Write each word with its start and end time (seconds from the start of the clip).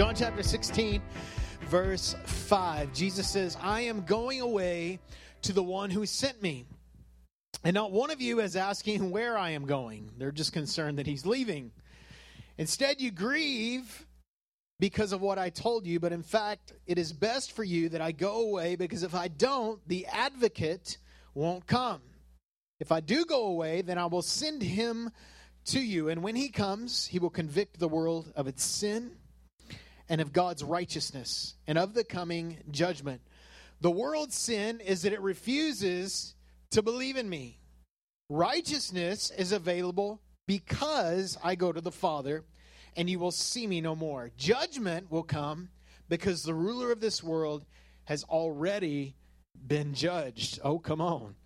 John 0.00 0.14
chapter 0.14 0.42
16, 0.42 1.02
verse 1.68 2.16
5. 2.24 2.94
Jesus 2.94 3.28
says, 3.28 3.58
I 3.60 3.82
am 3.82 4.00
going 4.06 4.40
away 4.40 4.98
to 5.42 5.52
the 5.52 5.62
one 5.62 5.90
who 5.90 6.06
sent 6.06 6.40
me. 6.40 6.64
And 7.64 7.74
not 7.74 7.92
one 7.92 8.10
of 8.10 8.18
you 8.18 8.40
is 8.40 8.56
asking 8.56 9.10
where 9.10 9.36
I 9.36 9.50
am 9.50 9.66
going. 9.66 10.10
They're 10.16 10.32
just 10.32 10.54
concerned 10.54 10.96
that 10.96 11.06
he's 11.06 11.26
leaving. 11.26 11.70
Instead, 12.56 13.02
you 13.02 13.10
grieve 13.10 14.06
because 14.78 15.12
of 15.12 15.20
what 15.20 15.38
I 15.38 15.50
told 15.50 15.84
you, 15.84 16.00
but 16.00 16.12
in 16.12 16.22
fact, 16.22 16.72
it 16.86 16.96
is 16.96 17.12
best 17.12 17.52
for 17.52 17.62
you 17.62 17.90
that 17.90 18.00
I 18.00 18.12
go 18.12 18.40
away 18.40 18.76
because 18.76 19.02
if 19.02 19.14
I 19.14 19.28
don't, 19.28 19.86
the 19.86 20.06
advocate 20.06 20.96
won't 21.34 21.66
come. 21.66 22.00
If 22.78 22.90
I 22.90 23.00
do 23.00 23.26
go 23.26 23.48
away, 23.48 23.82
then 23.82 23.98
I 23.98 24.06
will 24.06 24.22
send 24.22 24.62
him 24.62 25.10
to 25.66 25.78
you. 25.78 26.08
And 26.08 26.22
when 26.22 26.36
he 26.36 26.48
comes, 26.48 27.06
he 27.06 27.18
will 27.18 27.28
convict 27.28 27.78
the 27.78 27.86
world 27.86 28.32
of 28.34 28.48
its 28.48 28.64
sin 28.64 29.10
and 30.10 30.20
of 30.20 30.32
God's 30.32 30.64
righteousness 30.64 31.54
and 31.68 31.78
of 31.78 31.94
the 31.94 32.04
coming 32.04 32.58
judgment. 32.70 33.22
The 33.80 33.92
world's 33.92 34.34
sin 34.34 34.80
is 34.80 35.02
that 35.02 35.12
it 35.12 35.20
refuses 35.20 36.34
to 36.72 36.82
believe 36.82 37.16
in 37.16 37.30
me. 37.30 37.60
Righteousness 38.28 39.30
is 39.30 39.52
available 39.52 40.20
because 40.46 41.38
I 41.42 41.54
go 41.54 41.72
to 41.72 41.80
the 41.80 41.92
Father 41.92 42.44
and 42.96 43.08
you 43.08 43.20
will 43.20 43.30
see 43.30 43.68
me 43.68 43.80
no 43.80 43.94
more. 43.94 44.30
Judgment 44.36 45.10
will 45.10 45.22
come 45.22 45.70
because 46.08 46.42
the 46.42 46.54
ruler 46.54 46.90
of 46.90 47.00
this 47.00 47.22
world 47.22 47.64
has 48.04 48.24
already 48.24 49.14
been 49.66 49.94
judged. 49.94 50.58
Oh, 50.64 50.80
come 50.80 51.00
on. 51.00 51.36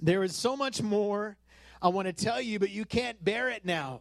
There 0.00 0.22
is 0.22 0.36
so 0.36 0.56
much 0.56 0.80
more 0.80 1.36
I 1.82 1.88
want 1.88 2.06
to 2.06 2.12
tell 2.12 2.40
you, 2.40 2.60
but 2.60 2.70
you 2.70 2.84
can't 2.84 3.22
bear 3.22 3.48
it 3.48 3.64
now. 3.64 4.00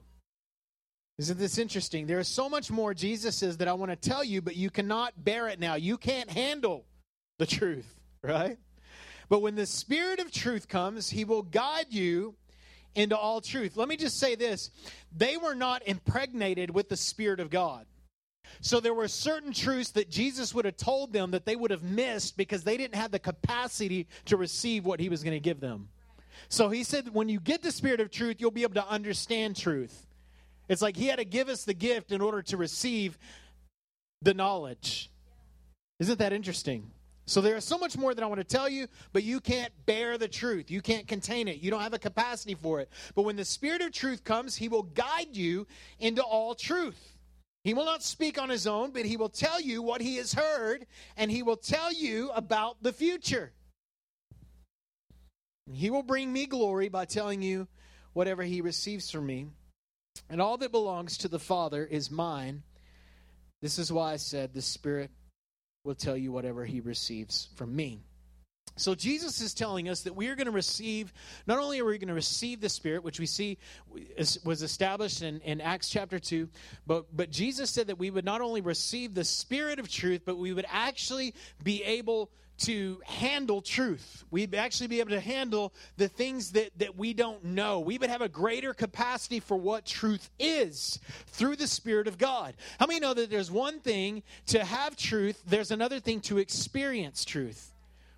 Isn't 1.20 1.38
this 1.38 1.60
interesting? 1.60 2.08
There 2.08 2.20
is 2.20 2.28
so 2.28 2.50
much 2.50 2.72
more 2.72 2.94
Jesus 2.94 3.38
says 3.38 3.58
that 3.58 3.68
I 3.68 3.74
want 3.74 3.92
to 3.92 4.10
tell 4.10 4.24
you, 4.24 4.42
but 4.42 4.56
you 4.56 4.70
cannot 4.70 5.24
bear 5.24 5.48
it 5.48 5.60
now. 5.60 5.76
You 5.76 5.98
can't 5.98 6.30
handle 6.30 6.86
the 7.38 7.46
truth, 7.46 8.00
right? 8.24 8.58
But 9.30 9.42
when 9.42 9.56
the 9.56 9.66
Spirit 9.66 10.20
of 10.20 10.32
truth 10.32 10.68
comes, 10.68 11.10
He 11.10 11.24
will 11.24 11.44
guide 11.44 11.88
you 11.90 12.36
into 12.96 13.18
all 13.18 13.42
truth. 13.42 13.78
Let 13.78 13.88
me 13.88 13.98
just 13.98 14.20
say 14.20 14.36
this 14.36 14.72
they 15.16 15.38
were 15.38 15.56
not 15.56 15.88
impregnated 15.88 16.72
with 16.72 16.90
the 16.90 16.98
Spirit 16.98 17.40
of 17.40 17.50
God. 17.50 17.86
So 18.62 18.80
there 18.80 18.94
were 18.94 19.08
certain 19.08 19.54
truths 19.54 19.92
that 19.92 20.10
Jesus 20.10 20.54
would 20.54 20.66
have 20.66 20.78
told 20.78 21.14
them 21.14 21.32
that 21.32 21.46
they 21.46 21.56
would 21.56 21.72
have 21.72 21.84
missed 21.84 22.38
because 22.38 22.64
they 22.64 22.78
didn't 22.78 22.96
have 22.96 23.12
the 23.12 23.20
capacity 23.20 24.08
to 24.26 24.38
receive 24.38 24.86
what 24.86 25.00
He 25.00 25.10
was 25.10 25.24
going 25.24 25.36
to 25.36 25.40
give 25.40 25.60
them. 25.60 25.90
So 26.50 26.70
He 26.70 26.84
said, 26.84 27.14
when 27.14 27.30
you 27.30 27.40
get 27.40 27.62
the 27.62 27.72
Spirit 27.72 28.00
of 28.00 28.12
truth, 28.12 28.38
you'll 28.40 28.52
be 28.52 28.64
able 28.64 28.76
to 28.76 28.88
understand 28.88 29.56
truth. 29.56 30.08
It's 30.70 30.82
like 30.82 30.96
he 30.96 31.08
had 31.08 31.20
to 31.20 31.26
give 31.26 31.50
us 31.50 31.66
the 31.66 31.74
gift 31.74 32.12
in 32.12 32.22
order 32.22 32.42
to 32.44 32.58
receive 32.58 33.18
the 34.22 34.34
knowledge. 34.34 35.12
Isn't 36.00 36.20
that 36.20 36.34
interesting? 36.34 36.92
So 37.26 37.40
there 37.40 37.56
is 37.56 37.64
so 37.64 37.78
much 37.78 37.98
more 37.98 38.14
that 38.14 38.22
I 38.22 38.28
want 38.28 38.40
to 38.40 38.44
tell 38.44 38.68
you, 38.68 38.88
but 39.14 39.24
you 39.24 39.40
can't 39.40 39.72
bear 39.86 40.18
the 40.18 40.28
truth. 40.28 40.70
You 40.70 40.82
can't 40.82 41.08
contain 41.08 41.48
it. 41.48 41.62
You 41.62 41.72
don't 41.72 41.82
have 41.82 41.94
a 41.94 42.00
capacity 42.00 42.56
for 42.56 42.82
it. 42.82 42.90
But 43.16 43.24
when 43.24 43.38
the 43.38 43.46
Spirit 43.46 43.82
of 43.82 43.94
truth 43.94 44.24
comes, 44.24 44.56
he 44.56 44.68
will 44.68 44.84
guide 44.84 45.36
you 45.36 45.66
into 46.00 46.22
all 46.22 46.54
truth. 46.54 47.18
He 47.64 47.74
will 47.74 47.86
not 47.86 48.04
speak 48.04 48.42
on 48.42 48.50
his 48.50 48.68
own, 48.68 48.92
but 48.92 49.06
he 49.06 49.16
will 49.16 49.30
tell 49.30 49.62
you 49.62 49.82
what 49.82 50.02
he 50.02 50.18
has 50.18 50.34
heard, 50.34 50.86
and 51.16 51.32
he 51.32 51.44
will 51.44 51.56
tell 51.56 51.94
you 51.94 52.30
about 52.32 52.84
the 52.84 52.92
future. 52.92 53.54
He 55.72 55.90
will 55.90 56.04
bring 56.04 56.34
me 56.34 56.46
glory 56.46 56.90
by 56.90 57.06
telling 57.06 57.42
you 57.42 57.70
whatever 58.12 58.44
he 58.44 58.60
receives 58.60 59.10
from 59.10 59.26
me. 59.26 59.48
And 60.30 60.42
all 60.42 60.58
that 60.58 60.72
belongs 60.72 61.18
to 61.20 61.28
the 61.28 61.40
Father 61.40 61.86
is 61.86 62.12
mine. 62.12 62.64
This 63.62 63.80
is 63.80 63.92
why 63.92 64.14
I 64.14 64.18
said 64.18 64.54
the 64.54 64.62
Spirit 64.62 65.12
will 65.84 65.96
tell 65.96 66.18
you 66.18 66.32
whatever 66.32 66.66
he 66.66 66.80
receives 66.82 67.50
from 67.56 67.76
me. 67.76 68.04
So 68.76 68.96
Jesus 68.96 69.40
is 69.40 69.54
telling 69.54 69.88
us 69.88 70.02
that 70.02 70.16
we 70.16 70.28
are 70.28 70.36
going 70.36 70.48
to 70.48 70.52
receive, 70.52 71.14
not 71.46 71.60
only 71.60 71.80
are 71.80 71.86
we 71.86 71.98
going 71.98 72.08
to 72.08 72.14
receive 72.14 72.60
the 72.60 72.70
Spirit, 72.70 73.04
which 73.04 73.20
we 73.20 73.28
see 73.28 73.60
was 74.44 74.64
established 74.64 75.22
in, 75.22 75.42
in 75.42 75.62
Acts 75.62 75.90
chapter 75.90 76.18
2, 76.18 76.50
but, 76.88 77.06
but 77.16 77.30
Jesus 77.30 77.70
said 77.70 77.88
that 77.88 78.00
we 78.00 78.10
would 78.10 78.26
not 78.26 78.42
only 78.42 78.62
receive 78.62 79.14
the 79.14 79.24
Spirit 79.24 79.78
of 79.78 79.90
truth, 79.90 80.22
but 80.26 80.38
we 80.38 80.54
would 80.54 80.66
actually 80.70 81.36
be 81.64 81.84
able 81.84 82.32
to 82.56 83.02
handle 83.06 83.62
truth. 83.62 84.24
We'd 84.32 84.56
actually 84.56 84.88
be 84.88 85.00
able 85.00 85.12
to 85.12 85.20
handle 85.20 85.74
the 85.98 86.08
things 86.08 86.52
that, 86.52 86.72
that 86.80 86.96
we 86.98 87.14
don't 87.14 87.44
know. 87.44 87.80
We 87.80 87.98
would 87.98 88.10
have 88.10 88.22
a 88.22 88.30
greater 88.30 88.74
capacity 88.74 89.40
for 89.40 89.58
what 89.58 89.86
truth 89.86 90.30
is 90.40 91.00
through 91.28 91.58
the 91.58 91.68
Spirit 91.68 92.08
of 92.08 92.18
God. 92.18 92.56
How 92.80 92.86
many 92.86 93.00
know 93.00 93.14
that 93.14 93.30
there's 93.30 93.52
one 93.52 93.80
thing 93.80 94.24
to 94.48 94.64
have 94.64 94.96
truth, 94.96 95.42
there's 95.46 95.72
another 95.72 96.00
thing 96.00 96.22
to 96.22 96.38
experience 96.38 97.26
truth? 97.26 97.73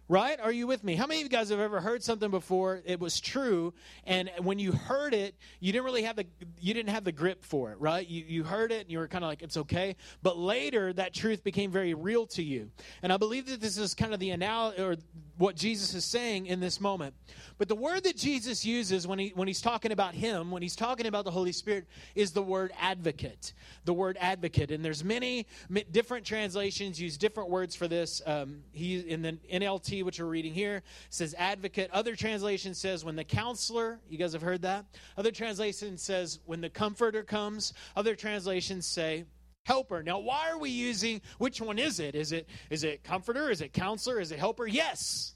Right? 0.07 0.39
Are 0.39 0.51
you 0.51 0.67
with 0.67 0.83
me? 0.83 0.95
How 0.95 1.07
many 1.07 1.21
of 1.21 1.23
you 1.23 1.29
guys 1.29 1.49
have 1.49 1.59
ever 1.59 1.81
heard 1.81 2.03
something 2.03 2.29
before? 2.29 2.79
It 2.85 2.99
was 2.99 3.19
true, 3.19 3.73
and 4.05 4.29
when 4.37 4.59
you 4.59 4.71
heard 4.71 5.15
it, 5.15 5.33
you 5.59 5.71
didn't 5.71 5.85
really 5.85 6.03
have 6.03 6.15
the 6.15 6.27
you 6.61 6.75
didn't 6.75 6.91
have 6.91 7.03
the 7.03 7.11
grip 7.11 7.43
for 7.43 7.71
it, 7.71 7.79
right? 7.79 8.07
You 8.07 8.23
you 8.27 8.43
heard 8.43 8.71
it 8.71 8.81
and 8.81 8.91
you 8.91 8.99
were 8.99 9.07
kind 9.07 9.23
of 9.23 9.29
like 9.29 9.41
it's 9.41 9.57
okay, 9.57 9.95
but 10.21 10.37
later 10.37 10.93
that 10.93 11.15
truth 11.15 11.43
became 11.43 11.71
very 11.71 11.95
real 11.95 12.27
to 12.27 12.43
you. 12.43 12.69
And 13.01 13.11
I 13.11 13.17
believe 13.17 13.47
that 13.47 13.61
this 13.61 13.79
is 13.79 13.95
kind 13.95 14.13
of 14.13 14.19
the 14.19 14.29
analogy 14.29 14.79
or 14.79 14.95
what 15.37 15.55
Jesus 15.55 15.93
is 15.93 16.05
saying 16.05 16.47
in 16.47 16.59
this 16.59 16.79
moment. 16.79 17.13
But 17.57 17.67
the 17.67 17.75
word 17.75 18.03
that 18.03 18.17
Jesus 18.17 18.65
uses 18.65 19.07
when 19.07 19.19
he 19.19 19.31
when 19.35 19.47
he's 19.47 19.61
talking 19.61 19.91
about 19.91 20.13
him, 20.13 20.51
when 20.51 20.61
he's 20.61 20.75
talking 20.75 21.05
about 21.05 21.25
the 21.25 21.31
Holy 21.31 21.51
Spirit, 21.51 21.87
is 22.15 22.31
the 22.31 22.41
word 22.41 22.71
advocate. 22.79 23.53
The 23.85 23.93
word 23.93 24.17
advocate, 24.19 24.71
and 24.71 24.83
there's 24.83 25.03
many 25.03 25.47
different 25.91 26.25
translations 26.25 26.99
use 26.99 27.17
different 27.17 27.49
words 27.49 27.75
for 27.75 27.87
this. 27.87 28.21
Um, 28.25 28.63
he 28.71 28.99
in 28.99 29.21
the 29.21 29.33
NLT 29.51 30.03
which 30.03 30.19
we're 30.19 30.25
reading 30.25 30.53
here, 30.53 30.83
says 31.09 31.35
advocate. 31.37 31.89
Other 31.91 32.15
translation 32.15 32.73
says 32.73 33.05
when 33.05 33.15
the 33.15 33.23
counselor, 33.23 33.99
you 34.09 34.17
guys 34.17 34.33
have 34.33 34.41
heard 34.41 34.61
that. 34.63 34.85
Other 35.17 35.31
translation 35.31 35.97
says 35.97 36.39
when 36.45 36.61
the 36.61 36.69
comforter 36.69 37.23
comes. 37.23 37.73
Other 37.95 38.15
translations 38.15 38.85
say 38.85 39.25
helper. 39.65 40.01
Now, 40.01 40.19
why 40.19 40.49
are 40.49 40.57
we 40.57 40.69
using 40.69 41.21
which 41.37 41.59
one 41.59 41.77
is 41.77 41.99
it? 41.99 42.15
Is 42.15 42.31
it 42.31 42.47
is 42.69 42.83
it 42.83 43.03
comforter? 43.03 43.49
Is 43.49 43.61
it 43.61 43.73
counselor? 43.73 44.19
Is 44.19 44.31
it 44.31 44.39
helper? 44.39 44.65
Yes. 44.65 45.33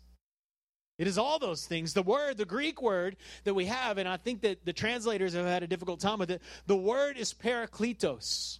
It 0.97 1.07
is 1.07 1.17
all 1.17 1.40
those 1.40 1.66
things. 1.66 1.94
The 1.94 2.03
word, 2.03 2.38
the 2.38 2.45
Greek 2.45 2.81
word 2.81 3.16
that 3.45 3.53
we 3.53 3.66
have, 3.66 3.97
and 3.97 4.07
I 4.07 4.17
think 4.17 4.41
that 4.41 4.66
the 4.66 4.73
translators 4.73 5.34
have 5.34 5.45
had 5.45 5.63
a 5.63 5.67
difficult 5.67 6.01
time 6.01 6.19
with 6.19 6.29
it, 6.29 6.41
the 6.67 6.75
word 6.75 7.17
is 7.17 7.34
parakletos. 7.34 8.59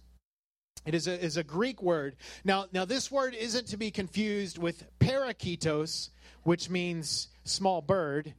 It 0.86 0.94
is 0.94 1.06
a, 1.06 1.22
is 1.22 1.36
a 1.36 1.44
Greek 1.44 1.82
word. 1.82 2.16
Now, 2.42 2.64
now, 2.72 2.86
this 2.86 3.10
word 3.10 3.34
isn't 3.34 3.66
to 3.68 3.76
be 3.76 3.90
confused 3.90 4.56
with 4.56 4.84
paraketos, 4.98 6.08
which 6.44 6.70
means 6.70 7.28
small 7.44 7.82
bird. 7.82 8.32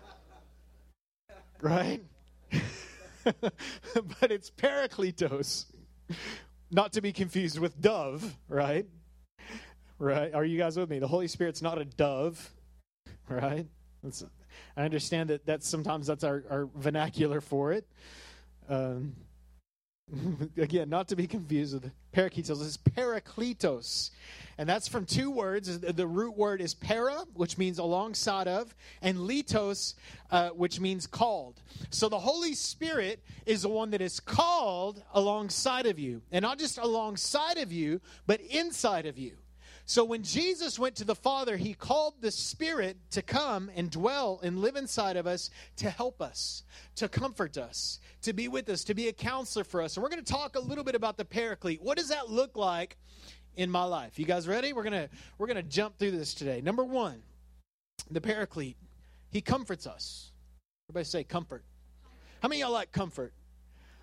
right? 1.60 2.00
but 3.40 4.30
it's 4.30 4.50
parakletos, 4.50 5.66
not 6.70 6.92
to 6.94 7.00
be 7.00 7.12
confused 7.12 7.58
with 7.58 7.80
dove, 7.80 8.36
right? 8.48 8.86
Right? 9.98 10.32
Are 10.32 10.44
you 10.44 10.56
guys 10.58 10.76
with 10.76 10.88
me? 10.88 10.98
The 10.98 11.08
Holy 11.08 11.28
Spirit's 11.28 11.62
not 11.62 11.78
a 11.78 11.84
dove, 11.84 12.50
right? 13.28 13.66
That's, 14.02 14.24
I 14.76 14.84
understand 14.84 15.30
that 15.30 15.44
that's 15.44 15.68
sometimes 15.68 16.06
that's 16.06 16.24
our, 16.24 16.44
our 16.50 16.68
vernacular 16.74 17.40
for 17.40 17.72
it. 17.72 17.86
Um, 18.68 19.14
Again, 20.56 20.88
not 20.88 21.08
to 21.08 21.16
be 21.16 21.26
confused 21.26 21.74
with 21.74 21.90
parakletos. 22.14 22.64
It's 22.64 22.76
parakletos. 22.76 24.10
And 24.58 24.68
that's 24.68 24.88
from 24.88 25.06
two 25.06 25.30
words. 25.30 25.78
The 25.78 26.06
root 26.06 26.36
word 26.36 26.60
is 26.60 26.74
para, 26.74 27.24
which 27.34 27.56
means 27.56 27.78
alongside 27.78 28.46
of, 28.46 28.74
and 29.00 29.18
letos, 29.18 29.94
uh, 30.30 30.50
which 30.50 30.80
means 30.80 31.06
called. 31.06 31.60
So 31.90 32.08
the 32.08 32.18
Holy 32.18 32.54
Spirit 32.54 33.22
is 33.46 33.62
the 33.62 33.68
one 33.68 33.90
that 33.92 34.02
is 34.02 34.20
called 34.20 35.02
alongside 35.14 35.86
of 35.86 35.98
you. 35.98 36.22
And 36.30 36.42
not 36.42 36.58
just 36.58 36.78
alongside 36.78 37.58
of 37.58 37.72
you, 37.72 38.00
but 38.26 38.40
inside 38.40 39.06
of 39.06 39.16
you. 39.16 39.32
So 39.90 40.04
when 40.04 40.22
Jesus 40.22 40.78
went 40.78 40.94
to 40.98 41.04
the 41.04 41.16
Father, 41.16 41.56
he 41.56 41.74
called 41.74 42.14
the 42.20 42.30
Spirit 42.30 42.96
to 43.10 43.22
come 43.22 43.68
and 43.74 43.90
dwell 43.90 44.38
and 44.40 44.60
live 44.60 44.76
inside 44.76 45.16
of 45.16 45.26
us 45.26 45.50
to 45.78 45.90
help 45.90 46.22
us, 46.22 46.62
to 46.94 47.08
comfort 47.08 47.58
us, 47.58 47.98
to 48.22 48.32
be 48.32 48.46
with 48.46 48.68
us, 48.68 48.84
to 48.84 48.94
be 48.94 49.08
a 49.08 49.12
counselor 49.12 49.64
for 49.64 49.82
us. 49.82 49.96
And 49.96 50.04
we're 50.04 50.10
going 50.10 50.22
to 50.22 50.32
talk 50.32 50.54
a 50.54 50.60
little 50.60 50.84
bit 50.84 50.94
about 50.94 51.16
the 51.16 51.24
Paraclete. 51.24 51.82
What 51.82 51.98
does 51.98 52.10
that 52.10 52.30
look 52.30 52.56
like 52.56 52.98
in 53.56 53.68
my 53.68 53.82
life? 53.82 54.16
You 54.16 54.26
guys 54.26 54.46
ready? 54.46 54.72
We're 54.72 54.84
going 54.84 54.92
to 54.92 55.08
we're 55.38 55.48
going 55.48 55.56
to 55.56 55.68
jump 55.68 55.98
through 55.98 56.12
this 56.12 56.34
today. 56.34 56.60
Number 56.60 56.84
1, 56.84 57.20
the 58.12 58.20
Paraclete. 58.20 58.76
He 59.32 59.40
comforts 59.40 59.88
us. 59.88 60.30
Everybody 60.88 61.04
say 61.04 61.24
comfort. 61.24 61.64
How 62.40 62.48
many 62.48 62.60
y'all 62.60 62.70
like 62.70 62.92
comfort? 62.92 63.32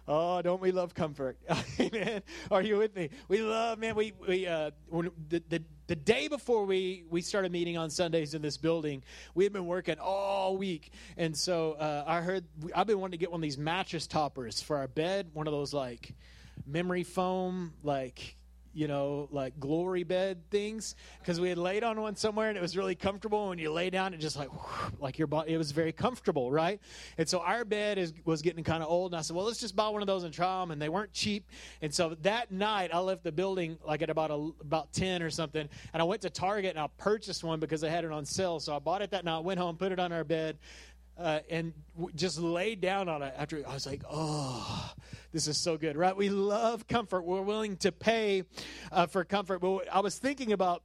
Oh, 0.07 0.41
don't 0.41 0.61
we 0.61 0.71
love 0.71 0.93
comfort? 0.93 1.37
Amen. 1.79 2.21
Are 2.49 2.61
you 2.61 2.77
with 2.77 2.95
me? 2.95 3.09
We 3.27 3.41
love, 3.41 3.77
man. 3.77 3.93
We 3.95 4.13
we 4.25 4.47
uh, 4.47 4.71
the, 4.89 5.43
the 5.49 5.63
the 5.87 5.95
day 5.95 6.29
before 6.29 6.65
we 6.65 7.03
we 7.09 7.21
started 7.21 7.51
meeting 7.51 7.77
on 7.77 7.89
Sundays 7.89 8.33
in 8.33 8.41
this 8.41 8.55
building, 8.55 9.03
we 9.35 9.43
had 9.43 9.51
been 9.51 9.65
working 9.65 9.97
all 9.99 10.55
week, 10.55 10.93
and 11.17 11.35
so 11.35 11.73
uh, 11.73 12.05
I 12.07 12.21
heard 12.21 12.45
I've 12.73 12.87
been 12.87 13.01
wanting 13.01 13.19
to 13.19 13.21
get 13.21 13.31
one 13.31 13.39
of 13.39 13.43
these 13.43 13.57
mattress 13.57 14.07
toppers 14.07 14.61
for 14.61 14.77
our 14.77 14.87
bed. 14.87 15.31
One 15.33 15.45
of 15.45 15.51
those 15.51 15.73
like 15.73 16.15
memory 16.65 17.03
foam, 17.03 17.73
like 17.83 18.36
you 18.77 18.87
know, 18.87 19.27
like 19.31 19.59
glory 19.59 20.03
bed 20.03 20.37
things 20.51 20.95
because 21.19 21.41
we 21.41 21.49
had 21.49 21.57
laid 21.57 21.83
on 21.83 21.99
one 21.99 22.15
somewhere 22.15 22.49
and 22.49 22.57
it 22.57 22.61
was 22.61 22.77
really 22.77 22.93
comfortable. 22.93 23.49
When 23.49 23.57
you 23.57 23.71
lay 23.71 23.89
down, 23.89 24.13
it 24.13 24.19
just 24.19 24.37
like 24.37 24.49
like 24.99 25.17
your 25.17 25.25
body, 25.25 25.51
it 25.51 25.57
was 25.57 25.71
very 25.71 25.91
comfortable, 25.91 26.51
right? 26.51 26.79
And 27.17 27.27
so 27.27 27.39
our 27.39 27.65
bed 27.65 27.97
is, 27.97 28.13
was 28.23 28.43
getting 28.43 28.63
kind 28.63 28.83
of 28.83 28.89
old, 28.89 29.13
and 29.13 29.19
I 29.19 29.23
said, 29.23 29.35
well, 29.35 29.45
let's 29.45 29.59
just 29.59 29.75
buy 29.75 29.89
one 29.89 30.03
of 30.03 30.07
those 30.07 30.23
and 30.23 30.31
try 30.31 30.59
them. 30.59 30.69
And 30.69 30.79
they 30.79 30.89
weren't 30.89 31.11
cheap. 31.11 31.49
And 31.81 31.91
so 31.91 32.15
that 32.21 32.51
night, 32.51 32.91
I 32.93 32.99
left 32.99 33.23
the 33.23 33.31
building 33.31 33.79
like 33.83 34.03
at 34.03 34.11
about 34.11 34.29
a, 34.29 34.51
about 34.61 34.93
ten 34.93 35.23
or 35.23 35.31
something, 35.31 35.67
and 35.91 36.01
I 36.01 36.05
went 36.05 36.21
to 36.21 36.29
Target 36.29 36.75
and 36.75 36.79
I 36.79 36.87
purchased 36.99 37.43
one 37.43 37.59
because 37.59 37.81
they 37.81 37.89
had 37.89 38.05
it 38.05 38.11
on 38.11 38.25
sale. 38.25 38.59
So 38.59 38.75
I 38.75 38.79
bought 38.79 39.01
it 39.01 39.09
that 39.09 39.25
night, 39.25 39.39
went 39.39 39.59
home, 39.59 39.75
put 39.75 39.91
it 39.91 39.99
on 39.99 40.11
our 40.11 40.23
bed. 40.23 40.59
Uh, 41.17 41.39
and 41.49 41.73
w- 41.95 42.13
just 42.15 42.39
laid 42.39 42.79
down 42.79 43.09
on 43.09 43.23
it 43.23 43.33
after 43.37 43.63
I 43.67 43.73
was 43.73 43.85
like, 43.87 44.03
oh, 44.09 44.93
this 45.31 45.47
is 45.47 45.57
so 45.57 45.77
good, 45.77 45.97
right? 45.97 46.15
We 46.15 46.29
love 46.29 46.87
comfort. 46.87 47.23
We're 47.23 47.41
willing 47.41 47.77
to 47.77 47.91
pay 47.91 48.43
uh, 48.91 49.07
for 49.07 49.23
comfort. 49.23 49.59
But 49.59 49.91
I 49.91 49.99
was 50.01 50.19
thinking 50.19 50.53
about 50.53 50.83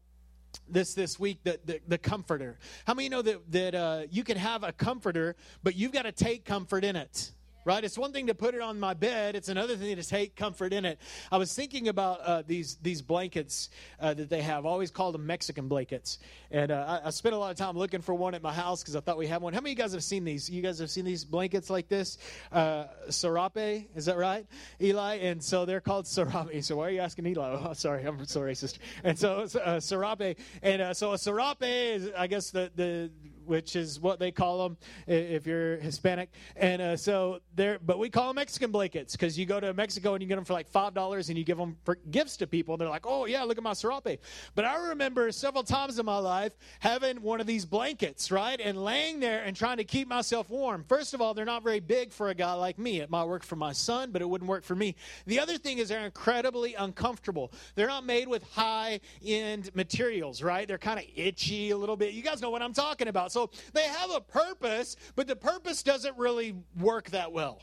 this 0.69 0.95
this 0.95 1.19
week 1.19 1.39
the, 1.45 1.59
the, 1.65 1.81
the 1.89 1.97
comforter 1.97 2.59
how 2.87 2.93
many 2.93 3.09
know 3.09 3.23
that 3.23 3.51
that 3.51 3.75
uh, 3.75 4.03
you 4.11 4.23
can 4.23 4.37
have 4.37 4.63
a 4.63 4.71
comforter 4.71 5.35
but 5.63 5.77
you've 5.77 5.93
got 5.93 6.03
to 6.03 6.13
take 6.13 6.45
comfort 6.45 6.85
in 6.85 6.95
it 6.95 7.33
right? 7.65 7.83
It's 7.85 7.99
one 7.99 8.13
thing 8.13 8.27
to 8.27 8.35
put 8.35 8.55
it 8.55 8.61
on 8.61 8.81
my 8.81 8.95
bed. 8.95 9.35
It's 9.35 9.49
another 9.49 9.77
thing 9.77 9.97
to 9.97 10.03
take 10.03 10.37
comfort 10.37 10.73
in 10.73 10.85
it. 10.85 10.99
I 11.31 11.39
was 11.39 11.55
thinking 11.55 11.89
about 11.89 12.21
uh, 12.21 12.43
these 12.47 12.77
these 12.83 13.03
blankets 13.03 13.71
uh, 14.01 14.15
that 14.15 14.29
they 14.29 14.43
have. 14.43 14.67
I 14.67 14.69
always 14.69 14.91
called 14.91 15.15
them 15.15 15.27
mexican 15.27 15.69
blankets. 15.69 16.19
And 16.51 16.71
uh, 16.71 17.01
I, 17.03 17.09
I, 17.09 17.11
spent 17.11 17.35
a 17.35 17.39
lot 17.39 17.51
of 17.51 17.57
time 17.57 17.77
looking 17.77 18.03
for 18.03 18.15
one 18.15 18.35
at 18.35 18.43
my 18.43 18.53
house 18.53 18.83
because 18.83 18.95
i 18.95 19.01
thought 19.01 19.17
we 19.17 19.27
had 19.27 19.41
one. 19.41 19.53
How 19.53 19.61
many 19.61 19.73
of 19.73 19.79
you 19.79 19.83
guys 19.83 19.93
have 19.93 20.05
seen 20.05 20.25
these? 20.25 20.51
You 20.51 20.63
guys 20.63 20.79
have 20.81 20.91
seen 20.91 21.05
these 21.05 21.25
blankets 21.25 21.71
like 21.71 21.89
this? 21.89 22.19
Uh, 22.51 22.85
sarape 23.09 23.87
is 23.95 24.07
that 24.07 24.17
right? 24.17 24.47
Eli? 24.81 25.17
And 25.17 25.43
so 25.43 25.65
they're 25.65 25.81
called 25.81 26.05
sarape 26.07 26.63
so 26.65 26.77
why 26.77 26.89
are 26.89 26.91
you 26.91 27.01
asking 27.01 27.27
eli? 27.27 27.43
Oh, 27.63 27.73
sorry. 27.75 28.05
I'm 28.05 28.25
so 28.27 28.41
racist. 28.41 28.79
And 29.05 29.19
so 29.19 29.43
uh, 29.43 29.79
sarape 29.79 30.37
and 30.63 30.83
uh, 30.83 30.95
so 30.95 31.13
a 31.13 31.17
sarape 31.17 31.57
is 31.61 32.11
i 32.17 32.27
guess 32.27 32.51
the 32.51 32.71
the 32.75 33.11
which 33.47 33.77
is 33.77 34.01
what 34.01 34.19
they 34.19 34.31
call 34.31 34.63
them 34.63 34.77
if 35.07 35.47
you're 35.47 35.77
Hispanic. 35.77 36.31
And 36.57 36.83
uh, 36.83 36.97
so 36.97 37.41
there, 37.55 37.79
but 37.85 37.99
we 37.99 38.09
call 38.11 38.29
them 38.29 38.37
Mexican 38.37 38.71
blankets 38.71 39.13
because 39.13 39.39
you 39.39 39.47
go 39.47 39.61
to 39.61 39.73
Mexico 39.75 40.15
and 40.15 40.23
you 40.23 40.29
get 40.29 40.37
them 40.37 40.45
for 40.45 40.53
like 40.53 40.69
five 40.69 40.95
dollars 40.95 41.29
and 41.29 41.39
you 41.39 41.45
give 41.45 41.59
them 41.59 41.77
for 41.85 41.97
gifts 42.11 42.37
to 42.39 42.47
people. 42.47 42.75
And 42.75 42.81
they're 42.81 42.89
like, 42.89 43.07
oh 43.07 43.27
yeah, 43.27 43.43
look 43.43 43.59
at 43.59 43.65
my 43.65 43.73
serape. 43.73 44.21
But 44.55 44.65
I 44.65 44.89
remember 44.89 45.31
several 45.33 45.63
times 45.63 45.99
in 45.99 46.07
my 46.07 46.19
life 46.19 46.53
having 46.81 47.23
one 47.23 47.41
of 47.41 47.47
these 47.47 47.65
blankets, 47.65 48.31
right, 48.31 48.61
and 48.61 48.83
laying 48.83 49.21
there 49.21 49.43
and 49.43 49.57
trying 49.57 49.79
to 49.79 49.85
keep 49.85 50.09
myself 50.09 50.51
warm. 50.51 50.85
First 50.89 51.15
of 51.15 51.21
all, 51.21 51.35
they're 51.35 51.45
not 51.45 51.63
very 51.63 51.81
big 51.81 52.13
for 52.13 52.31
a 52.31 52.35
guy 52.35 52.53
like 52.55 52.79
me. 52.79 53.01
It 53.01 53.11
might 53.11 53.25
work 53.25 53.45
for 53.45 53.57
my 53.57 53.73
son, 53.73 54.11
but 54.11 54.23
it 54.23 54.29
wouldn't 54.29 54.49
work 54.49 54.65
for 54.65 54.75
me. 54.75 54.95
The 55.27 55.41
other 55.41 55.59
thing 55.59 55.79
is 55.79 55.89
they're 55.89 56.05
incredibly 56.05 56.75
uncomfortable. 56.75 57.53
They're 57.75 57.87
not 57.89 58.05
made 58.05 58.29
with 58.29 58.43
high 58.53 59.01
end 59.25 59.71
materials, 59.75 60.43
right? 60.43 60.67
They're 60.69 60.79
kind 60.79 60.99
of 60.99 61.07
itchy 61.17 61.71
a 61.71 61.77
little 61.77 61.97
bit. 61.97 62.15
You 62.15 62.23
guys 62.23 62.41
know 62.41 62.51
what 62.51 62.63
I'm 62.63 62.73
talking 62.73 63.09
about. 63.09 63.32
So 63.33 63.51
they 63.73 63.85
have 63.85 64.11
a 64.11 64.21
purpose, 64.21 64.97
but 65.17 65.27
the 65.27 65.37
purpose 65.37 65.83
doesn't 65.83 66.17
really 66.19 66.55
work 66.79 67.11
that 67.11 67.33
well. 67.33 67.63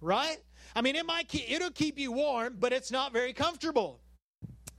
Right? 0.00 0.38
I 0.74 0.80
mean, 0.80 0.96
it 0.96 1.04
might 1.04 1.28
keep, 1.28 1.50
it'll 1.50 1.70
keep 1.70 1.98
you 1.98 2.12
warm, 2.12 2.56
but 2.58 2.72
it's 2.72 2.90
not 2.90 3.12
very 3.12 3.32
comfortable. 3.32 4.00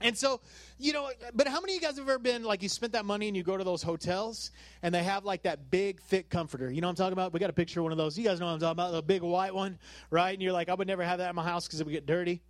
And 0.00 0.18
so, 0.18 0.40
you 0.78 0.92
know, 0.92 1.10
but 1.34 1.46
how 1.46 1.60
many 1.60 1.76
of 1.76 1.82
you 1.82 1.86
guys 1.86 1.96
have 1.96 2.08
ever 2.08 2.18
been 2.18 2.42
like 2.42 2.62
you 2.62 2.68
spent 2.68 2.92
that 2.94 3.04
money 3.04 3.28
and 3.28 3.36
you 3.36 3.44
go 3.44 3.56
to 3.56 3.62
those 3.62 3.82
hotels 3.82 4.50
and 4.82 4.92
they 4.92 5.02
have 5.04 5.24
like 5.24 5.42
that 5.42 5.70
big, 5.70 6.00
thick 6.00 6.28
comforter? 6.28 6.70
You 6.72 6.80
know 6.80 6.88
what 6.88 6.92
I'm 6.92 6.96
talking 6.96 7.12
about? 7.12 7.32
We 7.32 7.38
got 7.38 7.50
a 7.50 7.54
picture 7.54 7.80
of 7.80 7.84
one 7.84 7.92
of 7.92 7.98
those. 7.98 8.18
You 8.18 8.24
guys 8.24 8.40
know 8.40 8.46
what 8.46 8.52
I'm 8.52 8.60
talking 8.60 8.72
about? 8.72 8.92
The 8.92 9.02
big 9.02 9.22
white 9.22 9.54
one, 9.54 9.78
right? 10.10 10.32
And 10.32 10.42
you're 10.42 10.52
like, 10.52 10.68
I 10.68 10.74
would 10.74 10.88
never 10.88 11.04
have 11.04 11.18
that 11.18 11.30
in 11.30 11.36
my 11.36 11.44
house 11.44 11.66
because 11.66 11.80
it 11.80 11.84
would 11.84 11.92
get 11.92 12.06
dirty. 12.06 12.42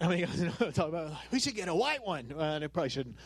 How 0.00 0.08
many 0.08 0.22
of 0.22 0.30
you 0.30 0.34
guys 0.34 0.44
know 0.46 0.50
what 0.50 0.66
I'm 0.68 0.72
talking 0.72 0.94
about? 0.94 1.12
We 1.30 1.38
should 1.38 1.54
get 1.54 1.68
a 1.68 1.74
white 1.74 2.04
one. 2.04 2.32
Uh, 2.36 2.58
they 2.58 2.66
probably 2.66 2.90
shouldn't. 2.90 3.16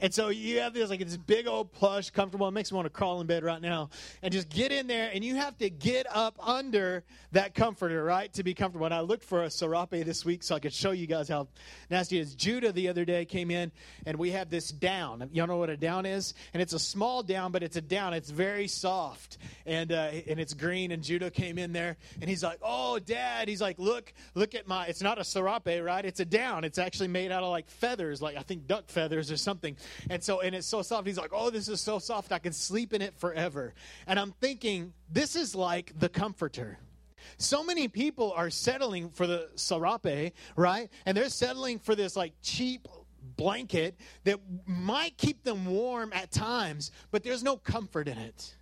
And 0.00 0.12
so 0.14 0.30
you 0.30 0.60
have 0.60 0.72
this 0.72 0.88
like 0.88 1.00
this 1.00 1.16
big 1.16 1.46
old 1.46 1.72
plush, 1.72 2.10
comfortable. 2.10 2.48
It 2.48 2.52
makes 2.52 2.72
me 2.72 2.76
want 2.76 2.86
to 2.86 2.90
crawl 2.90 3.20
in 3.20 3.26
bed 3.26 3.44
right 3.44 3.60
now 3.60 3.90
and 4.22 4.32
just 4.32 4.48
get 4.48 4.72
in 4.72 4.86
there. 4.86 5.10
And 5.12 5.22
you 5.22 5.36
have 5.36 5.56
to 5.58 5.68
get 5.68 6.06
up 6.10 6.36
under 6.40 7.04
that 7.32 7.54
comforter, 7.54 8.02
right, 8.02 8.32
to 8.34 8.42
be 8.42 8.54
comfortable. 8.54 8.86
And 8.86 8.94
I 8.94 9.00
looked 9.00 9.24
for 9.24 9.42
a 9.42 9.50
serape 9.50 9.90
this 9.90 10.24
week 10.24 10.42
so 10.42 10.54
I 10.54 10.58
could 10.58 10.72
show 10.72 10.90
you 10.92 11.06
guys 11.06 11.28
how 11.28 11.48
nasty 11.90 12.18
it 12.18 12.22
is. 12.22 12.34
Judah 12.34 12.72
the 12.72 12.88
other 12.88 13.04
day 13.04 13.26
came 13.26 13.50
in 13.50 13.70
and 14.06 14.18
we 14.18 14.30
have 14.30 14.48
this 14.48 14.70
down. 14.70 15.28
Y'all 15.32 15.46
know 15.46 15.58
what 15.58 15.70
a 15.70 15.76
down 15.76 16.06
is? 16.06 16.34
And 16.54 16.62
it's 16.62 16.72
a 16.72 16.78
small 16.78 17.22
down, 17.22 17.52
but 17.52 17.62
it's 17.62 17.76
a 17.76 17.82
down. 17.82 18.14
It's 18.14 18.30
very 18.30 18.68
soft 18.68 19.36
and 19.66 19.92
uh, 19.92 20.10
and 20.26 20.40
it's 20.40 20.54
green. 20.54 20.92
And 20.92 21.02
Judah 21.02 21.30
came 21.30 21.58
in 21.58 21.72
there 21.72 21.98
and 22.20 22.30
he's 22.30 22.42
like, 22.42 22.58
"Oh, 22.62 22.98
Dad," 22.98 23.48
he's 23.48 23.60
like, 23.60 23.78
"Look, 23.78 24.12
look 24.34 24.54
at 24.54 24.66
my. 24.66 24.86
It's 24.86 25.02
not 25.02 25.18
a 25.18 25.24
serape, 25.24 25.84
right? 25.84 26.04
It's 26.04 26.20
a 26.20 26.24
down. 26.24 26.64
It's 26.64 26.78
actually 26.78 27.08
made 27.08 27.30
out 27.30 27.42
of 27.42 27.50
like 27.50 27.68
feathers, 27.68 28.22
like 28.22 28.36
I 28.36 28.42
think 28.42 28.66
duck 28.66 28.88
feathers 28.88 29.30
or 29.30 29.36
something." 29.36 29.76
And 30.08 30.22
so, 30.22 30.40
and 30.40 30.54
it's 30.54 30.66
so 30.66 30.82
soft. 30.82 31.06
He's 31.06 31.18
like, 31.18 31.32
oh, 31.32 31.50
this 31.50 31.68
is 31.68 31.80
so 31.80 31.98
soft. 31.98 32.32
I 32.32 32.38
can 32.38 32.52
sleep 32.52 32.92
in 32.92 33.02
it 33.02 33.14
forever. 33.18 33.74
And 34.06 34.18
I'm 34.18 34.32
thinking, 34.40 34.92
this 35.10 35.36
is 35.36 35.54
like 35.54 35.92
the 35.98 36.08
comforter. 36.08 36.78
So 37.38 37.62
many 37.62 37.88
people 37.88 38.32
are 38.32 38.50
settling 38.50 39.10
for 39.10 39.26
the 39.26 39.48
sarape, 39.56 40.32
right? 40.56 40.88
And 41.06 41.16
they're 41.16 41.28
settling 41.28 41.78
for 41.78 41.94
this 41.94 42.16
like 42.16 42.32
cheap 42.42 42.88
blanket 43.36 43.96
that 44.24 44.40
might 44.66 45.16
keep 45.16 45.44
them 45.44 45.66
warm 45.66 46.12
at 46.12 46.30
times, 46.30 46.90
but 47.10 47.22
there's 47.22 47.42
no 47.42 47.56
comfort 47.56 48.08
in 48.08 48.18
it. 48.18 48.56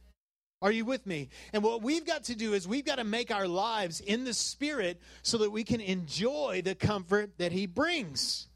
Are 0.61 0.73
you 0.73 0.85
with 0.85 1.07
me? 1.07 1.29
And 1.53 1.63
what 1.63 1.83
we've 1.83 2.05
got 2.05 2.25
to 2.25 2.35
do 2.35 2.53
is 2.53 2.67
we've 2.67 2.85
got 2.85 2.97
to 2.97 3.05
make 3.05 3.31
our 3.31 3.47
lives 3.47 4.01
in 4.01 4.25
the 4.25 4.35
spirit 4.35 5.01
so 5.23 5.39
that 5.39 5.51
we 5.51 5.63
can 5.63 5.81
enjoy 5.81 6.63
the 6.65 6.75
comfort 6.75 7.39
that 7.39 7.53
he 7.53 7.67
brings. 7.67 8.49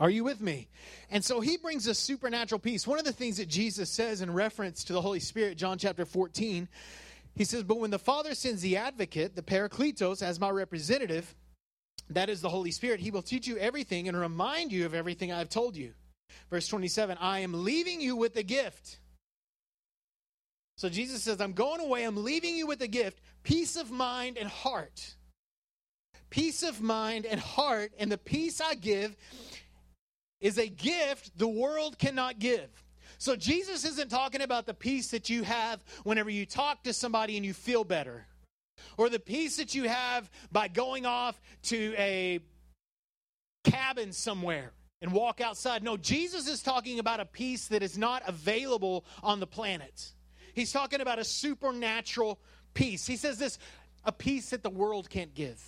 Are 0.00 0.08
you 0.08 0.24
with 0.24 0.40
me? 0.40 0.68
And 1.10 1.22
so 1.22 1.40
he 1.40 1.58
brings 1.58 1.86
a 1.86 1.94
supernatural 1.94 2.58
peace. 2.58 2.86
One 2.86 2.98
of 2.98 3.04
the 3.04 3.12
things 3.12 3.36
that 3.36 3.48
Jesus 3.48 3.90
says 3.90 4.22
in 4.22 4.32
reference 4.32 4.82
to 4.84 4.94
the 4.94 5.02
Holy 5.02 5.20
Spirit, 5.20 5.58
John 5.58 5.76
chapter 5.76 6.06
14, 6.06 6.66
he 7.36 7.44
says, 7.44 7.62
But 7.62 7.78
when 7.78 7.90
the 7.90 7.98
Father 7.98 8.34
sends 8.34 8.62
the 8.62 8.78
advocate, 8.78 9.36
the 9.36 9.42
Parakletos, 9.42 10.22
as 10.22 10.40
my 10.40 10.48
representative, 10.48 11.34
that 12.08 12.30
is 12.30 12.40
the 12.40 12.48
Holy 12.48 12.70
Spirit, 12.70 13.00
he 13.00 13.10
will 13.10 13.22
teach 13.22 13.46
you 13.46 13.58
everything 13.58 14.08
and 14.08 14.18
remind 14.18 14.72
you 14.72 14.86
of 14.86 14.94
everything 14.94 15.32
I've 15.32 15.50
told 15.50 15.76
you. 15.76 15.92
Verse 16.48 16.66
27 16.66 17.18
I 17.20 17.40
am 17.40 17.64
leaving 17.64 18.00
you 18.00 18.16
with 18.16 18.36
a 18.36 18.42
gift. 18.42 18.98
So 20.78 20.88
Jesus 20.88 21.22
says, 21.22 21.42
I'm 21.42 21.52
going 21.52 21.80
away, 21.80 22.04
I'm 22.04 22.24
leaving 22.24 22.56
you 22.56 22.66
with 22.66 22.80
a 22.80 22.88
gift 22.88 23.20
peace 23.42 23.76
of 23.76 23.90
mind 23.90 24.38
and 24.38 24.48
heart. 24.48 25.14
Peace 26.30 26.62
of 26.62 26.80
mind 26.80 27.26
and 27.26 27.40
heart, 27.40 27.92
and 27.98 28.10
the 28.10 28.16
peace 28.16 28.60
I 28.60 28.76
give 28.76 29.16
is 30.40 30.58
a 30.58 30.68
gift 30.68 31.36
the 31.38 31.48
world 31.48 31.98
cannot 31.98 32.38
give. 32.38 32.68
So 33.18 33.36
Jesus 33.36 33.84
isn't 33.84 34.10
talking 34.10 34.40
about 34.40 34.66
the 34.66 34.74
peace 34.74 35.10
that 35.10 35.28
you 35.28 35.42
have 35.42 35.84
whenever 36.04 36.30
you 36.30 36.46
talk 36.46 36.84
to 36.84 36.92
somebody 36.92 37.36
and 37.36 37.44
you 37.44 37.52
feel 37.52 37.84
better, 37.84 38.26
or 38.96 39.08
the 39.08 39.18
peace 39.18 39.56
that 39.58 39.74
you 39.74 39.88
have 39.88 40.30
by 40.50 40.68
going 40.68 41.04
off 41.04 41.40
to 41.64 41.94
a 41.98 42.40
cabin 43.64 44.12
somewhere 44.12 44.72
and 45.02 45.12
walk 45.12 45.40
outside. 45.40 45.82
No, 45.82 45.96
Jesus 45.96 46.48
is 46.48 46.62
talking 46.62 46.98
about 46.98 47.20
a 47.20 47.26
peace 47.26 47.68
that 47.68 47.82
is 47.82 47.98
not 47.98 48.22
available 48.26 49.04
on 49.22 49.40
the 49.40 49.46
planet. 49.46 50.12
He's 50.54 50.72
talking 50.72 51.00
about 51.00 51.18
a 51.18 51.24
supernatural 51.24 52.40
peace. 52.74 53.06
He 53.06 53.16
says 53.16 53.38
this 53.38 53.58
a 54.04 54.12
peace 54.12 54.50
that 54.50 54.62
the 54.62 54.70
world 54.70 55.10
can't 55.10 55.34
give. 55.34 55.62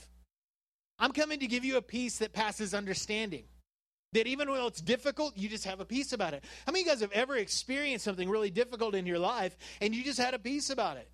I'm 0.99 1.13
coming 1.13 1.41
to 1.41 1.47
give 1.47 1.65
you 1.65 1.77
a 1.77 1.83
peace 1.83 2.19
that 2.19 2.33
passes 2.33 2.73
understanding. 2.73 3.45
That 4.13 4.27
even 4.27 4.49
though 4.49 4.67
it's 4.67 4.81
difficult, 4.81 5.37
you 5.37 5.49
just 5.49 5.65
have 5.65 5.81
a 5.81 5.85
peace 5.85 6.13
about 6.13 6.35
it. 6.35 6.45
How 6.67 6.73
many 6.73 6.83
of 6.83 6.87
you 6.87 6.93
guys 6.93 7.01
have 7.01 7.13
ever 7.13 7.37
experienced 7.37 8.05
something 8.05 8.29
really 8.29 8.51
difficult 8.51 8.95
in 8.95 9.07
your 9.07 9.19
life 9.19 9.57
and 9.81 9.95
you 9.95 10.05
just 10.05 10.19
had 10.19 10.35
a 10.35 10.39
peace 10.39 10.71
about 10.71 10.99
it? 10.99 11.09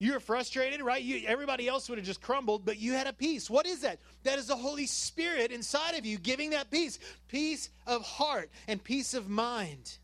You 0.00 0.14
were 0.14 0.20
frustrated, 0.20 0.80
right? 0.80 1.02
You, 1.02 1.22
everybody 1.26 1.68
else 1.68 1.88
would 1.88 1.98
have 1.98 2.06
just 2.06 2.22
crumbled, 2.22 2.64
but 2.64 2.78
you 2.78 2.94
had 2.94 3.06
a 3.06 3.12
peace. 3.12 3.50
What 3.50 3.66
is 3.66 3.82
that? 3.82 4.00
That 4.22 4.38
is 4.38 4.46
the 4.46 4.56
Holy 4.56 4.86
Spirit 4.86 5.52
inside 5.52 5.94
of 5.94 6.06
you 6.06 6.18
giving 6.18 6.50
that 6.50 6.70
peace 6.70 6.98
peace 7.28 7.68
of 7.86 8.02
heart 8.02 8.50
and 8.66 8.82
peace 8.82 9.12
of 9.12 9.28
mind. 9.28 9.98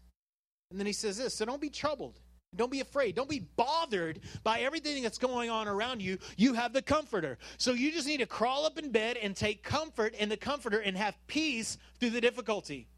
And 0.71 0.79
then 0.79 0.87
he 0.87 0.93
says 0.93 1.17
this 1.17 1.35
so 1.35 1.47
don't 1.47 1.61
be 1.61 1.71
troubled. 1.71 2.21
Don't 2.55 2.71
be 2.71 2.81
afraid. 2.81 3.15
Don't 3.15 3.29
be 3.29 3.47
bothered 3.57 4.21
by 4.43 4.61
everything 4.61 5.03
that's 5.03 5.19
going 5.19 5.51
on 5.51 5.69
around 5.69 6.01
you. 6.01 6.19
You 6.37 6.55
have 6.55 6.73
the 6.73 6.83
comforter. 6.83 7.39
So 7.59 7.73
you 7.73 7.93
just 7.93 8.07
need 8.07 8.19
to 8.19 8.27
crawl 8.27 8.65
up 8.65 8.79
in 8.79 8.91
bed 8.91 9.17
and 9.21 9.37
take 9.37 9.63
comfort 9.63 10.15
in 10.15 10.29
the 10.29 10.37
comforter 10.37 10.79
and 10.79 10.97
have 10.97 11.17
peace 11.27 11.77
through 11.99 12.11
the 12.11 12.21
difficulty. 12.21 12.89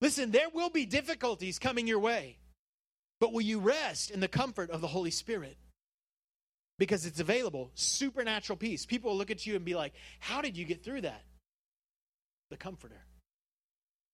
Listen, 0.00 0.30
there 0.30 0.48
will 0.52 0.70
be 0.70 0.86
difficulties 0.86 1.58
coming 1.58 1.86
your 1.86 1.98
way, 1.98 2.38
but 3.20 3.32
will 3.32 3.42
you 3.42 3.60
rest 3.60 4.10
in 4.10 4.20
the 4.20 4.28
comfort 4.28 4.70
of 4.70 4.80
the 4.80 4.88
Holy 4.88 5.10
Spirit? 5.10 5.56
Because 6.78 7.06
it's 7.06 7.20
available, 7.20 7.70
supernatural 7.74 8.56
peace. 8.56 8.84
People 8.84 9.10
will 9.10 9.18
look 9.18 9.30
at 9.30 9.46
you 9.46 9.54
and 9.54 9.64
be 9.64 9.74
like, 9.74 9.94
How 10.18 10.40
did 10.40 10.56
you 10.56 10.64
get 10.64 10.82
through 10.82 11.02
that? 11.02 11.22
The 12.50 12.56
comforter. 12.56 13.04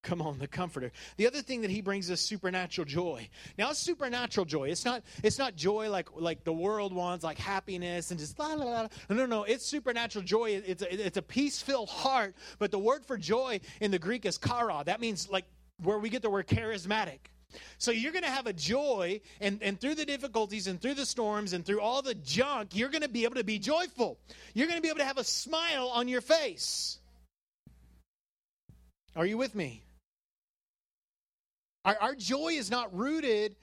Come 0.03 0.19
on, 0.19 0.39
the 0.39 0.47
comforter. 0.47 0.91
The 1.17 1.27
other 1.27 1.43
thing 1.43 1.61
that 1.61 1.69
he 1.69 1.81
brings 1.81 2.09
is 2.09 2.19
supernatural 2.19 2.85
joy. 2.85 3.29
Now, 3.59 3.69
it's 3.69 3.79
supernatural 3.79 4.45
joy. 4.45 4.69
It's 4.69 4.83
not 4.83 5.03
it's 5.21 5.37
not 5.37 5.55
joy 5.55 5.91
like 5.91 6.09
like 6.15 6.43
the 6.43 6.53
world 6.53 6.91
wants, 6.91 7.23
like 7.23 7.37
happiness 7.37 8.09
and 8.09 8.19
just 8.19 8.39
la 8.39 8.53
la 8.53 8.65
la. 8.65 8.87
No, 9.09 9.15
no, 9.15 9.25
no. 9.27 9.43
It's 9.43 9.63
supernatural 9.63 10.25
joy. 10.25 10.61
It's 10.65 10.81
a, 10.81 11.05
it's 11.05 11.17
a 11.17 11.21
peace-filled 11.21 11.89
heart. 11.89 12.35
But 12.57 12.71
the 12.71 12.79
word 12.79 13.05
for 13.05 13.15
joy 13.15 13.59
in 13.79 13.91
the 13.91 13.99
Greek 13.99 14.25
is 14.25 14.39
kara. 14.39 14.81
That 14.83 15.01
means 15.01 15.29
like 15.29 15.45
where 15.83 15.99
we 15.99 16.09
get 16.09 16.23
the 16.23 16.31
word 16.31 16.47
charismatic. 16.47 17.19
So 17.77 17.91
you're 17.91 18.13
going 18.13 18.23
to 18.23 18.29
have 18.29 18.47
a 18.47 18.53
joy, 18.53 19.19
and, 19.41 19.61
and 19.61 19.79
through 19.79 19.95
the 19.95 20.05
difficulties 20.05 20.67
and 20.67 20.81
through 20.81 20.93
the 20.93 21.05
storms 21.05 21.51
and 21.51 21.65
through 21.65 21.81
all 21.81 22.01
the 22.01 22.15
junk, 22.15 22.75
you're 22.75 22.89
going 22.89 23.01
to 23.01 23.09
be 23.09 23.25
able 23.25 23.35
to 23.35 23.43
be 23.43 23.59
joyful. 23.59 24.17
You're 24.53 24.67
going 24.67 24.77
to 24.77 24.81
be 24.81 24.87
able 24.87 24.99
to 24.99 25.05
have 25.05 25.17
a 25.17 25.23
smile 25.23 25.89
on 25.89 26.07
your 26.07 26.21
face. 26.21 26.97
Are 29.17 29.25
you 29.25 29.37
with 29.37 29.53
me? 29.53 29.83
Our, 31.85 31.97
our 31.99 32.15
joy 32.15 32.49
is 32.49 32.69
not 32.69 32.95
rooted 32.95 33.55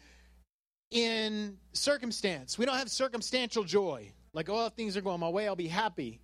in 0.90 1.56
circumstance. 1.72 2.58
We 2.58 2.66
don't 2.66 2.76
have 2.76 2.90
circumstantial 2.90 3.64
joy. 3.64 4.12
Like, 4.32 4.48
oh, 4.48 4.66
if 4.66 4.72
things 4.74 4.96
are 4.96 5.00
going 5.00 5.20
my 5.20 5.28
way, 5.28 5.46
I'll 5.46 5.56
be 5.56 5.68
happy. 5.68 6.20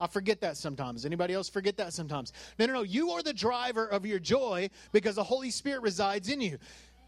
I 0.00 0.06
forget 0.06 0.40
that 0.42 0.56
sometimes. 0.56 1.04
Anybody 1.04 1.34
else 1.34 1.48
forget 1.48 1.76
that 1.78 1.92
sometimes? 1.92 2.32
No, 2.58 2.66
no, 2.66 2.72
no. 2.74 2.82
You 2.82 3.10
are 3.10 3.22
the 3.22 3.32
driver 3.32 3.86
of 3.86 4.06
your 4.06 4.20
joy 4.20 4.70
because 4.92 5.16
the 5.16 5.24
Holy 5.24 5.50
Spirit 5.50 5.82
resides 5.82 6.28
in 6.28 6.40
you. 6.40 6.58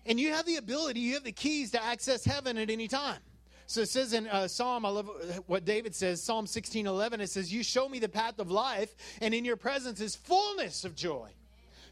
And 0.06 0.18
you 0.18 0.32
have 0.32 0.46
the 0.46 0.56
ability, 0.56 1.00
you 1.00 1.14
have 1.14 1.24
the 1.24 1.32
keys 1.32 1.70
to 1.72 1.82
access 1.82 2.24
heaven 2.24 2.58
at 2.58 2.70
any 2.70 2.88
time. 2.88 3.20
So 3.66 3.82
it 3.82 3.88
says 3.88 4.12
in 4.12 4.26
uh, 4.26 4.48
Psalm, 4.48 4.84
I 4.84 4.88
love 4.88 5.08
what 5.46 5.64
David 5.64 5.94
says, 5.94 6.20
Psalm 6.20 6.46
16 6.48 6.88
11, 6.88 7.20
it 7.20 7.30
says, 7.30 7.52
You 7.52 7.62
show 7.62 7.88
me 7.88 8.00
the 8.00 8.08
path 8.08 8.40
of 8.40 8.50
life, 8.50 8.96
and 9.20 9.32
in 9.32 9.44
your 9.44 9.56
presence 9.56 10.00
is 10.00 10.16
fullness 10.16 10.84
of 10.84 10.96
joy. 10.96 11.28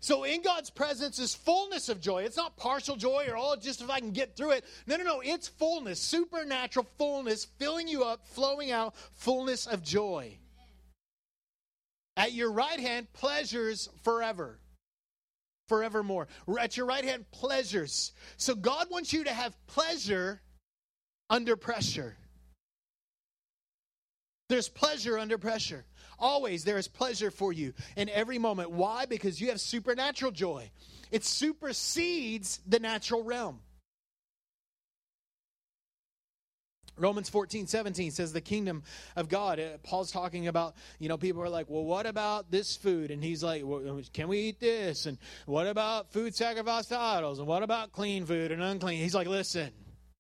So 0.00 0.25
in 0.25 0.43
God's 0.43 0.71
presence 0.71 1.19
is 1.19 1.35
fullness 1.35 1.88
of 1.88 2.00
joy. 2.00 2.23
It's 2.23 2.37
not 2.37 2.57
partial 2.57 2.97
joy 2.97 3.26
or, 3.28 3.37
oh, 3.37 3.57
just 3.61 3.81
if 3.81 3.90
I 3.90 4.00
can 4.00 4.12
get 4.12 4.37
through 4.37 4.52
it. 4.52 4.64
No, 4.87 4.97
no, 4.97 5.05
no. 5.05 5.21
It's 5.21 5.49
fullness, 5.49 6.00
supernatural 6.00 6.87
fullness, 6.99 7.45
filling 7.45 7.88
you 7.88 8.05
up, 8.05 8.26
flowing 8.26 8.71
out, 8.71 8.95
fullness 9.14 9.67
of 9.67 9.83
joy. 9.83 10.38
At 12.17 12.33
your 12.33 12.50
right 12.50 12.81
hand, 12.81 13.12
pleasures 13.12 13.88
forever. 14.02 14.59
Forevermore. 15.69 16.28
At 16.59 16.76
your 16.76 16.87
right 16.87 17.05
hand, 17.05 17.31
pleasures. 17.31 18.12
So 18.37 18.55
God 18.55 18.87
wants 18.90 19.12
you 19.12 19.25
to 19.25 19.33
have 19.33 19.55
pleasure 19.67 20.40
under 21.31 21.57
pressure. 21.57 22.17
There's 24.49 24.69
pleasure 24.69 25.19
under 25.19 25.37
pressure. 25.38 25.85
Always 26.19 26.64
there 26.64 26.78
is 26.78 26.88
pleasure 26.88 27.31
for 27.31 27.52
you 27.52 27.75
in 27.97 28.09
every 28.09 28.38
moment. 28.38 28.71
Why? 28.71 29.07
Because 29.07 29.40
you 29.40 29.49
have 29.49 29.61
supernatural 29.61 30.33
joy. 30.33 30.71
It 31.11 31.25
supersedes 31.25 32.61
the 32.67 32.81
natural 32.81 33.23
realm. 33.23 33.61
Romans 36.99 37.28
14, 37.28 37.67
17 37.67 38.11
says 38.11 38.33
the 38.33 38.40
kingdom 38.40 38.83
of 39.14 39.28
God. 39.28 39.61
Uh, 39.61 39.78
Paul's 39.85 40.11
talking 40.11 40.49
about, 40.49 40.75
you 40.99 41.09
know, 41.09 41.17
people 41.17 41.43
are 41.43 41.49
like, 41.49 41.67
well, 41.69 41.85
what 41.85 42.07
about 42.07 42.50
this 42.50 42.76
food? 42.76 43.11
And 43.11 43.23
he's 43.23 43.45
like, 43.45 43.62
well, 43.64 44.00
can 44.12 44.28
we 44.28 44.38
eat 44.40 44.61
this? 44.61 45.07
And 45.07 45.19
what 45.47 45.67
about 45.67 46.12
food 46.12 46.35
sacrificed 46.35 46.88
to 46.88 46.99
idols? 46.99 47.38
And 47.38 47.47
what 47.47 47.62
about 47.62 47.93
clean 47.93 48.26
food 48.26 48.50
and 48.50 48.62
unclean? 48.62 49.00
He's 49.00 49.14
like, 49.14 49.28
listen, 49.28 49.71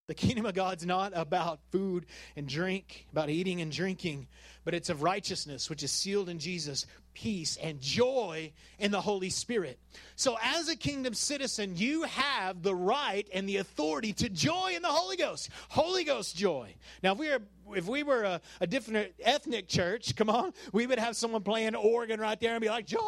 the 0.08 0.14
kingdom 0.14 0.46
of 0.46 0.54
God's 0.54 0.84
not 0.84 1.12
about 1.14 1.60
food 1.70 2.06
and 2.34 2.48
drink, 2.48 3.06
about 3.12 3.28
eating 3.28 3.60
and 3.60 3.70
drinking, 3.70 4.26
but 4.64 4.74
it's 4.74 4.88
of 4.88 5.02
righteousness, 5.02 5.70
which 5.70 5.82
is 5.82 5.92
sealed 5.92 6.28
in 6.30 6.38
Jesus, 6.38 6.86
peace, 7.18 7.58
and 7.60 7.80
joy 7.80 8.52
in 8.78 8.92
the 8.92 9.00
Holy 9.00 9.30
Spirit. 9.30 9.78
So, 10.14 10.38
as 10.40 10.68
a 10.68 10.76
kingdom 10.76 11.14
citizen, 11.14 11.76
you 11.76 12.04
have 12.04 12.62
the 12.62 12.74
right 12.74 13.28
and 13.34 13.48
the 13.48 13.56
authority 13.56 14.12
to 14.14 14.28
joy 14.28 14.72
in 14.76 14.82
the 14.82 14.88
Holy 14.88 15.16
Ghost. 15.16 15.50
Holy 15.68 16.04
Ghost 16.04 16.36
joy. 16.36 16.74
Now, 17.02 17.12
if 17.12 17.18
we 17.18 17.28
were 17.28 17.42
if 17.74 17.86
we 17.86 18.02
were 18.02 18.22
a, 18.22 18.40
a 18.60 18.66
different 18.66 19.12
ethnic 19.20 19.68
church, 19.68 20.14
come 20.16 20.30
on, 20.30 20.54
we 20.72 20.86
would 20.86 20.98
have 20.98 21.16
someone 21.16 21.42
playing 21.42 21.74
organ 21.74 22.20
right 22.20 22.38
there 22.40 22.52
and 22.52 22.60
be 22.62 22.68
like, 22.68 22.86
joy, 22.86 22.98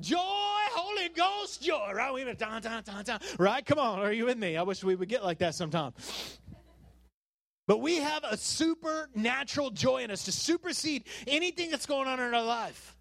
joy, 0.00 0.16
Holy 0.20 1.08
Ghost 1.08 1.60
joy, 1.62 1.92
right? 1.92 2.14
We 2.14 2.24
would 2.24 2.38
dun, 2.38 2.62
dun, 2.62 2.82
dun, 2.84 3.04
dun, 3.04 3.20
right? 3.38 3.66
Come 3.66 3.78
on, 3.78 3.98
are 3.98 4.12
you 4.12 4.26
with 4.26 4.38
me? 4.38 4.56
I 4.56 4.62
wish 4.62 4.84
we 4.84 4.94
would 4.94 5.08
get 5.08 5.24
like 5.24 5.38
that 5.38 5.54
sometime. 5.54 5.92
But 7.66 7.78
we 7.78 7.96
have 7.96 8.24
a 8.24 8.36
supernatural 8.36 9.70
joy 9.70 10.02
in 10.02 10.10
us 10.10 10.24
to 10.24 10.32
supersede 10.32 11.04
anything 11.26 11.70
that's 11.70 11.86
going 11.86 12.08
on 12.08 12.18
in 12.18 12.32
our 12.32 12.44
life. 12.44 12.96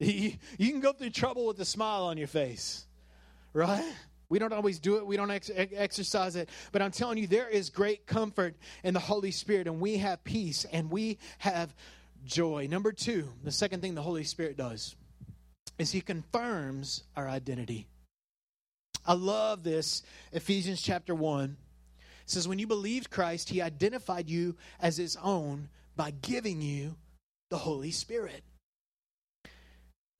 You, 0.58 0.70
can 0.72 0.80
go 0.80 0.92
through 0.92 1.10
trouble 1.10 1.46
with 1.46 1.58
a 1.60 1.64
smile 1.64 2.04
on 2.04 2.18
your 2.18 2.26
face, 2.26 2.84
right? 3.52 3.84
We 4.28 4.38
don't 4.38 4.52
always 4.52 4.78
do 4.78 4.96
it, 4.96 5.06
we 5.06 5.16
don't 5.16 5.30
ex- 5.30 5.50
exercise 5.54 6.36
it, 6.36 6.48
but 6.72 6.82
I'm 6.82 6.90
telling 6.90 7.18
you, 7.18 7.26
there 7.26 7.48
is 7.48 7.70
great 7.70 8.06
comfort 8.06 8.56
in 8.82 8.92
the 8.92 9.00
Holy 9.00 9.30
Spirit, 9.30 9.66
and 9.66 9.80
we 9.80 9.98
have 9.98 10.24
peace 10.24 10.64
and 10.72 10.90
we 10.90 11.18
have 11.38 11.74
joy. 12.24 12.66
Number 12.68 12.90
two, 12.90 13.28
the 13.42 13.52
second 13.52 13.80
thing 13.80 13.94
the 13.94 14.02
Holy 14.02 14.24
Spirit 14.24 14.56
does 14.56 14.96
is 15.78 15.92
He 15.92 16.00
confirms 16.00 17.04
our 17.16 17.28
identity. 17.28 17.86
I 19.06 19.14
love 19.14 19.62
this. 19.62 20.02
Ephesians 20.32 20.80
chapter 20.80 21.14
1 21.14 21.56
says, 22.26 22.48
When 22.48 22.58
you 22.58 22.66
believed 22.66 23.10
Christ, 23.10 23.50
he 23.50 23.60
identified 23.60 24.30
you 24.30 24.56
as 24.80 24.96
his 24.96 25.16
own 25.22 25.68
by 25.96 26.10
giving 26.10 26.62
you 26.62 26.96
the 27.50 27.58
Holy 27.58 27.90
Spirit, 27.90 28.42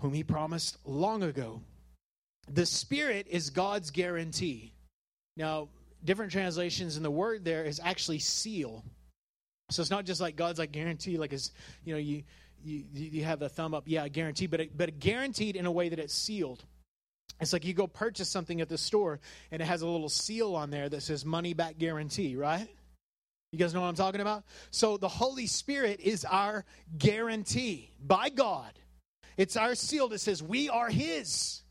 whom 0.05 0.13
he 0.13 0.23
promised 0.23 0.77
long 0.85 1.23
ago. 1.23 1.63
The 2.53 2.67
Spirit 2.67 3.27
is 3.31 3.49
God's 3.49 3.91
guarantee. 3.91 4.75
Now, 5.35 5.71
different 6.05 6.31
translations 6.31 6.99
in 6.99 7.03
the 7.03 7.11
word 7.11 7.43
there 7.43 7.65
is 7.65 7.81
actually 7.83 8.19
seal. 8.19 8.85
So 9.71 9.81
it's 9.81 9.91
not 9.91 10.05
just 10.05 10.21
like 10.21 10.37
God's 10.37 10.59
like 10.59 10.73
guarantee, 10.73 11.17
like 11.17 11.33
is 11.33 11.53
you 11.87 11.95
know, 11.95 11.99
you 11.99 12.23
you 12.63 12.85
you 12.93 13.25
have 13.25 13.39
the 13.39 13.49
thumb 13.49 13.73
up, 13.73 13.85
yeah, 13.87 14.07
guarantee, 14.09 14.47
but 14.47 14.61
it, 14.61 14.77
but 14.77 14.99
guaranteed 14.99 15.57
in 15.57 15.65
a 15.65 15.73
way 15.73 15.89
that 15.89 15.99
it's 15.99 16.13
sealed. 16.13 16.63
It's 17.41 17.55
like 17.55 17.65
you 17.65 17.73
go 17.73 17.87
purchase 17.87 18.29
something 18.29 18.61
at 18.61 18.69
the 18.69 18.77
store 18.77 19.21
and 19.51 19.63
it 19.63 19.65
has 19.65 19.81
a 19.81 19.89
little 19.89 20.11
seal 20.11 20.55
on 20.55 20.69
there 20.69 20.91
that 20.91 21.01
says 21.01 21.25
money 21.25 21.55
back 21.55 21.79
guarantee, 21.79 22.37
right? 22.37 22.69
You 23.53 23.59
guys 23.59 23.73
know 23.73 23.81
what 23.81 23.89
I'm 23.89 23.95
talking 23.95 24.21
about? 24.21 24.45
So 24.71 24.99
the 24.99 25.09
Holy 25.09 25.47
Spirit 25.47 26.01
is 26.01 26.27
our 26.27 26.67
guarantee 26.99 27.91
by 28.05 28.29
God. 28.29 28.79
It's 29.37 29.57
our 29.57 29.75
seal 29.75 30.09
that 30.09 30.21
says 30.21 30.43
we 30.43 30.69
are 30.69 30.89
His. 30.89 31.63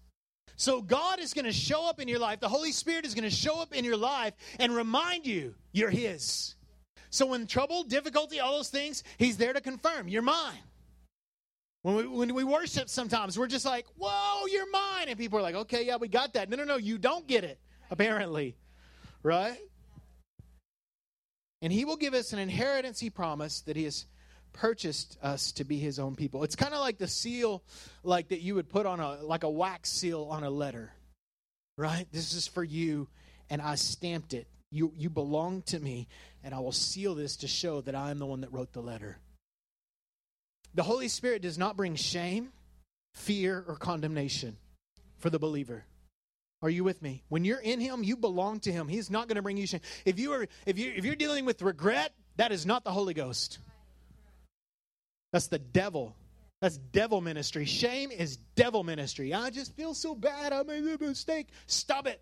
So 0.55 0.81
God 0.81 1.19
is 1.19 1.33
going 1.33 1.45
to 1.45 1.51
show 1.51 1.89
up 1.89 1.99
in 1.99 2.07
your 2.07 2.19
life. 2.19 2.39
The 2.39 2.49
Holy 2.49 2.71
Spirit 2.71 3.05
is 3.05 3.13
going 3.13 3.23
to 3.23 3.35
show 3.35 3.61
up 3.61 3.73
in 3.73 3.83
your 3.83 3.97
life 3.97 4.33
and 4.59 4.75
remind 4.75 5.25
you 5.25 5.55
you're 5.71 5.89
His. 5.89 6.55
So 7.09 7.25
when 7.27 7.47
trouble, 7.47 7.83
difficulty, 7.83 8.39
all 8.39 8.57
those 8.57 8.69
things, 8.69 9.03
He's 9.17 9.37
there 9.37 9.53
to 9.53 9.61
confirm 9.61 10.07
you're 10.07 10.21
mine. 10.21 10.57
When 11.83 11.95
we, 11.95 12.07
when 12.07 12.33
we 12.33 12.43
worship 12.45 12.87
sometimes, 12.87 13.37
we're 13.37 13.47
just 13.47 13.65
like, 13.65 13.85
whoa, 13.97 14.45
you're 14.47 14.69
mine. 14.71 15.09
And 15.09 15.17
people 15.17 15.37
are 15.37 15.41
like, 15.41 15.55
okay, 15.55 15.85
yeah, 15.85 15.97
we 15.97 16.07
got 16.07 16.33
that. 16.33 16.49
No, 16.49 16.55
no, 16.55 16.63
no, 16.63 16.77
you 16.77 16.97
don't 16.97 17.27
get 17.27 17.43
it, 17.43 17.59
apparently. 17.91 18.55
Right? 19.21 19.57
And 21.61 21.73
he 21.73 21.83
will 21.85 21.97
give 21.97 22.13
us 22.13 22.33
an 22.33 22.39
inheritance, 22.39 22.99
he 22.99 23.09
promised, 23.09 23.65
that 23.65 23.75
he 23.75 23.83
has 23.83 24.05
purchased 24.53 25.17
us 25.21 25.51
to 25.53 25.63
be 25.63 25.77
his 25.77 25.99
own 25.99 26.15
people. 26.15 26.43
It's 26.43 26.55
kind 26.55 26.73
of 26.73 26.79
like 26.79 26.97
the 26.97 27.07
seal 27.07 27.63
like 28.03 28.29
that 28.29 28.41
you 28.41 28.55
would 28.55 28.69
put 28.69 28.85
on 28.85 28.99
a 28.99 29.21
like 29.23 29.43
a 29.43 29.49
wax 29.49 29.89
seal 29.89 30.27
on 30.29 30.43
a 30.43 30.49
letter. 30.49 30.91
Right? 31.77 32.05
This 32.11 32.33
is 32.33 32.47
for 32.47 32.63
you 32.63 33.07
and 33.49 33.61
I 33.61 33.75
stamped 33.75 34.33
it. 34.33 34.47
You 34.71 34.93
you 34.95 35.09
belong 35.09 35.63
to 35.63 35.79
me 35.79 36.07
and 36.43 36.53
I 36.53 36.59
will 36.59 36.71
seal 36.71 37.15
this 37.15 37.37
to 37.37 37.47
show 37.47 37.81
that 37.81 37.95
I 37.95 38.11
am 38.11 38.19
the 38.19 38.25
one 38.25 38.41
that 38.41 38.53
wrote 38.53 38.73
the 38.73 38.81
letter. 38.81 39.17
The 40.75 40.83
Holy 40.83 41.07
Spirit 41.07 41.41
does 41.41 41.57
not 41.57 41.77
bring 41.77 41.95
shame, 41.95 42.51
fear, 43.13 43.63
or 43.67 43.75
condemnation 43.75 44.57
for 45.19 45.29
the 45.29 45.37
believer. 45.37 45.85
Are 46.63 46.69
you 46.69 46.83
with 46.83 47.01
me? 47.01 47.23
When 47.27 47.43
you're 47.43 47.59
in 47.59 47.79
him, 47.79 48.03
you 48.03 48.15
belong 48.15 48.61
to 48.61 48.71
him. 48.71 48.87
He's 48.87 49.11
not 49.11 49.27
going 49.27 49.35
to 49.35 49.41
bring 49.41 49.57
you 49.57 49.67
shame. 49.67 49.81
If 50.05 50.17
you 50.17 50.31
are 50.33 50.47
if 50.65 50.79
you 50.79 50.93
if 50.95 51.05
you're 51.05 51.15
dealing 51.15 51.45
with 51.45 51.61
regret, 51.61 52.13
that 52.37 52.51
is 52.51 52.65
not 52.65 52.83
the 52.83 52.91
Holy 52.91 53.13
Ghost. 53.13 53.59
That's 55.33 55.47
the 55.47 55.59
devil. 55.59 56.15
That's 56.61 56.77
devil 56.77 57.19
ministry. 57.19 57.65
Shame 57.65 58.11
is 58.11 58.37
devil 58.55 58.85
ministry. 58.85 59.33
I 59.33 59.49
just 59.49 59.75
feel 59.75 59.93
so 59.93 60.15
bad. 60.15 60.53
I 60.53 60.63
made 60.63 60.85
a 60.85 61.03
mistake. 61.03 61.47
Stop 61.65 62.07
it. 62.07 62.21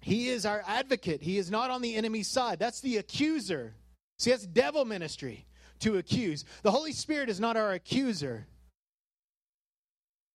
He 0.00 0.28
is 0.28 0.44
our 0.44 0.62
advocate. 0.66 1.22
He 1.22 1.38
is 1.38 1.50
not 1.50 1.70
on 1.70 1.80
the 1.80 1.94
enemy's 1.94 2.28
side. 2.28 2.58
That's 2.58 2.80
the 2.80 2.98
accuser. 2.98 3.74
See, 4.18 4.30
that's 4.30 4.46
devil 4.46 4.84
ministry 4.84 5.46
to 5.80 5.96
accuse. 5.96 6.44
The 6.62 6.70
Holy 6.70 6.92
Spirit 6.92 7.30
is 7.30 7.40
not 7.40 7.56
our 7.56 7.72
accuser. 7.72 8.46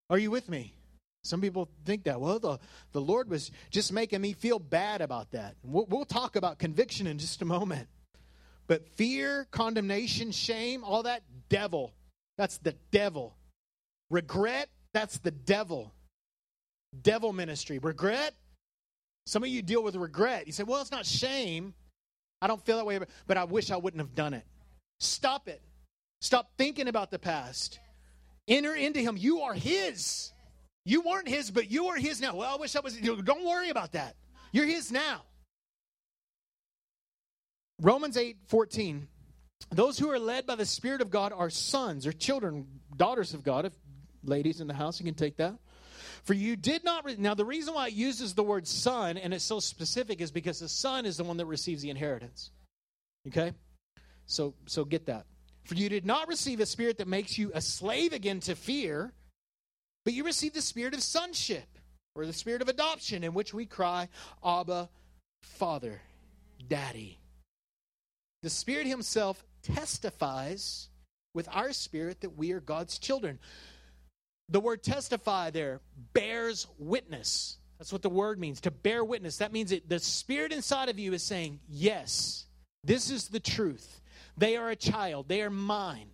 Are 0.10 0.18
you 0.18 0.32
with 0.32 0.50
me? 0.50 0.74
Some 1.24 1.42
people 1.42 1.70
think 1.86 2.06
that. 2.06 2.20
Well, 2.20 2.40
the, 2.40 2.60
the 2.92 3.02
Lord 3.02 3.30
was 3.30 3.52
just 3.70 3.94
making 3.94 4.22
me 4.22 4.34
feel 4.34 4.60
bad 4.60 5.02
about 5.02 5.32
that. 5.32 5.56
We'll, 5.64 5.86
we'll 5.86 6.06
talk 6.06 6.36
about 6.36 6.58
conviction 6.58 7.06
in 7.06 7.18
just 7.18 7.42
a 7.42 7.46
moment. 7.46 7.88
But 8.68 8.88
fear, 8.96 9.48
condemnation, 9.52 10.32
shame, 10.32 10.84
all 10.84 11.04
that, 11.04 11.24
devil. 11.50 11.94
That's 12.38 12.58
the 12.58 12.76
devil. 12.92 13.36
Regret, 14.10 14.70
that's 14.94 15.18
the 15.20 15.32
devil. 15.32 15.94
Devil 17.02 17.34
ministry. 17.34 17.80
Regret, 17.80 18.34
some 19.26 19.44
of 19.44 19.50
you 19.50 19.62
deal 19.62 19.84
with 19.84 19.96
regret. 19.96 20.48
You 20.48 20.54
say, 20.54 20.64
well, 20.64 20.82
it's 20.82 20.92
not 20.92 21.06
shame. 21.06 21.74
I 22.42 22.48
don't 22.48 22.64
feel 22.66 22.78
that 22.78 22.86
way, 22.86 23.00
but 23.28 23.38
I 23.38 23.44
wish 23.44 23.72
I 23.72 23.78
wouldn't 23.78 24.02
have 24.02 24.16
done 24.16 24.34
it. 24.34 24.44
Stop 25.00 25.48
it. 25.48 25.62
Stop 26.22 26.52
thinking 26.58 26.88
about 26.88 27.12
the 27.12 27.20
past. 27.20 27.80
Enter 28.48 28.76
into 28.76 29.00
Him. 29.00 29.18
You 29.18 29.42
are 29.42 29.54
His. 29.54 30.32
You 30.86 31.02
weren't 31.02 31.28
His, 31.28 31.52
but 31.52 31.70
you 31.70 31.88
are 31.88 31.98
His 31.98 32.20
now. 32.20 32.36
Well, 32.36 32.54
I 32.54 32.58
wish 32.60 32.76
I 32.76 32.80
was. 32.80 32.98
Don't 32.98 33.46
worry 33.46 33.70
about 33.70 33.92
that. 33.94 34.16
You're 34.52 34.66
His 34.66 34.92
now. 34.92 35.22
Romans 37.82 38.16
8 38.16 38.38
14. 38.48 39.08
Those 39.72 39.98
who 39.98 40.10
are 40.10 40.20
led 40.20 40.46
by 40.46 40.56
the 40.56 40.66
Spirit 40.66 41.02
of 41.02 41.10
God 41.10 41.34
are 41.34 41.50
sons 41.50 42.06
or 42.06 42.12
children, 42.12 42.68
daughters 42.96 43.34
of 43.34 43.44
God. 43.44 43.66
If 43.66 43.74
ladies 44.24 44.62
in 44.62 44.68
the 44.68 44.74
house, 44.74 45.00
you 45.00 45.06
can 45.06 45.16
take 45.16 45.38
that. 45.38 45.56
For 46.24 46.34
you 46.34 46.56
did 46.56 46.84
not. 46.84 47.06
Re- 47.06 47.16
now, 47.18 47.34
the 47.34 47.46
reason 47.46 47.74
why 47.74 47.88
it 47.88 47.94
uses 47.94 48.34
the 48.34 48.44
word 48.44 48.68
son 48.68 49.18
and 49.18 49.34
it's 49.34 49.44
so 49.44 49.60
specific 49.60 50.22
is 50.22 50.32
because 50.32 50.60
the 50.60 50.70
son 50.70 51.06
is 51.06 51.18
the 51.18 51.24
one 51.24 51.38
that 51.38 51.46
receives 51.46 51.82
the 51.82 51.90
inheritance. 51.90 52.52
Okay? 53.28 53.54
So, 54.26 54.54
so 54.66 54.86
get 54.86 55.08
that. 55.08 55.26
For 55.66 55.76
you 55.76 55.90
did 55.90 56.06
not 56.06 56.28
receive 56.28 56.60
a 56.60 56.66
spirit 56.66 56.98
that 56.98 57.08
makes 57.08 57.38
you 57.38 57.52
a 57.54 57.62
slave 57.62 58.14
again 58.14 58.40
to 58.42 58.56
fear, 58.56 59.14
but 60.06 60.14
you 60.14 60.24
received 60.24 60.56
the 60.56 60.62
spirit 60.62 60.94
of 60.94 61.02
sonship, 61.02 61.68
or 62.16 62.26
the 62.26 62.34
spirit 62.34 62.62
of 62.62 62.68
adoption, 62.68 63.24
in 63.24 63.34
which 63.34 63.54
we 63.54 63.66
cry, 63.66 64.10
Abba, 64.44 64.90
Father, 65.44 66.02
Daddy. 66.68 67.21
The 68.44 68.50
Spirit 68.50 68.88
Himself 68.88 69.44
testifies 69.62 70.90
with 71.34 71.48
our 71.52 71.72
spirit 71.72 72.22
that 72.22 72.38
we 72.38 72.52
are 72.52 72.60
God's 72.60 72.98
children. 72.98 73.40
The 74.50 74.60
word 74.60 74.84
testify 74.84 75.50
there 75.50 75.82
bears 76.14 76.68
witness. 76.78 77.58
That's 77.78 77.94
what 77.94 78.02
the 78.02 78.10
word 78.10 78.40
means 78.40 78.62
to 78.62 78.72
bear 78.72 79.04
witness. 79.04 79.38
That 79.38 79.54
means 79.54 79.70
that 79.70 79.88
the 79.88 80.00
spirit 80.00 80.52
inside 80.52 80.90
of 80.90 81.00
you 81.00 81.14
is 81.14 81.24
saying, 81.24 81.60
Yes, 81.70 82.46
this 82.84 83.10
is 83.10 83.30
the 83.30 83.40
truth. 83.40 84.02
They 84.38 84.58
are 84.58 84.70
a 84.70 84.76
child, 84.76 85.28
they 85.28 85.42
are 85.42 85.50
mine. 85.50 86.10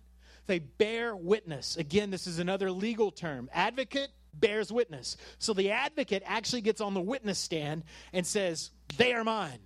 They 0.46 0.60
bear 0.60 1.14
witness. 1.14 1.76
Again, 1.76 2.10
this 2.10 2.26
is 2.26 2.38
another 2.38 2.70
legal 2.70 3.10
term. 3.10 3.50
Advocate 3.52 4.08
bears 4.32 4.72
witness. 4.72 5.18
So 5.38 5.52
the 5.52 5.72
advocate 5.72 6.22
actually 6.24 6.62
gets 6.62 6.80
on 6.80 6.94
the 6.94 7.02
witness 7.02 7.38
stand 7.38 7.84
and 8.14 8.26
says, 8.26 8.70
They 8.96 9.12
are 9.12 9.24
mine. 9.24 9.58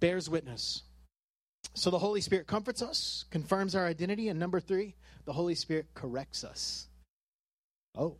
Bears 0.00 0.28
witness. 0.28 0.82
So 1.74 1.90
the 1.90 1.98
Holy 1.98 2.20
Spirit 2.20 2.46
comforts 2.46 2.82
us, 2.82 3.24
confirms 3.30 3.74
our 3.74 3.86
identity, 3.86 4.28
and 4.28 4.38
number 4.38 4.60
three, 4.60 4.94
the 5.24 5.32
Holy 5.32 5.54
Spirit 5.54 5.86
corrects 5.94 6.44
us. 6.44 6.88
Oh. 7.96 8.16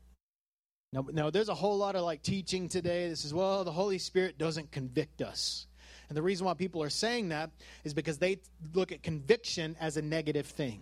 Now, 0.92 1.30
there's 1.30 1.48
a 1.48 1.54
whole 1.54 1.76
lot 1.76 1.96
of 1.96 2.04
like 2.04 2.22
teaching 2.22 2.68
today. 2.68 3.08
This 3.08 3.24
is, 3.24 3.34
well, 3.34 3.64
the 3.64 3.72
Holy 3.72 3.98
Spirit 3.98 4.38
doesn't 4.38 4.70
convict 4.70 5.22
us. 5.22 5.66
And 6.08 6.16
the 6.16 6.22
reason 6.22 6.46
why 6.46 6.54
people 6.54 6.82
are 6.82 6.90
saying 6.90 7.30
that 7.30 7.50
is 7.82 7.94
because 7.94 8.18
they 8.18 8.38
look 8.74 8.92
at 8.92 9.02
conviction 9.02 9.76
as 9.80 9.96
a 9.96 10.02
negative 10.02 10.46
thing. 10.46 10.80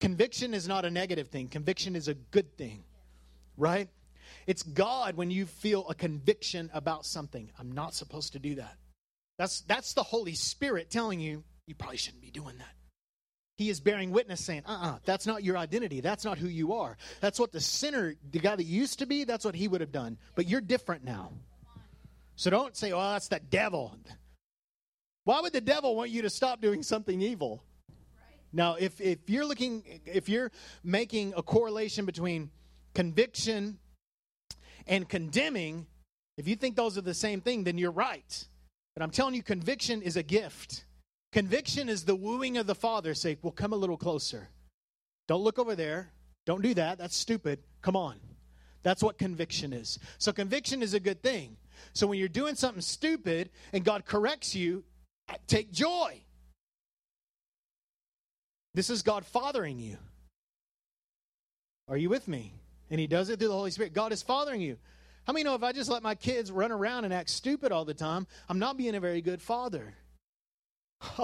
Conviction 0.00 0.54
is 0.54 0.68
not 0.68 0.84
a 0.84 0.90
negative 0.90 1.28
thing, 1.28 1.48
conviction 1.48 1.96
is 1.96 2.08
a 2.08 2.14
good 2.14 2.56
thing, 2.56 2.84
right? 3.56 3.88
It's 4.46 4.62
God 4.62 5.16
when 5.16 5.30
you 5.30 5.46
feel 5.46 5.88
a 5.88 5.94
conviction 5.94 6.70
about 6.74 7.06
something. 7.06 7.50
I'm 7.58 7.72
not 7.72 7.94
supposed 7.94 8.32
to 8.34 8.38
do 8.38 8.54
that. 8.56 8.76
That's, 9.38 9.62
that's 9.62 9.94
the 9.94 10.02
Holy 10.02 10.34
Spirit 10.34 10.90
telling 10.90 11.20
you, 11.20 11.44
you 11.66 11.74
probably 11.74 11.96
shouldn't 11.96 12.22
be 12.22 12.30
doing 12.30 12.58
that. 12.58 12.74
He 13.56 13.70
is 13.70 13.80
bearing 13.80 14.10
witness 14.10 14.44
saying, 14.44 14.62
uh 14.66 14.72
uh-uh, 14.72 14.88
uh, 14.88 14.98
that's 15.04 15.26
not 15.26 15.44
your 15.44 15.56
identity. 15.56 16.00
That's 16.00 16.24
not 16.24 16.38
who 16.38 16.48
you 16.48 16.72
are. 16.74 16.96
That's 17.20 17.38
what 17.38 17.52
the 17.52 17.60
sinner, 17.60 18.14
the 18.30 18.40
guy 18.40 18.56
that 18.56 18.64
used 18.64 18.98
to 18.98 19.06
be, 19.06 19.24
that's 19.24 19.44
what 19.44 19.54
he 19.54 19.68
would 19.68 19.80
have 19.80 19.92
done. 19.92 20.18
But 20.34 20.48
you're 20.48 20.60
different 20.60 21.04
now. 21.04 21.30
So 22.36 22.50
don't 22.50 22.76
say, 22.76 22.90
oh, 22.92 23.12
that's 23.12 23.28
the 23.28 23.38
devil. 23.38 23.96
Why 25.22 25.40
would 25.40 25.52
the 25.52 25.60
devil 25.60 25.94
want 25.94 26.10
you 26.10 26.22
to 26.22 26.30
stop 26.30 26.60
doing 26.60 26.82
something 26.82 27.22
evil? 27.22 27.62
Now, 28.52 28.74
if, 28.74 29.00
if 29.00 29.18
you're 29.28 29.44
looking, 29.44 30.00
if 30.04 30.28
you're 30.28 30.50
making 30.82 31.34
a 31.36 31.42
correlation 31.42 32.06
between 32.06 32.50
conviction 32.92 33.78
and 34.86 35.08
condemning, 35.08 35.86
if 36.36 36.48
you 36.48 36.56
think 36.56 36.76
those 36.76 36.98
are 36.98 37.02
the 37.02 37.14
same 37.14 37.40
thing, 37.40 37.64
then 37.64 37.78
you're 37.78 37.90
right. 37.92 38.46
But 38.94 39.02
I'm 39.02 39.10
telling 39.10 39.34
you, 39.34 39.42
conviction 39.42 40.02
is 40.02 40.16
a 40.16 40.22
gift. 40.22 40.84
Conviction 41.32 41.88
is 41.88 42.04
the 42.04 42.14
wooing 42.14 42.56
of 42.56 42.66
the 42.66 42.74
Father. 42.74 43.14
Say, 43.14 43.36
well, 43.42 43.52
come 43.52 43.72
a 43.72 43.76
little 43.76 43.96
closer. 43.96 44.48
Don't 45.26 45.42
look 45.42 45.58
over 45.58 45.74
there. 45.74 46.12
Don't 46.46 46.62
do 46.62 46.74
that. 46.74 46.98
That's 46.98 47.16
stupid. 47.16 47.58
Come 47.82 47.96
on. 47.96 48.16
That's 48.82 49.02
what 49.02 49.18
conviction 49.18 49.72
is. 49.72 49.98
So, 50.18 50.32
conviction 50.32 50.82
is 50.82 50.94
a 50.94 51.00
good 51.00 51.22
thing. 51.22 51.56
So, 51.94 52.06
when 52.06 52.18
you're 52.18 52.28
doing 52.28 52.54
something 52.54 52.82
stupid 52.82 53.50
and 53.72 53.82
God 53.82 54.04
corrects 54.04 54.54
you, 54.54 54.84
take 55.46 55.72
joy. 55.72 56.20
This 58.74 58.90
is 58.90 59.02
God 59.02 59.24
fathering 59.24 59.78
you. 59.78 59.96
Are 61.88 61.96
you 61.96 62.10
with 62.10 62.28
me? 62.28 62.52
And 62.90 63.00
He 63.00 63.06
does 63.06 63.30
it 63.30 63.38
through 63.38 63.48
the 63.48 63.54
Holy 63.54 63.70
Spirit. 63.70 63.94
God 63.94 64.12
is 64.12 64.22
fathering 64.22 64.60
you. 64.60 64.76
How 65.26 65.32
many 65.32 65.44
know 65.44 65.54
if 65.54 65.62
I 65.62 65.72
just 65.72 65.90
let 65.90 66.02
my 66.02 66.14
kids 66.14 66.52
run 66.52 66.70
around 66.70 67.04
and 67.04 67.14
act 67.14 67.30
stupid 67.30 67.72
all 67.72 67.84
the 67.84 67.94
time, 67.94 68.26
I'm 68.48 68.58
not 68.58 68.76
being 68.76 68.94
a 68.94 69.00
very 69.00 69.20
good 69.20 69.40
father? 69.40 69.94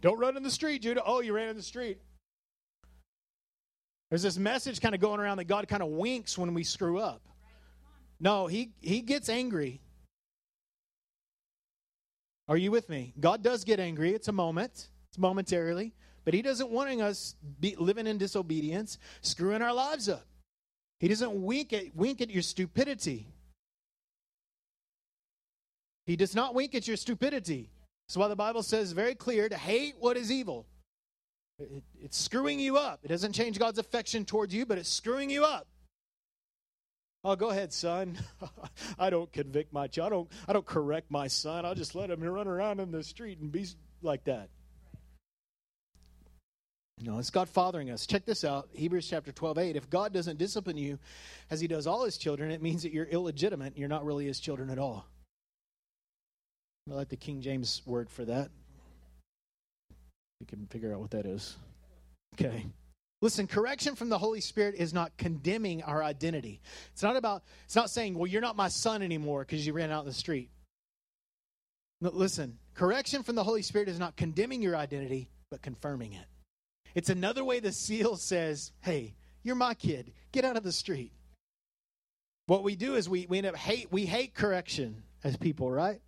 Don't 0.00 0.18
run 0.18 0.36
in 0.36 0.42
the 0.42 0.50
street, 0.50 0.82
Judah. 0.82 1.02
Oh, 1.04 1.20
you 1.20 1.32
ran 1.32 1.48
in 1.48 1.56
the 1.56 1.62
street. 1.62 1.98
There's 4.10 4.22
this 4.22 4.38
message 4.38 4.80
kind 4.80 4.94
of 4.94 5.00
going 5.00 5.20
around 5.20 5.38
that 5.38 5.44
God 5.44 5.68
kind 5.68 5.82
of 5.82 5.88
winks 5.90 6.36
when 6.36 6.52
we 6.52 6.64
screw 6.64 6.98
up. 6.98 7.22
No, 8.18 8.46
he, 8.46 8.72
he 8.80 9.00
gets 9.00 9.28
angry. 9.28 9.80
Are 12.48 12.56
you 12.56 12.72
with 12.72 12.88
me? 12.88 13.14
God 13.20 13.42
does 13.42 13.62
get 13.64 13.78
angry. 13.78 14.12
It's 14.12 14.26
a 14.26 14.32
moment, 14.32 14.88
it's 15.08 15.18
momentarily, 15.18 15.94
but 16.24 16.34
He 16.34 16.42
doesn't 16.42 16.68
want 16.68 17.00
us 17.00 17.36
be, 17.60 17.76
living 17.76 18.08
in 18.08 18.18
disobedience, 18.18 18.98
screwing 19.22 19.62
our 19.62 19.72
lives 19.72 20.08
up. 20.08 20.26
He 21.00 21.08
doesn't 21.08 21.42
wink 21.42 21.72
at, 21.72 21.96
wink 21.96 22.20
at 22.20 22.30
your 22.30 22.42
stupidity. 22.42 23.26
He 26.04 26.14
does 26.14 26.34
not 26.34 26.54
wink 26.54 26.74
at 26.74 26.86
your 26.86 26.98
stupidity. 26.98 27.70
That's 28.06 28.16
why 28.16 28.28
the 28.28 28.36
Bible 28.36 28.62
says 28.62 28.92
very 28.92 29.14
clear 29.14 29.48
to 29.48 29.56
hate 29.56 29.94
what 29.98 30.16
is 30.16 30.30
evil. 30.30 30.66
It, 31.58 31.82
it's 32.00 32.18
screwing 32.18 32.60
you 32.60 32.76
up. 32.76 33.00
It 33.02 33.08
doesn't 33.08 33.32
change 33.32 33.58
God's 33.58 33.78
affection 33.78 34.24
towards 34.24 34.54
you, 34.54 34.66
but 34.66 34.76
it's 34.76 34.92
screwing 34.92 35.30
you 35.30 35.44
up. 35.44 35.66
Oh, 37.24 37.36
go 37.36 37.50
ahead, 37.50 37.72
son. 37.72 38.18
I 38.98 39.10
don't 39.10 39.30
convict 39.32 39.72
my 39.72 39.86
child. 39.86 40.06
I 40.06 40.10
don't, 40.10 40.28
I 40.48 40.52
don't 40.52 40.66
correct 40.66 41.10
my 41.10 41.28
son. 41.28 41.64
I'll 41.64 41.74
just 41.74 41.94
let 41.94 42.10
him 42.10 42.22
run 42.22 42.48
around 42.48 42.80
in 42.80 42.90
the 42.90 43.02
street 43.02 43.38
and 43.38 43.50
be 43.50 43.66
like 44.02 44.24
that. 44.24 44.48
No, 47.02 47.18
it's 47.18 47.30
God 47.30 47.48
fathering 47.48 47.90
us. 47.90 48.06
Check 48.06 48.26
this 48.26 48.44
out 48.44 48.68
Hebrews 48.72 49.08
chapter 49.08 49.32
12, 49.32 49.58
8. 49.58 49.76
If 49.76 49.88
God 49.88 50.12
doesn't 50.12 50.38
discipline 50.38 50.76
you 50.76 50.98
as 51.50 51.60
he 51.60 51.66
does 51.66 51.86
all 51.86 52.04
his 52.04 52.18
children, 52.18 52.50
it 52.50 52.62
means 52.62 52.82
that 52.82 52.92
you're 52.92 53.06
illegitimate 53.06 53.76
you're 53.76 53.88
not 53.88 54.04
really 54.04 54.26
his 54.26 54.38
children 54.38 54.68
at 54.70 54.78
all. 54.78 55.06
I 56.90 56.94
like 56.94 57.08
the 57.08 57.16
King 57.16 57.40
James 57.40 57.82
word 57.86 58.10
for 58.10 58.24
that. 58.24 58.50
You 60.40 60.46
can 60.46 60.66
figure 60.66 60.92
out 60.92 61.00
what 61.00 61.10
that 61.12 61.26
is. 61.26 61.56
Okay. 62.34 62.66
Listen, 63.22 63.46
correction 63.46 63.94
from 63.94 64.08
the 64.08 64.18
Holy 64.18 64.40
Spirit 64.40 64.74
is 64.76 64.94
not 64.94 65.16
condemning 65.18 65.82
our 65.82 66.02
identity. 66.02 66.60
It's 66.92 67.02
not 67.02 67.16
about, 67.16 67.42
it's 67.64 67.76
not 67.76 67.90
saying, 67.90 68.14
well, 68.14 68.26
you're 68.26 68.40
not 68.40 68.56
my 68.56 68.68
son 68.68 69.02
anymore 69.02 69.40
because 69.40 69.66
you 69.66 69.72
ran 69.74 69.90
out 69.90 70.00
in 70.00 70.08
the 70.08 70.14
street. 70.14 70.50
No, 72.00 72.10
listen, 72.10 72.58
correction 72.74 73.22
from 73.22 73.34
the 73.34 73.44
Holy 73.44 73.60
Spirit 73.62 73.88
is 73.88 73.98
not 73.98 74.16
condemning 74.16 74.62
your 74.62 74.74
identity, 74.74 75.28
but 75.50 75.60
confirming 75.60 76.14
it. 76.14 76.24
It's 76.94 77.10
another 77.10 77.44
way 77.44 77.60
the 77.60 77.72
seal 77.72 78.16
says, 78.16 78.72
hey, 78.80 79.14
you're 79.42 79.54
my 79.54 79.74
kid. 79.74 80.12
Get 80.32 80.44
out 80.44 80.56
of 80.56 80.62
the 80.62 80.72
street. 80.72 81.12
What 82.46 82.64
we 82.64 82.74
do 82.74 82.96
is 82.96 83.08
we, 83.08 83.26
we 83.28 83.38
end 83.38 83.46
up 83.46 83.56
hate, 83.56 83.92
we 83.92 84.06
hate 84.06 84.34
correction 84.34 85.02
as 85.22 85.36
people, 85.36 85.70
right? 85.70 86.00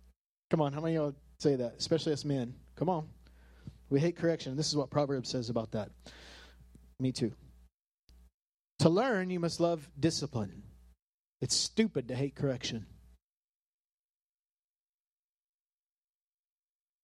Come 0.49 0.61
on, 0.61 0.73
how 0.73 0.81
many 0.81 0.95
of 0.95 1.03
y'all 1.03 1.15
say 1.39 1.55
that? 1.55 1.75
Especially 1.77 2.13
us 2.13 2.25
men. 2.25 2.53
Come 2.75 2.89
on. 2.89 3.07
We 3.89 3.99
hate 3.99 4.17
correction. 4.17 4.57
This 4.57 4.67
is 4.67 4.75
what 4.75 4.89
Proverbs 4.89 5.29
says 5.29 5.49
about 5.49 5.71
that. 5.71 5.89
Me 6.99 7.11
too. 7.11 7.31
To 8.79 8.89
learn, 8.89 9.29
you 9.29 9.39
must 9.39 9.59
love 9.59 9.89
discipline. 9.99 10.63
It's 11.41 11.55
stupid 11.55 12.07
to 12.07 12.15
hate 12.15 12.35
correction. 12.35 12.85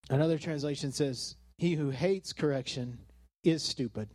Another 0.09 0.37
translation 0.37 0.91
says, 0.91 1.35
He 1.57 1.75
who 1.75 1.91
hates 1.91 2.33
correction 2.33 2.99
is 3.43 3.63
stupid. 3.63 4.09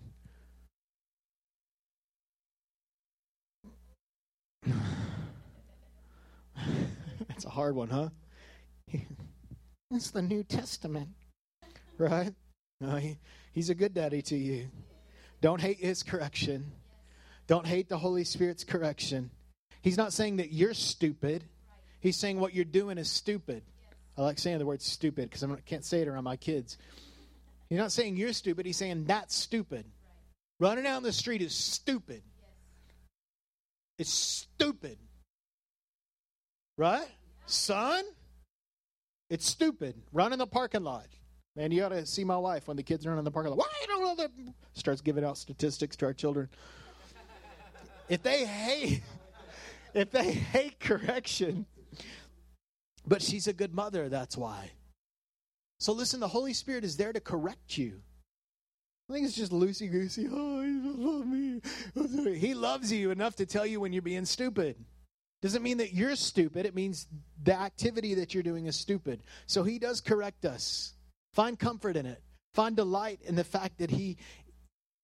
That's 7.29 7.45
a 7.45 7.51
hard 7.51 7.75
one, 7.75 7.89
huh? 7.89 8.09
It's 9.91 10.11
the 10.11 10.23
New 10.23 10.43
Testament, 10.43 11.09
right? 11.99 12.35
No, 12.81 12.97
he, 12.97 13.19
he's 13.53 13.71
a 13.71 13.75
good 13.75 13.95
daddy 13.95 14.23
to 14.23 14.37
you. 14.37 14.69
Don't 15.41 15.61
hate 15.61 15.79
his 15.79 16.03
correction. 16.03 16.73
Don't 17.47 17.67
hate 17.67 17.89
the 17.89 17.99
Holy 17.99 18.25
Spirit's 18.25 18.65
correction. 18.65 19.31
He's 19.83 19.97
not 19.97 20.13
saying 20.13 20.39
that 20.39 20.53
you're 20.53 20.75
stupid. 20.75 21.45
He's 22.01 22.17
saying 22.17 22.41
what 22.41 22.55
you're 22.55 22.65
doing 22.65 22.99
is 22.99 23.11
stupid. 23.11 23.63
I 24.17 24.23
like 24.23 24.39
saying 24.39 24.59
the 24.59 24.67
word 24.67 24.83
stupid 24.83 25.29
because 25.29 25.45
I 25.45 25.49
can't 25.67 25.85
say 25.85 26.01
it 26.01 26.09
around 26.09 26.25
my 26.25 26.37
kids. 26.37 26.79
He's 27.69 27.79
not 27.79 27.93
saying 27.93 28.17
you're 28.17 28.33
stupid. 28.33 28.67
He's 28.67 28.77
saying 28.77 29.05
that's 29.05 29.35
stupid. 29.35 29.87
Running 30.61 30.85
down 30.85 31.03
the 31.03 31.13
street 31.13 31.43
is 31.43 31.55
stupid. 31.55 32.23
It's 33.99 34.13
stupid. 34.13 34.99
Right? 36.77 37.07
Son, 37.47 38.05
it's 39.31 39.47
stupid. 39.47 39.95
Run 40.13 40.33
in 40.33 40.39
the 40.39 40.47
parking 40.47 40.83
lot. 40.83 41.07
Man, 41.57 41.71
you 41.71 41.85
ought 41.85 41.91
to 41.91 42.05
see 42.05 42.25
my 42.25 42.37
wife 42.37 42.67
when 42.67 42.77
the 42.77 42.83
kids 42.83 43.07
run 43.07 43.19
in 43.19 43.25
the 43.25 43.31
parking 43.31 43.51
lot. 43.51 43.59
Why 43.59 43.87
don't 43.87 44.03
know 44.03 44.15
that? 44.17 44.31
Starts 44.75 45.01
giving 45.01 45.25
out 45.25 45.39
statistics 45.39 45.97
to 45.97 46.07
our 46.07 46.13
children. 46.13 46.49
if 48.09 48.23
they 48.23 48.45
hate, 48.45 49.03
if 49.95 50.11
they 50.11 50.33
hate 50.33 50.81
correction, 50.81 51.67
but 53.07 53.23
she's 53.23 53.47
a 53.47 53.53
good 53.53 53.73
mother, 53.73 54.09
that's 54.09 54.37
why. 54.37 54.73
So 55.81 55.93
listen, 55.93 56.21
the 56.21 56.29
Holy 56.29 56.53
Spirit 56.53 56.85
is 56.85 56.97
there 56.97 57.13
to 57.13 57.21
correct 57.21 57.77
you. 57.77 58.01
I 59.09 59.13
think 59.13 59.27
it's 59.27 59.37
just 59.37 59.53
loosey 59.53 59.91
goosey. 59.91 60.29
Oh, 60.33 60.63
he 60.63 60.81
loves 60.81 61.27
me. 61.27 62.39
He 62.39 62.55
loves 62.55 62.91
you 62.91 63.11
enough 63.11 63.37
to 63.37 63.47
tell 63.47 63.67
you 63.67 63.81
when 63.81 63.93
you're 63.93 64.01
being 64.01 64.25
stupid. 64.25 64.77
Doesn't 65.43 65.63
mean 65.63 65.77
that 65.77 65.93
you're 65.93 66.17
stupid. 66.17 66.65
It 66.65 66.75
means 66.75 67.07
the 67.43 67.53
activity 67.53 68.15
that 68.15 68.33
you're 68.33 68.43
doing 68.43 68.65
is 68.65 68.77
stupid. 68.77 69.23
So 69.47 69.63
he 69.63 69.79
does 69.79 70.01
correct 70.01 70.47
us. 70.47 70.95
Find 71.35 71.59
comfort 71.59 71.97
in 71.97 72.07
it. 72.07 72.23
Find 72.55 72.77
delight 72.77 73.21
in 73.25 73.35
the 73.35 73.45
fact 73.45 73.79
that 73.79 73.91
he 73.91 74.17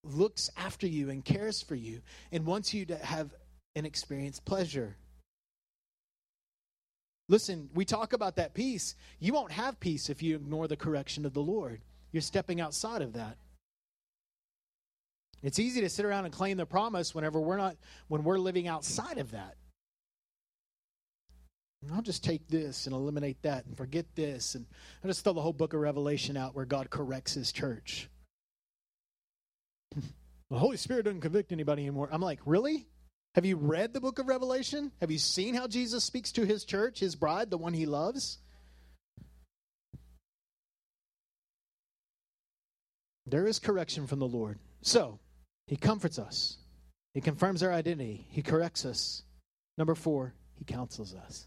looks 0.02 0.48
after 0.56 0.86
you 0.86 1.10
and 1.10 1.22
cares 1.22 1.60
for 1.60 1.74
you 1.74 2.00
and 2.32 2.46
wants 2.46 2.72
you 2.72 2.86
to 2.86 2.96
have 2.96 3.34
and 3.76 3.84
experience 3.84 4.40
pleasure. 4.40 4.96
Listen, 7.30 7.70
we 7.74 7.84
talk 7.84 8.12
about 8.12 8.34
that 8.36 8.54
peace. 8.54 8.96
You 9.20 9.32
won't 9.32 9.52
have 9.52 9.78
peace 9.78 10.10
if 10.10 10.20
you 10.20 10.34
ignore 10.34 10.66
the 10.66 10.76
correction 10.76 11.24
of 11.24 11.32
the 11.32 11.40
Lord. 11.40 11.80
You're 12.10 12.22
stepping 12.22 12.60
outside 12.60 13.02
of 13.02 13.12
that. 13.12 13.36
It's 15.40 15.60
easy 15.60 15.80
to 15.80 15.88
sit 15.88 16.04
around 16.04 16.24
and 16.24 16.34
claim 16.34 16.56
the 16.56 16.66
promise 16.66 17.14
whenever 17.14 17.40
we're 17.40 17.56
not 17.56 17.76
when 18.08 18.24
we're 18.24 18.38
living 18.38 18.66
outside 18.66 19.18
of 19.18 19.30
that. 19.30 19.54
I'll 21.94 22.02
just 22.02 22.24
take 22.24 22.48
this 22.48 22.86
and 22.86 22.94
eliminate 22.96 23.40
that 23.42 23.64
and 23.64 23.76
forget 23.76 24.06
this 24.16 24.56
and 24.56 24.66
I'll 25.02 25.08
just 25.08 25.22
throw 25.22 25.32
the 25.32 25.40
whole 25.40 25.52
book 25.52 25.72
of 25.72 25.78
Revelation 25.78 26.36
out 26.36 26.56
where 26.56 26.66
God 26.66 26.90
corrects 26.90 27.34
his 27.34 27.52
church. 27.52 28.08
the 29.94 30.58
Holy 30.58 30.76
Spirit 30.76 31.04
doesn't 31.04 31.20
convict 31.20 31.52
anybody 31.52 31.82
anymore. 31.82 32.08
I'm 32.10 32.20
like, 32.20 32.40
really? 32.44 32.88
Have 33.34 33.46
you 33.46 33.56
read 33.56 33.92
the 33.92 34.00
book 34.00 34.18
of 34.18 34.26
Revelation? 34.26 34.90
Have 35.00 35.10
you 35.10 35.18
seen 35.18 35.54
how 35.54 35.68
Jesus 35.68 36.02
speaks 36.02 36.32
to 36.32 36.44
his 36.44 36.64
church, 36.64 36.98
his 36.98 37.14
bride, 37.14 37.50
the 37.50 37.58
one 37.58 37.74
he 37.74 37.86
loves? 37.86 38.38
There 43.26 43.46
is 43.46 43.60
correction 43.60 44.08
from 44.08 44.18
the 44.18 44.26
Lord. 44.26 44.58
So, 44.82 45.20
he 45.68 45.76
comforts 45.76 46.18
us. 46.18 46.58
He 47.14 47.20
confirms 47.20 47.62
our 47.62 47.72
identity. 47.72 48.26
He 48.30 48.42
corrects 48.42 48.84
us. 48.84 49.22
Number 49.78 49.94
four, 49.94 50.34
he 50.56 50.64
counsels 50.64 51.14
us. 51.14 51.46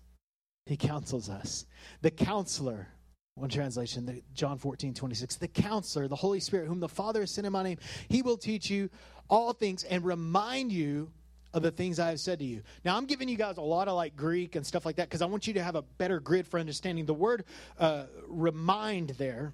He 0.65 0.77
counsels 0.77 1.29
us. 1.29 1.65
The 2.01 2.11
counselor, 2.11 2.87
one 3.35 3.49
translation, 3.49 4.23
John 4.33 4.57
14, 4.57 4.93
26. 4.93 5.35
The 5.35 5.47
counselor, 5.49 6.07
the 6.07 6.15
Holy 6.15 6.39
Spirit, 6.39 6.67
whom 6.67 6.79
the 6.79 6.87
Father 6.87 7.19
has 7.19 7.31
sent 7.31 7.45
in 7.45 7.51
my 7.51 7.63
name, 7.63 7.79
he 8.07 8.21
will 8.21 8.37
teach 8.37 8.69
you 8.69 8.89
all 9.29 9.51
things 9.51 9.83
and 9.83 10.05
remind 10.05 10.71
you 10.71 11.11
of 11.53 11.61
the 11.61 11.71
things 11.71 11.99
I 11.99 12.09
have 12.09 12.19
said 12.19 12.39
to 12.39 12.45
you. 12.45 12.63
Now, 12.83 12.97
I'm 12.97 13.05
giving 13.05 13.29
you 13.29 13.37
guys 13.37 13.57
a 13.57 13.61
lot 13.61 13.87
of 13.87 13.95
like 13.95 14.15
Greek 14.15 14.55
and 14.55 14.65
stuff 14.65 14.85
like 14.85 14.95
that 14.95 15.09
because 15.09 15.21
I 15.21 15.25
want 15.25 15.47
you 15.47 15.53
to 15.53 15.63
have 15.63 15.75
a 15.75 15.81
better 15.81 16.19
grid 16.19 16.47
for 16.47 16.59
understanding. 16.59 17.05
The 17.05 17.13
word 17.13 17.45
uh, 17.79 18.05
remind 18.27 19.09
there 19.11 19.53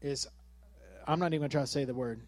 is, 0.00 0.26
I'm 1.06 1.18
not 1.18 1.28
even 1.28 1.40
going 1.40 1.50
to 1.50 1.54
try 1.54 1.62
to 1.62 1.66
say 1.66 1.84
the 1.84 1.94
word. 1.94 2.20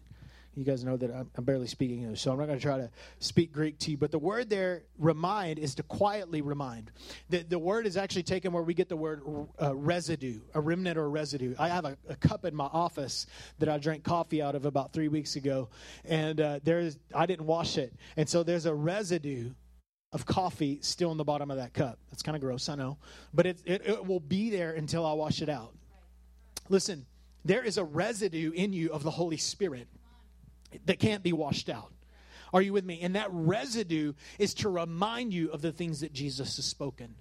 You 0.55 0.63
guys 0.63 0.85
know 0.85 0.95
that 0.95 1.11
I'm, 1.11 1.43
barely 1.43 1.67
speaking 1.67 2.03
English, 2.03 2.21
so 2.21 2.31
I'm 2.31 2.37
not 2.37 2.45
going 2.45 2.57
to 2.57 2.63
try 2.63 2.77
to 2.77 2.89
speak 3.19 3.51
Greek 3.51 3.77
to 3.79 3.91
you. 3.91 3.97
But 3.97 4.11
the 4.11 4.19
word 4.19 4.49
there, 4.49 4.83
remind, 4.97 5.59
is 5.59 5.75
to 5.75 5.83
quietly 5.83 6.41
remind. 6.41 6.91
The, 7.29 7.43
the 7.43 7.59
word 7.59 7.85
is 7.85 7.97
actually 7.97 8.23
taken 8.23 8.53
where 8.53 8.63
we 8.63 8.73
get 8.73 8.87
the 8.87 8.95
word 8.95 9.21
uh, 9.61 9.75
residue, 9.75 10.39
a 10.53 10.61
remnant 10.61 10.97
or 10.97 11.09
residue. 11.09 11.55
I 11.59 11.67
have 11.67 11.83
a, 11.83 11.97
a, 12.07 12.15
cup 12.15 12.45
in 12.45 12.55
my 12.55 12.65
office 12.65 13.27
that 13.59 13.67
I 13.67 13.77
drank 13.77 14.05
coffee 14.05 14.41
out 14.41 14.55
of 14.55 14.65
about 14.65 14.93
three 14.93 15.09
weeks 15.09 15.35
ago, 15.35 15.67
and 16.05 16.39
uh, 16.39 16.59
there's 16.63 16.97
I 17.13 17.25
didn't 17.25 17.47
wash 17.47 17.77
it, 17.77 17.93
and 18.15 18.27
so 18.27 18.41
there's 18.41 18.65
a 18.65 18.73
residue 18.73 19.51
of 20.13 20.25
coffee 20.25 20.79
still 20.81 21.11
in 21.11 21.17
the 21.17 21.25
bottom 21.25 21.51
of 21.51 21.57
that 21.57 21.73
cup. 21.73 21.99
That's 22.09 22.23
kind 22.23 22.37
of 22.37 22.41
gross, 22.41 22.69
I 22.69 22.75
know, 22.75 22.97
but 23.33 23.45
it, 23.45 23.61
it, 23.65 23.81
it 23.85 24.05
will 24.05 24.21
be 24.21 24.49
there 24.49 24.71
until 24.71 25.05
I 25.05 25.11
wash 25.11 25.41
it 25.41 25.49
out. 25.49 25.75
Listen, 26.69 27.05
there 27.43 27.61
is 27.61 27.77
a 27.77 27.83
residue 27.83 28.51
in 28.53 28.71
you 28.71 28.91
of 28.91 29.03
the 29.03 29.11
Holy 29.11 29.37
Spirit 29.37 29.89
that 30.85 30.99
can't 30.99 31.23
be 31.23 31.33
washed 31.33 31.69
out. 31.69 31.91
Are 32.53 32.61
you 32.61 32.73
with 32.73 32.85
me? 32.85 32.99
And 33.01 33.15
that 33.15 33.27
residue 33.31 34.13
is 34.39 34.53
to 34.55 34.69
remind 34.69 35.33
you 35.33 35.51
of 35.51 35.61
the 35.61 35.71
things 35.71 35.99
that 36.01 36.13
Jesus 36.13 36.55
has 36.55 36.65
spoken. 36.65 37.15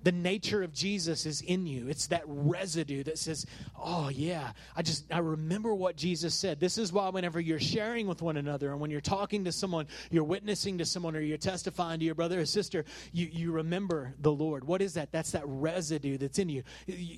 The 0.00 0.12
nature 0.12 0.62
of 0.62 0.72
Jesus 0.72 1.26
is 1.26 1.40
in 1.40 1.66
you. 1.66 1.88
It's 1.88 2.06
that 2.06 2.22
residue 2.26 3.02
that 3.02 3.18
says, 3.18 3.44
Oh, 3.76 4.08
yeah, 4.08 4.52
I 4.76 4.82
just, 4.82 5.12
I 5.12 5.18
remember 5.18 5.74
what 5.74 5.96
Jesus 5.96 6.34
said. 6.34 6.60
This 6.60 6.78
is 6.78 6.92
why, 6.92 7.08
whenever 7.08 7.40
you're 7.40 7.58
sharing 7.58 8.06
with 8.06 8.22
one 8.22 8.36
another 8.36 8.70
and 8.70 8.80
when 8.80 8.92
you're 8.92 9.00
talking 9.00 9.44
to 9.44 9.52
someone, 9.52 9.88
you're 10.10 10.22
witnessing 10.22 10.78
to 10.78 10.84
someone, 10.84 11.16
or 11.16 11.20
you're 11.20 11.36
testifying 11.36 11.98
to 11.98 12.06
your 12.06 12.14
brother 12.14 12.40
or 12.40 12.46
sister, 12.46 12.84
you, 13.12 13.26
you 13.26 13.50
remember 13.50 14.14
the 14.20 14.32
Lord. 14.32 14.62
What 14.62 14.82
is 14.82 14.94
that? 14.94 15.10
That's 15.10 15.32
that 15.32 15.42
residue 15.46 16.16
that's 16.16 16.38
in 16.38 16.48
you. 16.48 16.62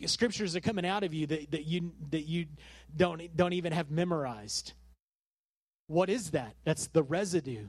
Scriptures 0.07 0.57
are 0.57 0.61
coming 0.61 0.87
out 0.87 1.05
of 1.05 1.13
you 1.13 1.27
that, 1.27 1.51
that 1.51 1.67
you, 1.67 1.93
that 2.11 2.27
you 2.27 2.47
don't, 2.97 3.37
don't 3.37 3.53
even 3.53 3.73
have 3.73 3.91
memorized 3.91 4.73
what 5.91 6.09
is 6.09 6.31
that? 6.31 6.55
That's 6.63 6.87
the 6.87 7.03
residue. 7.03 7.67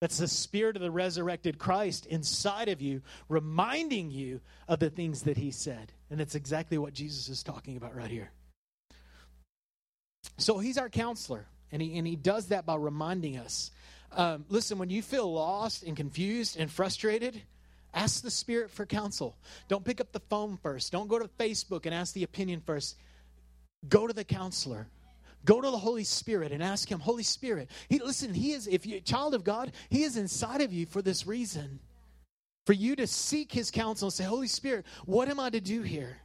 That's 0.00 0.16
the 0.16 0.28
spirit 0.28 0.76
of 0.76 0.82
the 0.82 0.90
resurrected 0.90 1.58
Christ 1.58 2.06
inside 2.06 2.70
of 2.70 2.80
you, 2.80 3.02
reminding 3.28 4.10
you 4.10 4.40
of 4.66 4.78
the 4.78 4.88
things 4.88 5.24
that 5.24 5.36
he 5.36 5.50
said. 5.50 5.92
And 6.08 6.18
that's 6.18 6.34
exactly 6.34 6.78
what 6.78 6.94
Jesus 6.94 7.28
is 7.28 7.42
talking 7.42 7.76
about 7.76 7.94
right 7.94 8.10
here. 8.10 8.30
So 10.38 10.56
he's 10.56 10.78
our 10.78 10.88
counselor, 10.88 11.48
and 11.70 11.82
he, 11.82 11.98
and 11.98 12.06
he 12.06 12.16
does 12.16 12.46
that 12.46 12.64
by 12.64 12.76
reminding 12.76 13.36
us. 13.36 13.72
Um, 14.12 14.46
listen, 14.48 14.78
when 14.78 14.88
you 14.88 15.02
feel 15.02 15.30
lost 15.30 15.82
and 15.82 15.94
confused 15.94 16.58
and 16.58 16.70
frustrated, 16.70 17.42
ask 17.92 18.22
the 18.22 18.30
Spirit 18.30 18.70
for 18.70 18.86
counsel. 18.86 19.36
Don't 19.68 19.84
pick 19.84 20.00
up 20.00 20.12
the 20.12 20.20
phone 20.30 20.56
first. 20.62 20.92
Don't 20.92 21.08
go 21.08 21.18
to 21.18 21.28
Facebook 21.38 21.84
and 21.84 21.94
ask 21.94 22.14
the 22.14 22.22
opinion 22.22 22.62
first. 22.64 22.96
Go 23.86 24.06
to 24.06 24.14
the 24.14 24.24
counselor. 24.24 24.86
Go 25.44 25.60
to 25.60 25.70
the 25.70 25.78
Holy 25.78 26.04
Spirit 26.04 26.52
and 26.52 26.62
ask 26.62 26.90
Him, 26.90 27.00
Holy 27.00 27.22
Spirit. 27.22 27.70
He, 27.88 27.98
listen, 27.98 28.34
He 28.34 28.52
is, 28.52 28.66
if 28.66 28.86
you're 28.86 28.98
a 28.98 29.02
child 29.02 29.34
of 29.34 29.44
God, 29.44 29.72
He 29.88 30.02
is 30.02 30.16
inside 30.16 30.60
of 30.60 30.72
you 30.72 30.86
for 30.86 31.02
this 31.02 31.26
reason. 31.26 31.80
For 32.66 32.72
you 32.72 32.94
to 32.96 33.06
seek 33.06 33.52
His 33.52 33.70
counsel 33.70 34.06
and 34.06 34.12
say, 34.12 34.24
Holy 34.24 34.48
Spirit, 34.48 34.84
what 35.06 35.28
am 35.28 35.40
I 35.40 35.50
to 35.50 35.60
do 35.60 35.82
here? 35.82 36.18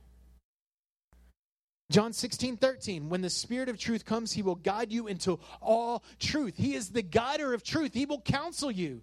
John 1.92 2.14
16, 2.14 2.58
13. 2.58 3.10
When 3.10 3.22
the 3.22 3.30
Spirit 3.30 3.70
of 3.70 3.80
truth 3.80 4.06
comes, 4.06 4.34
He 4.34 4.42
will 4.42 4.56
guide 4.56 4.92
you 4.92 5.08
into 5.08 5.40
all 5.62 6.04
truth. 6.20 6.56
He 6.58 6.76
is 6.76 6.90
the 6.90 7.02
guider 7.02 7.54
of 7.54 7.64
truth. 7.64 7.94
He 7.94 8.06
will 8.06 8.22
counsel 8.22 8.72
you. 8.72 9.02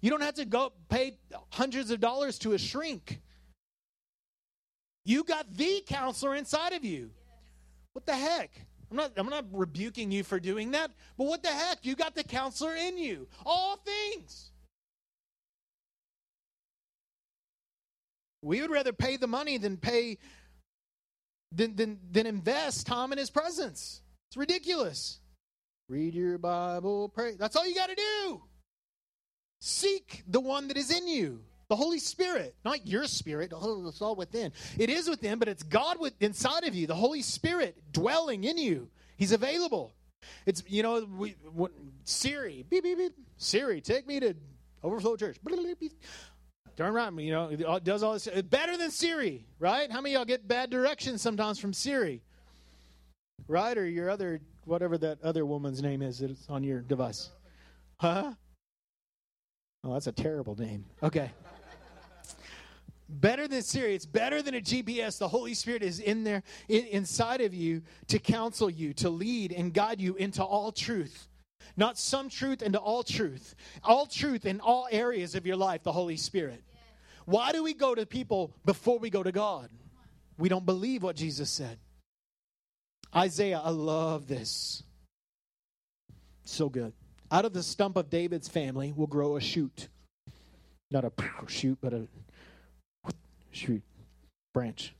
You 0.00 0.10
don't 0.10 0.22
have 0.22 0.34
to 0.34 0.44
go 0.44 0.72
pay 0.88 1.18
hundreds 1.50 1.90
of 1.90 2.00
dollars 2.00 2.38
to 2.40 2.52
a 2.52 2.58
shrink. 2.58 3.20
You 5.04 5.24
got 5.24 5.52
the 5.54 5.82
counselor 5.86 6.34
inside 6.36 6.74
of 6.74 6.84
you. 6.84 7.10
What 7.94 8.06
the 8.06 8.14
heck? 8.14 8.50
I'm 8.90 8.96
not, 8.96 9.12
I'm 9.16 9.28
not 9.28 9.44
rebuking 9.52 10.10
you 10.10 10.24
for 10.24 10.40
doing 10.40 10.70
that, 10.72 10.90
but 11.16 11.26
what 11.26 11.42
the 11.42 11.50
heck? 11.50 11.84
You 11.84 11.94
got 11.94 12.14
the 12.14 12.24
counselor 12.24 12.74
in 12.74 12.96
you. 12.96 13.28
All 13.44 13.76
things. 13.76 14.50
We 18.42 18.62
would 18.62 18.70
rather 18.70 18.92
pay 18.92 19.16
the 19.16 19.26
money 19.26 19.58
than 19.58 19.76
pay 19.76 20.18
than, 21.52 21.76
than, 21.76 21.98
than 22.10 22.26
invest 22.26 22.86
time 22.86 23.12
in 23.12 23.18
his 23.18 23.30
presence. 23.30 24.02
It's 24.30 24.36
ridiculous. 24.36 25.20
Read 25.88 26.14
your 26.14 26.38
Bible, 26.38 27.08
pray. 27.08 27.34
That's 27.38 27.56
all 27.56 27.66
you 27.66 27.74
got 27.74 27.88
to 27.88 27.94
do. 27.94 28.42
Seek 29.60 30.22
the 30.28 30.40
one 30.40 30.68
that 30.68 30.76
is 30.76 30.90
in 30.90 31.08
you. 31.08 31.40
The 31.68 31.76
Holy 31.76 31.98
Spirit, 31.98 32.54
not 32.64 32.86
your 32.86 33.04
spirit. 33.04 33.52
It's 33.54 34.02
all 34.02 34.16
within. 34.16 34.52
It 34.78 34.88
is 34.88 35.08
within, 35.08 35.38
but 35.38 35.48
it's 35.48 35.62
God 35.62 36.00
with, 36.00 36.14
inside 36.20 36.64
of 36.64 36.74
you. 36.74 36.86
The 36.86 36.94
Holy 36.94 37.22
Spirit 37.22 37.76
dwelling 37.92 38.44
in 38.44 38.56
you. 38.56 38.88
He's 39.16 39.32
available. 39.32 39.94
It's 40.46 40.62
you 40.66 40.82
know 40.82 41.06
we 41.16 41.36
what, 41.52 41.70
Siri 42.04 42.64
beep 42.68 42.82
beep 42.82 42.98
beep 42.98 43.12
Siri 43.36 43.80
take 43.80 44.06
me 44.06 44.18
to 44.20 44.34
Overflow 44.82 45.16
Church. 45.16 45.38
Turn 46.76 46.92
around, 46.92 47.18
you 47.18 47.32
know, 47.32 47.48
it 47.50 47.84
does 47.84 48.02
all 48.02 48.12
this. 48.12 48.28
Better 48.50 48.76
than 48.76 48.90
Siri, 48.90 49.44
right? 49.58 49.90
How 49.90 50.00
many 50.00 50.14
y'all 50.14 50.24
get 50.24 50.46
bad 50.46 50.70
directions 50.70 51.22
sometimes 51.22 51.58
from 51.58 51.72
Siri? 51.72 52.22
right? 53.48 53.76
Or 53.76 53.86
your 53.86 54.10
other, 54.10 54.40
whatever 54.64 54.96
that 54.98 55.22
other 55.22 55.44
woman's 55.44 55.82
name 55.82 56.02
is 56.02 56.18
that's 56.18 56.48
on 56.48 56.62
your 56.62 56.80
device. 56.80 57.30
Huh? 58.00 58.34
Oh, 59.82 59.92
that's 59.94 60.06
a 60.06 60.12
terrible 60.12 60.54
name. 60.54 60.84
Okay. 61.02 61.30
Better 63.08 63.48
than 63.48 63.62
Siri. 63.62 63.94
It's 63.94 64.06
better 64.06 64.42
than 64.42 64.54
a 64.54 64.60
GPS. 64.60 65.18
The 65.18 65.28
Holy 65.28 65.54
Spirit 65.54 65.82
is 65.82 65.98
in 65.98 66.24
there, 66.24 66.42
in, 66.68 66.84
inside 66.86 67.40
of 67.40 67.54
you 67.54 67.82
to 68.08 68.18
counsel 68.18 68.70
you, 68.70 68.92
to 68.94 69.10
lead 69.10 69.52
and 69.52 69.72
guide 69.72 70.00
you 70.00 70.14
into 70.16 70.42
all 70.44 70.72
truth. 70.72 71.28
Not 71.76 71.98
some 71.98 72.28
truth, 72.28 72.62
into 72.62 72.78
all 72.78 73.02
truth. 73.02 73.54
All 73.84 74.06
truth 74.06 74.46
in 74.46 74.60
all 74.60 74.88
areas 74.90 75.34
of 75.34 75.46
your 75.46 75.56
life, 75.56 75.82
the 75.82 75.92
Holy 75.92 76.16
Spirit. 76.16 76.62
Why 77.24 77.52
do 77.52 77.62
we 77.62 77.74
go 77.74 77.94
to 77.94 78.06
people 78.06 78.54
before 78.64 78.98
we 78.98 79.10
go 79.10 79.22
to 79.22 79.32
God? 79.32 79.68
We 80.38 80.48
don't 80.48 80.64
believe 80.64 81.02
what 81.02 81.16
Jesus 81.16 81.50
said. 81.50 81.78
Isaiah, 83.14 83.60
I 83.62 83.70
love 83.70 84.28
this. 84.28 84.82
So 86.44 86.68
good. 86.68 86.92
Out 87.30 87.44
of 87.44 87.52
the 87.52 87.62
stump 87.62 87.96
of 87.96 88.08
David's 88.08 88.48
family 88.48 88.92
will 88.96 89.06
grow 89.06 89.36
a 89.36 89.40
shoot. 89.40 89.88
Not 90.90 91.04
a 91.04 91.12
shoot, 91.46 91.78
but 91.80 91.92
a 91.92 92.08
shoot 93.58 93.82
branch. 94.54 94.94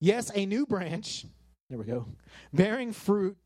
Yes, 0.00 0.30
a 0.34 0.46
new 0.46 0.66
branch. 0.66 1.26
There 1.68 1.78
we 1.78 1.84
go. 1.84 2.06
Bearing 2.52 2.92
fruit 2.92 3.36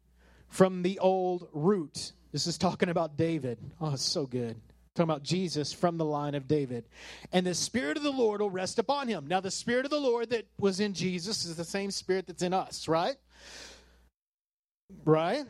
from 0.49 0.83
the 0.83 0.99
old 1.01 1.49
root. 1.53 2.13
This 2.33 2.47
is 2.47 2.57
talking 2.57 2.89
about 2.89 3.17
David. 3.17 3.59
Oh, 3.81 3.93
it's 3.93 4.03
so 4.03 4.27
good. 4.27 4.57
Talking 4.95 5.11
about 5.11 5.25
Jesus 5.25 5.73
from 5.73 5.99
the 5.99 6.05
line 6.05 6.35
of 6.35 6.47
David. 6.47 6.85
And 7.33 7.45
the 7.45 7.55
Spirit 7.55 7.97
of 7.97 8.05
the 8.05 8.11
Lord 8.11 8.41
will 8.41 8.51
rest 8.51 8.79
upon 8.79 9.09
him. 9.09 9.27
Now, 9.27 9.41
the 9.41 9.51
Spirit 9.51 9.85
of 9.85 9.91
the 9.91 10.01
Lord 10.01 10.31
that 10.31 10.47
was 10.59 10.79
in 10.79 10.95
Jesus 10.95 11.45
is 11.45 11.57
the 11.57 11.65
same 11.65 11.91
Spirit 11.91 12.29
that's 12.29 12.43
in 12.43 12.53
us, 12.53 12.87
right? 12.87 13.17
Right? 15.05 15.45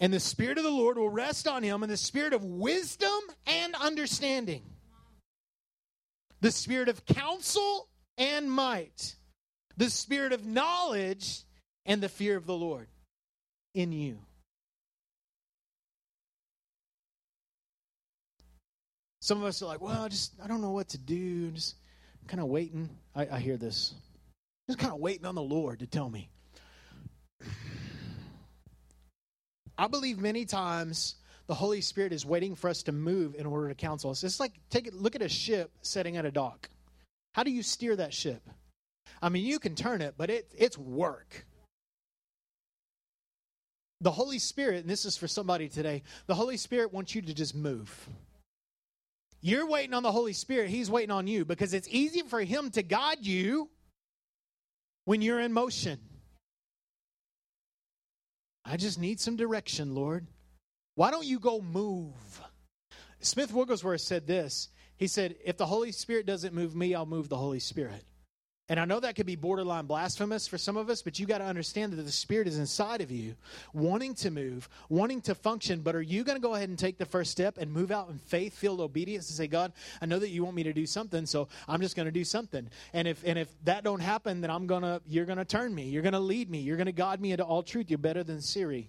And 0.00 0.12
the 0.12 0.20
Spirit 0.20 0.58
of 0.58 0.64
the 0.64 0.70
Lord 0.70 0.98
will 0.98 1.08
rest 1.08 1.46
on 1.46 1.62
him, 1.62 1.82
and 1.82 1.92
the 1.92 1.96
Spirit 1.96 2.32
of 2.32 2.44
wisdom 2.44 3.20
and 3.46 3.74
understanding, 3.76 4.62
the 6.40 6.50
Spirit 6.50 6.88
of 6.88 7.06
counsel 7.06 7.88
and 8.18 8.50
might, 8.50 9.14
the 9.76 9.90
Spirit 9.90 10.32
of 10.32 10.44
knowledge 10.44 11.42
and 11.86 12.02
the 12.02 12.08
fear 12.08 12.36
of 12.36 12.46
the 12.46 12.54
Lord 12.54 12.88
in 13.74 13.92
you. 13.92 14.18
Some 19.20 19.38
of 19.38 19.44
us 19.44 19.62
are 19.62 19.66
like, 19.66 19.80
well, 19.80 20.02
I 20.02 20.08
just 20.08 20.32
I 20.42 20.48
don't 20.48 20.60
know 20.60 20.72
what 20.72 20.88
to 20.90 20.98
do. 20.98 21.46
I'm 21.48 21.54
just 21.54 21.76
kind 22.26 22.40
of 22.40 22.48
waiting. 22.48 22.90
I, 23.14 23.28
I 23.32 23.38
hear 23.38 23.56
this. 23.56 23.94
Just 24.68 24.78
kind 24.78 24.92
of 24.92 24.98
waiting 24.98 25.26
on 25.26 25.34
the 25.34 25.42
Lord 25.42 25.78
to 25.80 25.86
tell 25.86 26.10
me. 26.10 26.28
I 29.78 29.86
believe 29.86 30.18
many 30.18 30.44
times 30.44 31.16
the 31.46 31.54
Holy 31.54 31.80
Spirit 31.80 32.12
is 32.12 32.26
waiting 32.26 32.54
for 32.54 32.68
us 32.68 32.82
to 32.84 32.92
move 32.92 33.34
in 33.36 33.46
order 33.46 33.68
to 33.68 33.74
counsel 33.74 34.10
us. 34.10 34.22
It's 34.24 34.40
like 34.40 34.52
take 34.70 34.88
look 34.92 35.14
at 35.14 35.22
a 35.22 35.28
ship 35.28 35.70
setting 35.82 36.16
at 36.16 36.24
a 36.24 36.30
dock. 36.30 36.68
How 37.32 37.42
do 37.42 37.50
you 37.50 37.62
steer 37.62 37.96
that 37.96 38.12
ship? 38.12 38.42
I 39.20 39.28
mean, 39.28 39.44
you 39.44 39.58
can 39.58 39.74
turn 39.74 40.02
it, 40.02 40.14
but 40.16 40.30
it, 40.30 40.52
it's 40.56 40.76
work. 40.76 41.46
The 44.00 44.10
Holy 44.10 44.38
Spirit, 44.38 44.80
and 44.80 44.90
this 44.90 45.04
is 45.04 45.16
for 45.16 45.28
somebody 45.28 45.68
today, 45.68 46.02
the 46.26 46.34
Holy 46.34 46.56
Spirit 46.56 46.92
wants 46.92 47.14
you 47.14 47.22
to 47.22 47.32
just 47.32 47.54
move. 47.54 48.08
You're 49.40 49.66
waiting 49.66 49.94
on 49.94 50.02
the 50.02 50.12
Holy 50.12 50.32
Spirit, 50.32 50.70
He's 50.70 50.90
waiting 50.90 51.10
on 51.10 51.26
you 51.26 51.44
because 51.44 51.72
it's 51.72 51.88
easy 51.90 52.22
for 52.22 52.40
Him 52.40 52.70
to 52.72 52.82
guide 52.82 53.24
you 53.24 53.70
when 55.04 55.22
you're 55.22 55.40
in 55.40 55.52
motion. 55.52 55.98
I 58.64 58.76
just 58.76 59.00
need 59.00 59.20
some 59.20 59.36
direction, 59.36 59.94
Lord. 59.94 60.26
Why 60.94 61.10
don't 61.10 61.26
you 61.26 61.38
go 61.38 61.60
move? 61.60 62.14
Smith 63.20 63.52
Wigglesworth 63.52 64.00
said 64.00 64.26
this. 64.26 64.68
He 64.96 65.06
said, 65.06 65.36
If 65.44 65.56
the 65.56 65.66
Holy 65.66 65.92
Spirit 65.92 66.26
doesn't 66.26 66.54
move 66.54 66.74
me, 66.74 66.94
I'll 66.94 67.06
move 67.06 67.28
the 67.28 67.36
Holy 67.36 67.60
Spirit. 67.60 68.04
And 68.68 68.80
I 68.80 68.84
know 68.84 69.00
that 69.00 69.16
could 69.16 69.26
be 69.26 69.36
borderline 69.36 69.86
blasphemous 69.86 70.46
for 70.46 70.56
some 70.56 70.76
of 70.76 70.88
us, 70.88 71.02
but 71.02 71.18
you 71.18 71.26
got 71.26 71.38
to 71.38 71.44
understand 71.44 71.92
that 71.92 72.02
the 72.02 72.10
Spirit 72.12 72.46
is 72.46 72.58
inside 72.58 73.00
of 73.00 73.10
you, 73.10 73.34
wanting 73.74 74.14
to 74.14 74.30
move, 74.30 74.68
wanting 74.88 75.20
to 75.22 75.34
function. 75.34 75.80
But 75.80 75.96
are 75.96 76.00
you 76.00 76.22
going 76.22 76.36
to 76.36 76.42
go 76.42 76.54
ahead 76.54 76.68
and 76.68 76.78
take 76.78 76.96
the 76.96 77.04
first 77.04 77.32
step 77.32 77.58
and 77.58 77.70
move 77.70 77.90
out 77.90 78.08
in 78.08 78.18
faith 78.18 78.56
filled 78.56 78.80
obedience 78.80 79.28
and 79.28 79.36
say, 79.36 79.48
God, 79.48 79.72
I 80.00 80.06
know 80.06 80.18
that 80.20 80.30
you 80.30 80.44
want 80.44 80.56
me 80.56 80.62
to 80.62 80.72
do 80.72 80.86
something, 80.86 81.26
so 81.26 81.48
I'm 81.68 81.80
just 81.80 81.96
going 81.96 82.06
to 82.06 82.12
do 82.12 82.24
something. 82.24 82.66
And 82.94 83.08
if 83.08 83.22
and 83.26 83.38
if 83.38 83.52
that 83.64 83.84
don't 83.84 84.00
happen, 84.00 84.40
then 84.40 84.50
I'm 84.50 84.66
gonna 84.66 85.02
you're 85.06 85.26
gonna 85.26 85.44
turn 85.44 85.74
me, 85.74 85.88
you're 85.90 86.02
gonna 86.02 86.20
lead 86.20 86.48
me, 86.48 86.60
you're 86.60 86.78
gonna 86.78 86.92
guide 86.92 87.20
me 87.20 87.32
into 87.32 87.44
all 87.44 87.62
truth. 87.62 87.90
You're 87.90 87.98
better 87.98 88.24
than 88.24 88.40
Siri. 88.40 88.88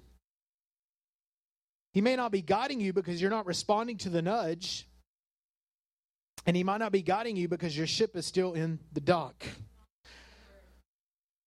He 1.91 2.01
may 2.01 2.15
not 2.15 2.31
be 2.31 2.41
guiding 2.41 2.79
you 2.79 2.93
because 2.93 3.21
you're 3.21 3.31
not 3.31 3.45
responding 3.45 3.97
to 3.97 4.09
the 4.09 4.21
nudge. 4.21 4.87
And 6.45 6.55
he 6.55 6.63
might 6.63 6.79
not 6.79 6.91
be 6.91 7.01
guiding 7.01 7.35
you 7.35 7.47
because 7.47 7.77
your 7.77 7.87
ship 7.87 8.15
is 8.15 8.25
still 8.25 8.53
in 8.53 8.79
the 8.91 9.01
dock. 9.01 9.45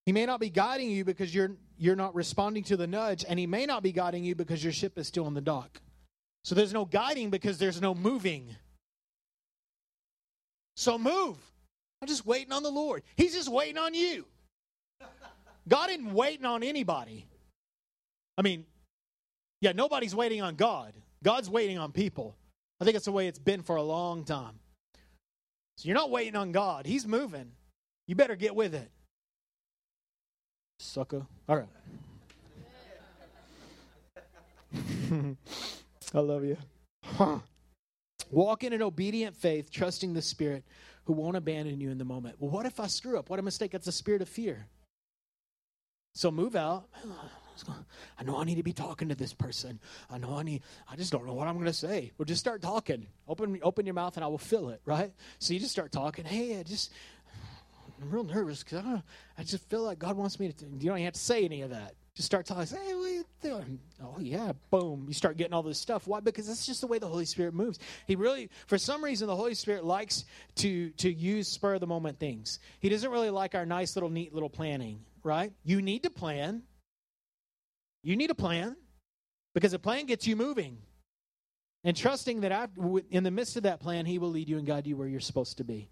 He 0.07 0.13
may 0.13 0.25
not 0.25 0.41
be 0.41 0.51
guiding 0.51 0.91
you 0.91 1.05
because 1.05 1.35
you're 1.35 1.57
you're 1.79 1.97
not 1.97 2.15
responding 2.15 2.65
to 2.65 2.77
the 2.77 2.87
nudge, 2.87 3.25
and 3.29 3.39
he 3.39 3.47
may 3.47 3.67
not 3.67 3.83
be 3.83 3.93
guiding 3.93 4.25
you 4.25 4.35
because 4.35 4.65
your 4.65 4.73
ship 4.73 4.97
is 4.99 5.07
still 5.07 5.27
in 5.27 5.35
the 5.35 5.43
dock. 5.43 5.81
So 6.45 6.55
there's 6.55 6.73
no 6.73 6.85
guiding 6.85 7.29
because 7.29 7.59
there's 7.59 7.81
no 7.81 7.95
moving. 7.95 8.55
So 10.77 10.97
move. 10.97 11.37
I'm 12.01 12.09
just 12.09 12.25
waiting 12.25 12.53
on 12.53 12.63
the 12.63 12.71
Lord. 12.71 13.03
He's 13.17 13.35
just 13.35 13.49
waiting 13.49 13.79
on 13.79 13.95
you. 13.95 14.27
God 15.69 15.91
isn't 15.91 16.13
waiting 16.13 16.45
on 16.45 16.63
anybody. 16.63 17.27
I 18.39 18.43
mean, 18.43 18.65
yeah, 19.61 19.73
nobody's 19.73 20.15
waiting 20.15 20.43
on 20.43 20.55
God. 20.55 20.93
God's 21.25 21.51
waiting 21.51 21.79
on 21.79 21.93
people. 21.93 22.37
I 22.81 22.85
think 22.85 22.97
it's 22.97 23.07
the 23.07 23.13
way 23.13 23.27
it's 23.27 23.39
been 23.39 23.63
for 23.63 23.77
a 23.77 23.83
long 23.83 24.25
time. 24.25 24.61
So 25.77 25.89
you're 25.89 25.97
not 25.97 26.11
waiting 26.11 26.37
on 26.37 26.53
God. 26.53 26.87
He's 26.87 27.07
moving. 27.07 27.53
You 28.07 28.15
better 28.15 28.37
get 28.37 28.55
with 28.55 28.75
it. 28.75 28.91
Sucker. 30.79 31.27
All 31.49 31.57
right. 31.57 31.69
I 36.15 36.19
love 36.19 36.45
you. 36.45 36.57
Huh. 37.05 37.39
Walk 38.31 38.65
in 38.65 38.73
an 38.73 38.83
obedient 38.83 39.37
faith, 39.37 39.71
trusting 39.71 40.15
the 40.15 40.23
Spirit 40.23 40.65
who 41.05 41.13
won't 41.13 41.37
abandon 41.37 41.81
you 41.81 41.91
in 41.91 41.99
the 41.99 42.05
moment. 42.05 42.37
Well, 42.39 42.51
what 42.51 42.67
if 42.67 42.81
I 42.81 42.89
screw 42.89 43.19
up? 43.19 43.31
What 43.31 43.39
a 43.39 43.43
mistake. 43.43 43.75
It's 43.75 43.87
a 43.87 43.93
spirit 43.93 44.23
of 44.23 44.29
fear. 44.29 44.67
So 46.15 46.31
move 46.31 46.57
out. 46.57 46.89
I 48.19 48.25
know 48.25 48.39
I 48.39 48.45
need 48.45 48.57
to 48.57 48.63
be 48.63 48.73
talking 48.73 49.09
to 49.09 49.15
this 49.15 49.33
person. 49.33 49.81
I 50.11 50.19
know 50.19 50.37
I 50.37 50.43
need, 50.43 50.63
I 50.91 50.97
just 50.97 51.13
don't 51.13 51.27
know 51.27 51.35
what 51.35 51.49
I'm 51.49 51.55
going 51.55 51.67
to 51.67 51.73
say. 51.73 52.13
Well, 52.19 52.25
just 52.25 52.41
start 52.41 52.63
talking. 52.63 53.07
Open, 53.29 53.59
open 53.63 53.87
your 53.87 53.95
mouth 53.95 54.17
and 54.17 54.25
I 54.25 54.29
will 54.29 54.39
fill 54.39 54.71
it, 54.71 54.81
right? 54.85 55.13
So 55.39 55.55
you 55.55 55.61
just 55.61 55.73
start 55.73 55.93
talking. 55.93 56.25
Hey, 56.25 56.59
I 56.59 56.63
just, 56.63 56.93
I'm 58.01 58.11
real 58.11 58.25
nervous 58.25 58.63
because 58.63 58.85
I, 58.85 59.03
I 59.39 59.43
just 59.43 59.69
feel 59.69 59.83
like 59.83 59.99
God 59.99 60.17
wants 60.17 60.39
me 60.39 60.53
to. 60.53 60.65
You 60.65 60.89
don't 60.89 60.99
even 60.99 61.05
have 61.05 61.15
to 61.15 61.21
say 61.21 61.45
any 61.45 61.63
of 61.63 61.71
that. 61.71 61.95
Just 62.15 62.27
start 62.27 62.47
talking. 62.47 62.65
Hey, 62.65 62.95
what 62.95 63.05
are 63.05 63.13
you 63.13 63.25
doing? 63.43 63.79
Oh 64.03 64.17
yeah, 64.19 64.53
boom. 64.71 65.05
You 65.07 65.15
start 65.15 65.37
getting 65.37 65.53
all 65.53 65.63
this 65.63 65.79
stuff. 65.79 66.07
Why? 66.07 66.21
Because 66.21 66.47
that's 66.47 66.65
just 66.65 66.81
the 66.81 66.87
way 66.87 66.99
the 66.99 67.07
Holy 67.07 67.27
Spirit 67.27 67.53
moves. 67.53 67.79
He 68.07 68.17
really, 68.17 68.49
for 68.67 68.79
some 68.79 69.05
reason, 69.05 69.27
the 69.27 69.37
Holy 69.37 69.55
Spirit 69.55 69.85
likes 69.85 70.25
to 70.57 70.91
to 70.93 71.13
use 71.13 71.49
spur 71.49 71.75
of 71.75 71.81
the 71.81 71.87
moment 71.87 72.19
things. 72.19 72.59
He 72.81 72.89
doesn't 72.89 73.11
really 73.11 73.29
like 73.29 73.55
our 73.55 73.67
nice 73.67 73.97
little 73.97 74.09
neat 74.09 74.33
little 74.33 74.49
planning. 74.49 75.01
Right? 75.23 75.53
You 75.63 75.83
need 75.83 76.05
to 76.05 76.11
plan. 76.11 76.63
You 78.07 78.17
need 78.17 78.31
a 78.31 78.37
plan 78.37 78.77
because 79.53 79.73
a 79.73 79.81
plan 79.81 80.07
gets 80.07 80.29
you 80.29 80.37
moving. 80.37 80.79
And 81.83 81.97
trusting 81.97 82.43
that 82.43 82.53
after, 82.53 82.81
in 83.11 83.25
the 83.25 83.33
midst 83.33 83.57
of 83.57 83.65
that 83.65 83.81
plan, 83.81 84.07
He 84.07 84.19
will 84.19 84.31
lead 84.31 84.49
you 84.49 84.59
and 84.59 84.67
guide 84.67 84.87
you 84.87 84.97
where 84.97 85.09
you're 85.09 85.19
supposed 85.19 85.59
to 85.59 85.65
be. 85.65 85.89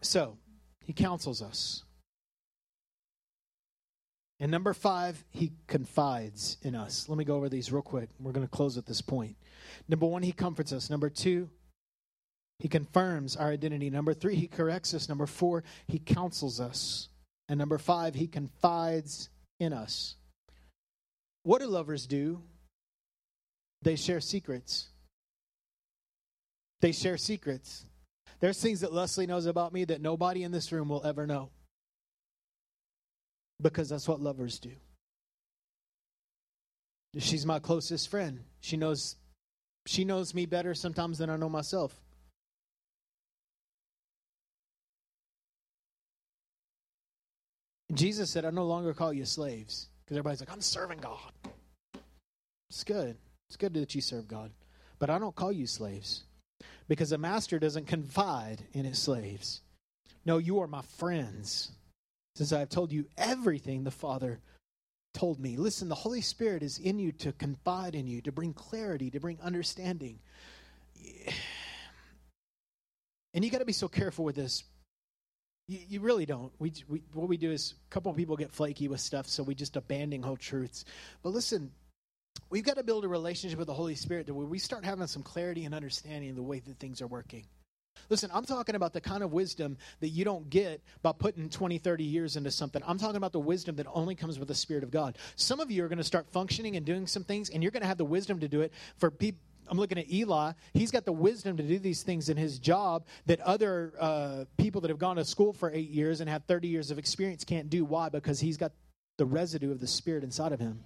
So, 0.00 0.38
he 0.82 0.94
counsels 0.94 1.42
us. 1.42 1.84
And 4.40 4.50
number 4.50 4.72
five, 4.72 5.22
he 5.28 5.52
confides 5.66 6.56
in 6.62 6.74
us. 6.74 7.08
Let 7.10 7.18
me 7.18 7.24
go 7.24 7.36
over 7.36 7.50
these 7.50 7.70
real 7.70 7.82
quick. 7.82 8.08
We're 8.18 8.32
going 8.32 8.46
to 8.46 8.50
close 8.50 8.78
at 8.78 8.86
this 8.86 9.02
point. 9.02 9.36
Number 9.88 10.06
one, 10.06 10.22
he 10.22 10.32
comforts 10.32 10.72
us. 10.72 10.88
Number 10.88 11.10
two, 11.10 11.50
he 12.58 12.68
confirms 12.68 13.36
our 13.36 13.50
identity. 13.50 13.90
Number 13.90 14.14
three, 14.14 14.36
he 14.36 14.48
corrects 14.48 14.94
us. 14.94 15.08
Number 15.08 15.26
four, 15.26 15.64
he 15.86 15.98
counsels 15.98 16.60
us. 16.60 17.10
And 17.48 17.58
number 17.58 17.76
five, 17.76 18.14
he 18.14 18.26
confides 18.26 19.28
in 19.62 19.72
us. 19.72 20.16
What 21.44 21.60
do 21.60 21.66
lovers 21.66 22.06
do? 22.06 22.42
They 23.82 23.96
share 23.96 24.20
secrets. 24.20 24.88
They 26.80 26.92
share 26.92 27.16
secrets. 27.16 27.84
There's 28.40 28.60
things 28.60 28.80
that 28.80 28.92
Leslie 28.92 29.26
knows 29.26 29.46
about 29.46 29.72
me 29.72 29.84
that 29.84 30.00
nobody 30.00 30.42
in 30.42 30.50
this 30.52 30.72
room 30.72 30.88
will 30.88 31.04
ever 31.04 31.26
know. 31.26 31.50
Because 33.60 33.88
that's 33.88 34.08
what 34.08 34.20
lovers 34.20 34.58
do. 34.58 34.72
She's 37.18 37.46
my 37.46 37.60
closest 37.60 38.08
friend. 38.08 38.40
She 38.60 38.76
knows 38.76 39.16
she 39.86 40.04
knows 40.04 40.34
me 40.34 40.46
better 40.46 40.74
sometimes 40.74 41.18
than 41.18 41.28
I 41.30 41.36
know 41.36 41.48
myself. 41.48 42.01
Jesus 47.92 48.30
said, 48.30 48.44
I 48.44 48.50
no 48.50 48.64
longer 48.64 48.94
call 48.94 49.12
you 49.12 49.24
slaves. 49.24 49.88
Because 50.04 50.16
everybody's 50.16 50.40
like, 50.40 50.52
I'm 50.52 50.60
serving 50.60 50.98
God. 50.98 51.32
It's 52.70 52.84
good. 52.84 53.16
It's 53.48 53.56
good 53.56 53.74
that 53.74 53.94
you 53.94 54.00
serve 54.00 54.28
God. 54.28 54.50
But 54.98 55.10
I 55.10 55.18
don't 55.18 55.34
call 55.34 55.52
you 55.52 55.66
slaves. 55.66 56.24
Because 56.88 57.12
a 57.12 57.18
master 57.18 57.58
doesn't 57.58 57.86
confide 57.86 58.64
in 58.72 58.84
his 58.84 58.98
slaves. 58.98 59.60
No, 60.24 60.38
you 60.38 60.60
are 60.60 60.66
my 60.66 60.82
friends. 60.98 61.70
Since 62.36 62.52
I 62.52 62.60
have 62.60 62.70
told 62.70 62.92
you 62.92 63.06
everything 63.18 63.84
the 63.84 63.90
Father 63.90 64.40
told 65.12 65.38
me. 65.38 65.56
Listen, 65.56 65.88
the 65.88 65.94
Holy 65.94 66.22
Spirit 66.22 66.62
is 66.62 66.78
in 66.78 66.98
you 66.98 67.12
to 67.12 67.32
confide 67.32 67.94
in 67.94 68.06
you, 68.06 68.22
to 68.22 68.32
bring 68.32 68.54
clarity, 68.54 69.10
to 69.10 69.20
bring 69.20 69.38
understanding. 69.42 70.18
And 73.34 73.42
you 73.42 73.50
got 73.50 73.60
to 73.60 73.64
be 73.64 73.72
so 73.72 73.88
careful 73.88 74.26
with 74.26 74.36
this 74.36 74.62
you, 75.68 75.78
you 75.88 76.00
really 76.00 76.26
don't. 76.26 76.52
We, 76.58 76.72
we, 76.88 77.02
what 77.12 77.28
we 77.28 77.36
do 77.36 77.50
is 77.50 77.74
a 77.90 77.90
couple 77.90 78.10
of 78.10 78.16
people 78.16 78.36
get 78.36 78.52
flaky 78.52 78.88
with 78.88 79.00
stuff, 79.00 79.28
so 79.28 79.42
we 79.42 79.54
just 79.54 79.76
abandon 79.76 80.22
whole 80.22 80.36
truths. 80.36 80.84
But 81.22 81.30
listen, 81.30 81.70
we've 82.50 82.64
got 82.64 82.76
to 82.76 82.82
build 82.82 83.04
a 83.04 83.08
relationship 83.08 83.58
with 83.58 83.68
the 83.68 83.74
Holy 83.74 83.94
Spirit 83.94 84.30
where 84.30 84.46
we 84.46 84.58
start 84.58 84.84
having 84.84 85.06
some 85.06 85.22
clarity 85.22 85.64
and 85.64 85.74
understanding 85.74 86.30
of 86.30 86.36
the 86.36 86.42
way 86.42 86.60
that 86.60 86.78
things 86.78 87.00
are 87.00 87.06
working. 87.06 87.46
Listen, 88.08 88.30
I'm 88.32 88.44
talking 88.44 88.74
about 88.74 88.92
the 88.92 89.00
kind 89.00 89.22
of 89.22 89.32
wisdom 89.32 89.76
that 90.00 90.08
you 90.08 90.24
don't 90.24 90.48
get 90.50 90.82
by 91.02 91.12
putting 91.12 91.48
20, 91.48 91.78
30 91.78 92.04
years 92.04 92.36
into 92.36 92.50
something. 92.50 92.82
I'm 92.86 92.98
talking 92.98 93.16
about 93.16 93.32
the 93.32 93.40
wisdom 93.40 93.76
that 93.76 93.86
only 93.92 94.14
comes 94.14 94.38
with 94.38 94.48
the 94.48 94.54
Spirit 94.54 94.82
of 94.82 94.90
God. 94.90 95.18
Some 95.36 95.60
of 95.60 95.70
you 95.70 95.84
are 95.84 95.88
going 95.88 95.98
to 95.98 96.04
start 96.04 96.26
functioning 96.30 96.76
and 96.76 96.84
doing 96.84 97.06
some 97.06 97.24
things, 97.24 97.50
and 97.50 97.62
you're 97.62 97.70
going 97.70 97.82
to 97.82 97.86
have 97.86 97.98
the 97.98 98.04
wisdom 98.04 98.40
to 98.40 98.48
do 98.48 98.62
it 98.62 98.72
for 98.96 99.10
people 99.10 99.40
I'm 99.68 99.78
looking 99.78 99.98
at 99.98 100.10
Eli. 100.10 100.52
He's 100.72 100.90
got 100.90 101.04
the 101.04 101.12
wisdom 101.12 101.56
to 101.56 101.62
do 101.62 101.78
these 101.78 102.02
things 102.02 102.28
in 102.28 102.36
his 102.36 102.58
job 102.58 103.06
that 103.26 103.40
other 103.40 103.92
uh, 103.98 104.44
people 104.56 104.80
that 104.82 104.88
have 104.88 104.98
gone 104.98 105.16
to 105.16 105.24
school 105.24 105.52
for 105.52 105.70
eight 105.70 105.90
years 105.90 106.20
and 106.20 106.28
have 106.28 106.44
30 106.44 106.68
years 106.68 106.90
of 106.90 106.98
experience 106.98 107.44
can't 107.44 107.70
do. 107.70 107.84
Why? 107.84 108.08
Because 108.08 108.40
he's 108.40 108.56
got 108.56 108.72
the 109.18 109.24
residue 109.24 109.70
of 109.70 109.80
the 109.80 109.86
Spirit 109.86 110.24
inside 110.24 110.52
of 110.52 110.60
him. 110.60 110.84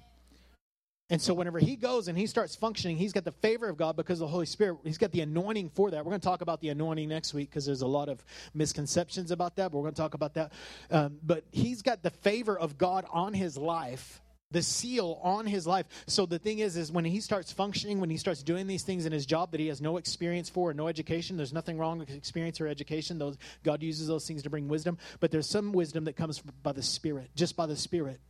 And 1.09 1.23
so, 1.23 1.35
whenever 1.35 1.61
he 1.61 1.77
goes 1.77 2.09
and 2.09 2.19
he 2.19 2.27
starts 2.27 2.57
functioning, 2.57 2.97
he's 2.97 3.13
got 3.13 3.25
the 3.25 3.31
favor 3.31 3.69
of 3.69 3.77
God 3.77 3.95
because 3.95 4.21
of 4.21 4.27
the 4.27 4.33
Holy 4.33 4.47
Spirit. 4.47 4.79
He's 4.83 4.99
got 4.99 5.13
the 5.13 5.21
anointing 5.21 5.71
for 5.71 5.93
that. 5.93 6.05
We're 6.05 6.11
going 6.11 6.21
to 6.21 6.27
talk 6.27 6.41
about 6.41 6.61
the 6.61 6.71
anointing 6.71 7.09
next 7.09 7.33
week 7.33 7.49
because 7.49 7.65
there's 7.65 7.83
a 7.83 7.87
lot 7.87 8.09
of 8.09 8.25
misconceptions 8.55 9.31
about 9.31 9.55
that, 9.57 9.71
but 9.71 9.79
we're 9.79 9.85
going 9.85 9.95
to 9.95 10.03
talk 10.03 10.15
about 10.15 10.35
that. 10.35 10.53
Um, 10.91 11.19
but 11.23 11.45
he's 11.53 11.83
got 11.83 12.03
the 12.03 12.11
favor 12.11 12.59
of 12.59 12.77
God 12.77 13.05
on 13.13 13.35
his 13.35 13.57
life 13.57 14.21
the 14.51 14.63
seal 14.63 15.21
on 15.23 15.47
his 15.47 15.67
life. 15.67 15.87
So 16.07 16.27
the 16.27 16.39
thing 16.39 16.61
is, 16.61 16.77
is 16.77 16.93
when 16.93 17.05
he 17.05 17.21
starts 17.21 17.53
functioning, 17.53 18.01
when 18.01 18.11
he 18.11 18.17
starts 18.17 18.43
doing 18.43 18.67
these 18.67 18.85
things 18.85 19.07
in 19.07 19.13
his 19.13 19.27
job 19.27 19.51
that 19.53 19.61
he 19.61 19.69
has 19.69 19.81
no 19.81 19.97
experience 19.97 20.49
for 20.49 20.71
or 20.71 20.75
no 20.75 20.89
education, 20.89 21.37
there's 21.37 21.53
nothing 21.53 21.79
wrong 21.79 21.99
with 21.99 22.11
experience 22.11 22.61
or 22.61 22.69
education. 22.69 23.19
Those 23.19 23.37
God 23.65 23.83
uses 23.83 24.07
those 24.07 24.27
things 24.27 24.43
to 24.45 24.51
bring 24.51 24.69
wisdom, 24.69 24.99
but 25.21 25.31
there's 25.31 25.49
some 25.49 25.73
wisdom 25.73 26.05
that 26.05 26.17
comes 26.17 26.41
by 26.41 26.73
the 26.73 26.83
Spirit, 26.83 27.31
just 27.35 27.57
by 27.57 27.67
the 27.67 27.77
Spirit. 27.77 28.21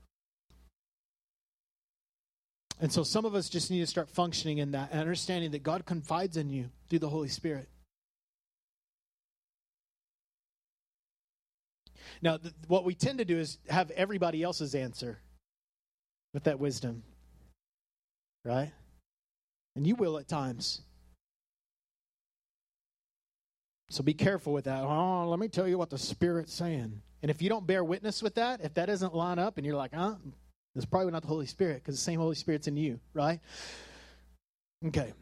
And 2.80 2.92
so 2.92 3.02
some 3.02 3.24
of 3.24 3.34
us 3.34 3.48
just 3.48 3.70
need 3.70 3.80
to 3.80 3.86
start 3.86 4.10
functioning 4.10 4.58
in 4.58 4.72
that 4.72 4.90
and 4.92 5.00
understanding 5.00 5.50
that 5.52 5.62
God 5.62 5.86
confides 5.86 6.36
in 6.36 6.50
you 6.50 6.70
through 6.88 6.98
the 6.98 7.08
Holy 7.08 7.28
Spirit. 7.28 7.68
Now, 12.22 12.36
th- 12.36 12.54
what 12.68 12.84
we 12.84 12.94
tend 12.94 13.18
to 13.18 13.24
do 13.24 13.38
is 13.38 13.58
have 13.68 13.90
everybody 13.90 14.42
else's 14.42 14.74
answer 14.74 15.20
with 16.36 16.44
that 16.44 16.60
wisdom. 16.60 17.02
Right? 18.44 18.70
And 19.74 19.86
you 19.86 19.94
will 19.94 20.18
at 20.18 20.28
times. 20.28 20.82
So 23.88 24.02
be 24.02 24.12
careful 24.12 24.52
with 24.52 24.66
that. 24.66 24.82
Oh, 24.84 25.26
let 25.30 25.38
me 25.38 25.48
tell 25.48 25.66
you 25.66 25.78
what 25.78 25.88
the 25.88 25.96
Spirit's 25.96 26.52
saying. 26.52 27.00
And 27.22 27.30
if 27.30 27.40
you 27.40 27.48
don't 27.48 27.66
bear 27.66 27.82
witness 27.82 28.22
with 28.22 28.34
that, 28.34 28.60
if 28.62 28.74
that 28.74 28.84
doesn't 28.84 29.14
line 29.14 29.38
up 29.38 29.56
and 29.56 29.64
you're 29.64 29.76
like, 29.76 29.94
huh, 29.94 30.16
it's 30.74 30.84
probably 30.84 31.10
not 31.10 31.22
the 31.22 31.28
Holy 31.28 31.46
Spirit 31.46 31.76
because 31.76 31.94
the 31.94 32.02
same 32.02 32.20
Holy 32.20 32.34
Spirit's 32.34 32.68
in 32.68 32.76
you, 32.76 33.00
right? 33.14 33.40
Okay. 34.88 35.14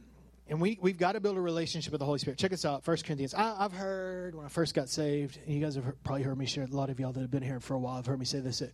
And 0.48 0.61
we, 0.61 0.81
we've 0.83 0.98
got 0.98 1.12
to 1.12 1.20
build 1.20 1.37
a 1.37 1.40
relationship 1.40 1.92
with 1.92 2.00
the 2.00 2.07
Holy 2.07 2.18
Spirit. 2.18 2.40
Check 2.40 2.53
us 2.53 2.64
out, 2.64 2.83
First 2.83 3.05
Corinthians. 3.05 3.35
I, 3.35 3.62
have 3.62 3.72
heard 3.72 4.35
when 4.35 4.44
I 4.44 4.48
first 4.48 4.74
got 4.74 4.88
saved, 4.88 5.38
and 5.46 5.55
you 5.55 5.61
guys 5.61 5.77
have 5.77 5.85
probably 6.03 6.24
heard 6.24 6.37
me 6.37 6.46
share, 6.46 6.64
a 6.64 6.66
lot 6.66 6.90
of 6.90 6.98
y'all 6.98 7.12
that 7.12 7.20
have 7.20 7.31
been 7.31 7.40
here 7.40 7.61
for 7.61 7.74
a 7.74 7.79
while 7.79 7.94
have 7.94 8.07
heard 8.07 8.18
me 8.18 8.24
say 8.24 8.40
this, 8.40 8.59
that, 8.59 8.72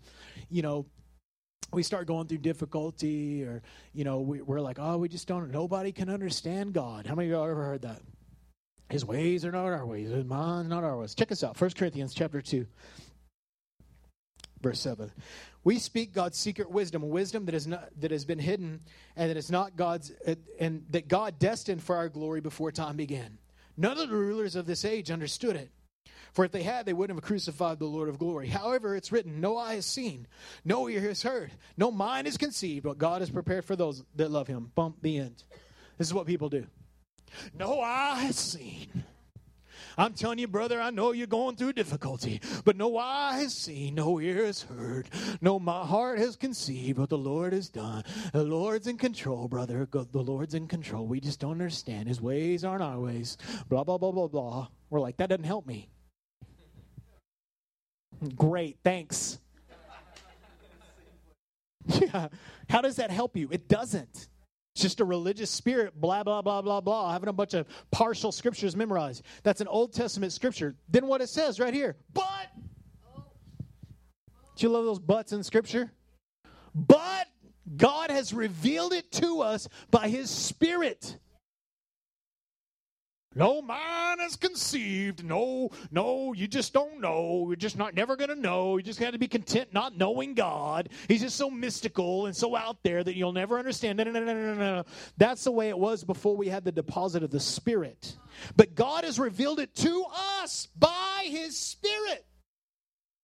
you 0.49 0.63
know, 0.63 0.87
we 1.73 1.83
start 1.83 2.07
going 2.07 2.27
through 2.27 2.39
difficulty 2.39 3.45
or 3.45 3.63
you 3.93 4.05
know 4.05 4.21
we, 4.21 4.41
are 4.41 4.61
like 4.61 4.79
oh 4.81 4.97
we 4.99 5.09
just 5.09 5.29
don't 5.29 5.51
nobody 5.51 5.93
can 5.93 6.09
understand 6.09 6.73
god. 6.73 7.07
How 7.07 7.15
many 7.15 7.29
of 7.29 7.33
y'all 7.33 7.49
ever 7.49 7.63
heard 7.63 7.83
that? 7.83 8.03
His 8.89 9.05
ways 9.05 9.45
are 9.45 9.53
not 9.53 9.67
our 9.67 9.87
ways 9.87 10.11
his 10.11 10.25
mind 10.25 10.69
not 10.69 10.85
our 10.85 10.99
ways. 10.99 11.15
Check 11.15 11.33
us 11.33 11.45
out 11.45 11.61
1 11.61 11.71
corinthians 11.73 12.15
chapter 12.15 12.41
2 12.41 12.67
verse 14.63 14.81
7 14.81 15.11
we 15.65 15.79
speak 15.79 16.13
god's 16.13 16.37
secret 16.37 16.71
wisdom 16.71 17.09
wisdom 17.09 17.47
that 17.47 17.55
is 17.55 17.67
not 17.67 17.89
that 17.99 18.11
has 18.11 18.25
been 18.25 18.39
hidden 18.39 18.81
and 19.17 19.31
that 19.31 19.37
is 19.37 19.51
not 19.51 19.77
god's 19.77 20.13
and 20.59 20.85
that 20.91 21.09
god 21.09 21.39
destined 21.39 21.83
for 21.83 21.97
our 21.97 22.09
glory 22.09 22.41
before 22.41 22.73
time 22.73 22.97
began. 22.97 23.39
None 23.77 23.97
of 23.99 24.11
the 24.11 24.17
rulers 24.17 24.57
of 24.57 24.67
this 24.67 24.85
age 24.85 25.11
understood 25.11 25.57
it 25.57 25.71
for 26.33 26.45
if 26.45 26.53
they 26.53 26.63
had, 26.63 26.87
they 26.87 26.93
wouldn't 26.93 27.17
have 27.17 27.25
crucified 27.25 27.79
the 27.79 27.87
Lord 27.87 28.09
of 28.09 28.19
glory. 28.19 28.49
However, 28.49 28.95
it's 28.97 29.13
written, 29.13 29.41
No 29.41 29.57
eye 29.57 29.75
has 29.75 29.87
seen, 29.87 30.27
no 30.65 30.89
ear 30.89 31.01
has 31.03 31.23
heard, 31.23 31.53
no 31.77 31.91
mind 31.91 32.27
has 32.27 32.37
conceived 32.37 32.87
what 32.87 32.99
God 32.99 33.23
has 33.23 33.31
prepared 33.31 33.65
for 33.65 33.77
those 33.77 34.05
that 34.17 34.31
love 34.31 34.47
him. 34.47 34.73
Bump 34.75 34.97
the 35.03 35.19
end. 35.19 35.43
This 35.99 36.07
is 36.07 36.15
what 36.15 36.27
people 36.27 36.49
do. 36.49 36.67
No 37.55 37.81
eye 37.81 38.21
has 38.21 38.37
seen. 38.37 39.05
I'm 39.99 40.15
telling 40.15 40.39
you, 40.39 40.49
brother, 40.49 40.81
I 40.81 40.91
know 40.91 41.13
you're 41.13 41.27
going 41.27 41.57
through 41.57 41.75
difficulty, 41.75 42.41
but 42.65 42.77
no 42.77 42.97
eye 42.97 43.39
has 43.39 43.55
seen, 43.55 43.97
no 43.97 44.21
ear 44.21 44.47
has 44.47 44.63
heard, 44.63 45.09
no 45.41 45.59
my 45.59 45.85
heart 45.85 46.19
has 46.19 46.37
conceived 46.37 46.99
what 46.99 47.09
the 47.09 47.19
Lord 47.19 47.53
has 47.53 47.69
done. 47.69 48.05
The 48.33 48.43
Lord's 48.43 48.87
in 48.87 48.97
control, 48.97 49.49
brother. 49.49 49.87
The 49.91 50.07
Lord's 50.13 50.55
in 50.55 50.69
control. 50.69 51.07
We 51.07 51.21
just 51.21 51.41
don't 51.41 51.53
understand. 51.53 52.09
His 52.09 52.21
ways 52.21 52.65
aren't 52.65 52.83
our 52.83 52.99
ways. 52.99 53.37
Blah, 53.69 53.85
blah, 53.85 53.99
blah, 53.99 54.13
blah, 54.13 54.29
blah. 54.29 54.69
We're 54.89 55.01
like, 55.01 55.19
that 55.19 55.29
doesn't 55.29 55.45
help 55.45 55.67
me. 55.67 55.91
Great, 58.37 58.79
thanks. 58.85 59.39
yeah. 61.87 62.29
How 62.69 62.81
does 62.81 62.97
that 62.97 63.11
help 63.11 63.37
you? 63.37 63.49
It 63.51 63.69
doesn't. 63.69 64.29
It's 64.75 64.83
just 64.83 65.01
a 65.01 65.05
religious 65.05 65.51
spirit, 65.51 66.01
blah, 66.01 66.23
blah, 66.23 66.43
blah, 66.43 66.63
blah, 66.63 66.81
blah, 66.81 67.13
having 67.13 67.29
a 67.29 67.33
bunch 67.33 67.55
of 67.55 67.67
partial 67.91 68.31
scriptures 68.31 68.77
memorized. 68.77 69.25
That's 69.43 69.61
an 69.61 69.69
Old 69.69 69.93
Testament 69.93 70.33
scripture. 70.33 70.77
Then 70.89 71.07
what 71.07 71.21
it 71.21 71.29
says 71.29 71.59
right 71.59 71.75
here, 71.75 71.97
but. 72.13 72.25
Do 74.57 74.67
you 74.67 74.69
love 74.69 74.85
those 74.85 74.99
buts 74.99 75.33
in 75.33 75.43
scripture? 75.43 75.91
But 76.75 77.27
God 77.77 78.11
has 78.11 78.33
revealed 78.33 78.93
it 78.93 79.11
to 79.13 79.41
us 79.41 79.69
by 79.91 80.09
his 80.09 80.31
spirit. 80.31 81.19
No 83.37 83.63
mind 83.63 84.21
is 84.23 84.35
conceived. 84.35 85.25
No, 85.25 85.71
no, 85.93 86.33
you 86.33 86.49
just 86.49 86.73
don't 86.73 87.01
know. 87.01 87.45
You're 87.47 87.55
just 87.55 87.79
not 87.79 87.95
never 87.95 88.17
to 88.17 88.35
know. 88.35 88.77
You 88.77 88.83
just 88.83 88.99
got 88.99 89.13
to 89.13 89.19
be 89.19 89.29
content 89.29 89.73
not 89.73 89.97
knowing 89.97 90.35
God. 90.35 90.89
He's 91.07 91.21
just 91.21 91.37
so 91.37 91.49
mystical 91.49 92.27
and 92.27 92.35
so 92.35 92.57
out 92.57 92.83
there 92.83 93.05
that 93.05 93.15
you'll 93.15 93.33
never 93.33 93.57
understand. 93.57 93.99
No, 93.99 94.05
no, 94.05 94.11
no, 94.11 94.25
no, 94.25 94.35
no, 94.35 94.55
no. 94.55 94.85
That's 95.17 95.45
the 95.45 95.53
way 95.53 95.69
it 95.69 95.79
was 95.79 96.03
before 96.03 96.37
we 96.37 96.49
had 96.49 96.65
the 96.65 96.73
deposit 96.73 97.23
of 97.23 97.31
the 97.31 97.39
Spirit. 97.39 98.17
But 98.57 98.75
God 98.75 99.05
has 99.05 99.21
revealed 99.21 99.61
it 99.61 99.77
to 99.77 100.05
us 100.43 100.67
by 100.77 101.29
His 101.29 101.57
Spirit. 101.57 102.27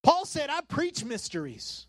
Paul 0.05 0.25
said, 0.25 0.51
I 0.51 0.61
preach 0.61 1.05
mysteries. 1.05 1.89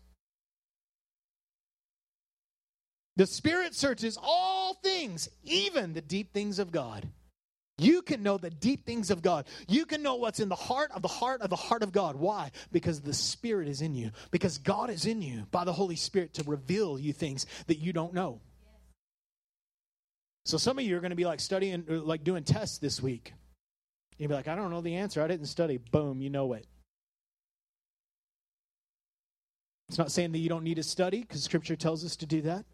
The 3.14 3.26
Spirit 3.26 3.76
searches 3.76 4.18
all 4.20 4.74
things, 4.74 5.28
even 5.44 5.92
the 5.92 6.00
deep 6.00 6.32
things 6.32 6.58
of 6.58 6.72
God. 6.72 7.06
You 7.78 8.02
can 8.02 8.24
know 8.24 8.38
the 8.38 8.50
deep 8.50 8.84
things 8.84 9.10
of 9.10 9.22
God. 9.22 9.46
You 9.68 9.86
can 9.86 10.02
know 10.02 10.16
what's 10.16 10.40
in 10.40 10.48
the 10.48 10.56
heart 10.56 10.90
of 10.92 11.02
the 11.02 11.08
heart 11.08 11.42
of 11.42 11.50
the 11.50 11.56
heart 11.56 11.84
of 11.84 11.92
God. 11.92 12.16
Why? 12.16 12.50
Because 12.72 13.00
the 13.00 13.14
Spirit 13.14 13.68
is 13.68 13.80
in 13.82 13.94
you. 13.94 14.10
Because 14.32 14.58
God 14.58 14.90
is 14.90 15.06
in 15.06 15.22
you 15.22 15.46
by 15.52 15.64
the 15.64 15.72
Holy 15.72 15.96
Spirit 15.96 16.34
to 16.34 16.42
reveal 16.42 16.98
you 16.98 17.12
things 17.12 17.46
that 17.68 17.78
you 17.78 17.92
don't 17.92 18.12
know. 18.12 18.40
So 20.44 20.58
some 20.58 20.78
of 20.78 20.84
you 20.84 20.96
are 20.96 21.00
going 21.00 21.10
to 21.10 21.16
be 21.16 21.26
like 21.26 21.40
studying, 21.40 21.84
uh, 21.88 22.00
like 22.00 22.24
doing 22.24 22.42
tests 22.42 22.78
this 22.78 23.00
week. 23.00 23.32
You'll 24.16 24.30
be 24.30 24.34
like, 24.34 24.48
I 24.48 24.56
don't 24.56 24.70
know 24.70 24.80
the 24.80 24.96
answer. 24.96 25.22
I 25.22 25.28
didn't 25.28 25.46
study. 25.46 25.76
Boom, 25.76 26.20
you 26.20 26.30
know 26.30 26.52
it. 26.54 26.66
It's 29.88 29.98
not 29.98 30.10
saying 30.10 30.32
that 30.32 30.38
you 30.38 30.48
don't 30.48 30.64
need 30.64 30.76
to 30.76 30.82
study 30.82 31.20
because 31.20 31.42
Scripture 31.42 31.76
tells 31.76 32.04
us 32.04 32.16
to 32.16 32.26
do 32.26 32.42
that. 32.42 32.64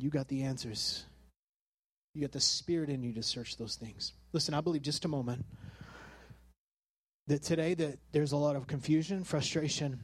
You 0.00 0.10
got 0.10 0.28
the 0.28 0.42
answers. 0.42 1.04
You 2.14 2.22
got 2.22 2.32
the 2.32 2.40
Spirit 2.40 2.90
in 2.90 3.02
you 3.02 3.12
to 3.14 3.22
search 3.22 3.56
those 3.56 3.76
things. 3.76 4.12
Listen, 4.32 4.54
I 4.54 4.60
believe 4.60 4.82
just 4.82 5.04
a 5.04 5.08
moment 5.08 5.44
that 7.28 7.42
today 7.42 7.74
that 7.74 7.98
there's 8.12 8.32
a 8.32 8.36
lot 8.36 8.56
of 8.56 8.66
confusion, 8.66 9.24
frustration, 9.24 10.00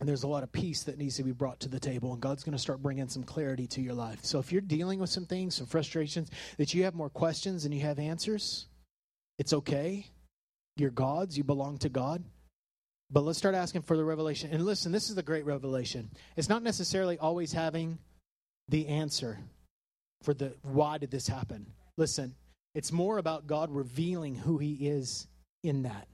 and 0.00 0.08
there's 0.08 0.24
a 0.24 0.28
lot 0.28 0.42
of 0.42 0.50
peace 0.50 0.84
that 0.84 0.98
needs 0.98 1.16
to 1.16 1.22
be 1.22 1.32
brought 1.32 1.60
to 1.60 1.68
the 1.68 1.78
table 1.78 2.12
and 2.12 2.20
god's 2.20 2.42
going 2.42 2.52
to 2.52 2.58
start 2.58 2.82
bringing 2.82 3.08
some 3.08 3.22
clarity 3.22 3.68
to 3.68 3.80
your 3.80 3.94
life 3.94 4.18
so 4.24 4.40
if 4.40 4.50
you're 4.50 4.60
dealing 4.60 4.98
with 4.98 5.08
some 5.08 5.24
things 5.24 5.54
some 5.54 5.68
frustrations 5.68 6.32
that 6.58 6.74
you 6.74 6.82
have 6.82 6.96
more 6.96 7.08
questions 7.08 7.62
than 7.62 7.70
you 7.70 7.80
have 7.80 8.00
answers 8.00 8.66
it's 9.38 9.52
okay 9.52 10.06
You're 10.76 10.90
God's, 10.90 11.36
you 11.36 11.44
belong 11.44 11.78
to 11.78 11.88
God. 11.88 12.24
But 13.10 13.22
let's 13.22 13.38
start 13.38 13.54
asking 13.54 13.82
for 13.82 13.96
the 13.96 14.04
revelation. 14.04 14.50
And 14.52 14.64
listen, 14.64 14.90
this 14.90 15.08
is 15.08 15.14
the 15.14 15.22
great 15.22 15.44
revelation. 15.44 16.10
It's 16.36 16.48
not 16.48 16.62
necessarily 16.62 17.18
always 17.18 17.52
having 17.52 17.98
the 18.68 18.88
answer 18.88 19.38
for 20.22 20.34
the 20.34 20.54
why 20.62 20.98
did 20.98 21.10
this 21.10 21.28
happen. 21.28 21.66
Listen, 21.96 22.34
it's 22.74 22.90
more 22.90 23.18
about 23.18 23.46
God 23.46 23.70
revealing 23.70 24.34
who 24.34 24.58
he 24.58 24.88
is 24.88 25.26
in 25.62 25.82
that. 25.82 26.08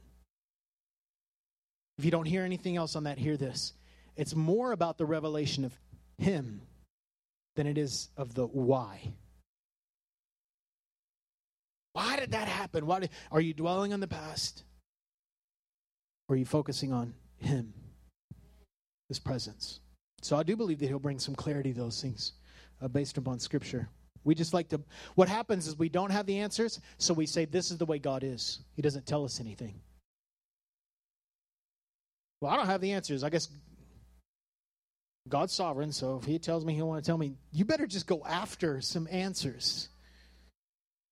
If 1.98 2.04
you 2.04 2.10
don't 2.10 2.26
hear 2.26 2.44
anything 2.44 2.76
else 2.76 2.96
on 2.96 3.04
that, 3.04 3.18
hear 3.18 3.36
this. 3.36 3.72
It's 4.16 4.34
more 4.34 4.72
about 4.72 4.98
the 4.98 5.06
revelation 5.06 5.64
of 5.64 5.78
him 6.18 6.62
than 7.56 7.66
it 7.66 7.78
is 7.78 8.08
of 8.16 8.34
the 8.34 8.46
why. 8.46 9.12
Why 11.92 12.16
did 12.16 12.32
that 12.32 12.48
happen? 12.48 12.86
Why 12.86 13.00
did, 13.00 13.10
are 13.32 13.40
you 13.40 13.52
dwelling 13.52 13.92
on 13.92 14.00
the 14.00 14.08
past? 14.08 14.64
Or 16.28 16.34
are 16.34 16.38
you 16.38 16.44
focusing 16.44 16.92
on 16.92 17.14
Him, 17.38 17.74
His 19.08 19.18
presence? 19.18 19.80
So 20.22 20.36
I 20.36 20.42
do 20.42 20.56
believe 20.56 20.78
that 20.78 20.86
He'll 20.86 20.98
bring 20.98 21.18
some 21.18 21.34
clarity 21.34 21.72
to 21.72 21.80
those 21.80 22.00
things 22.00 22.32
uh, 22.80 22.88
based 22.88 23.18
upon 23.18 23.38
Scripture. 23.38 23.88
We 24.22 24.34
just 24.34 24.52
like 24.52 24.68
to, 24.68 24.80
what 25.14 25.28
happens 25.28 25.66
is 25.66 25.78
we 25.78 25.88
don't 25.88 26.10
have 26.10 26.26
the 26.26 26.38
answers, 26.38 26.80
so 26.98 27.14
we 27.14 27.26
say, 27.26 27.46
This 27.46 27.70
is 27.70 27.78
the 27.78 27.86
way 27.86 27.98
God 27.98 28.22
is. 28.22 28.60
He 28.74 28.82
doesn't 28.82 29.06
tell 29.06 29.24
us 29.24 29.40
anything. 29.40 29.80
Well, 32.40 32.52
I 32.52 32.56
don't 32.56 32.66
have 32.66 32.80
the 32.80 32.92
answers. 32.92 33.24
I 33.24 33.30
guess 33.30 33.48
God's 35.28 35.54
sovereign, 35.54 35.92
so 35.92 36.18
if 36.18 36.24
He 36.24 36.38
tells 36.38 36.64
me 36.64 36.74
He'll 36.74 36.88
want 36.88 37.02
to 37.02 37.08
tell 37.08 37.18
me, 37.18 37.34
you 37.52 37.64
better 37.64 37.86
just 37.86 38.06
go 38.06 38.22
after 38.26 38.80
some 38.80 39.08
answers 39.10 39.88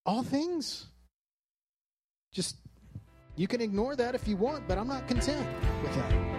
all 0.09 0.23
things. 0.23 0.87
Just, 2.33 2.55
you 3.35 3.47
can 3.47 3.61
ignore 3.61 3.95
that 3.95 4.15
if 4.15 4.27
you 4.27 4.37
want, 4.37 4.67
but 4.67 4.77
I'm 4.77 4.87
not 4.87 5.07
content 5.07 5.47
with 5.83 5.95
that. 5.95 6.38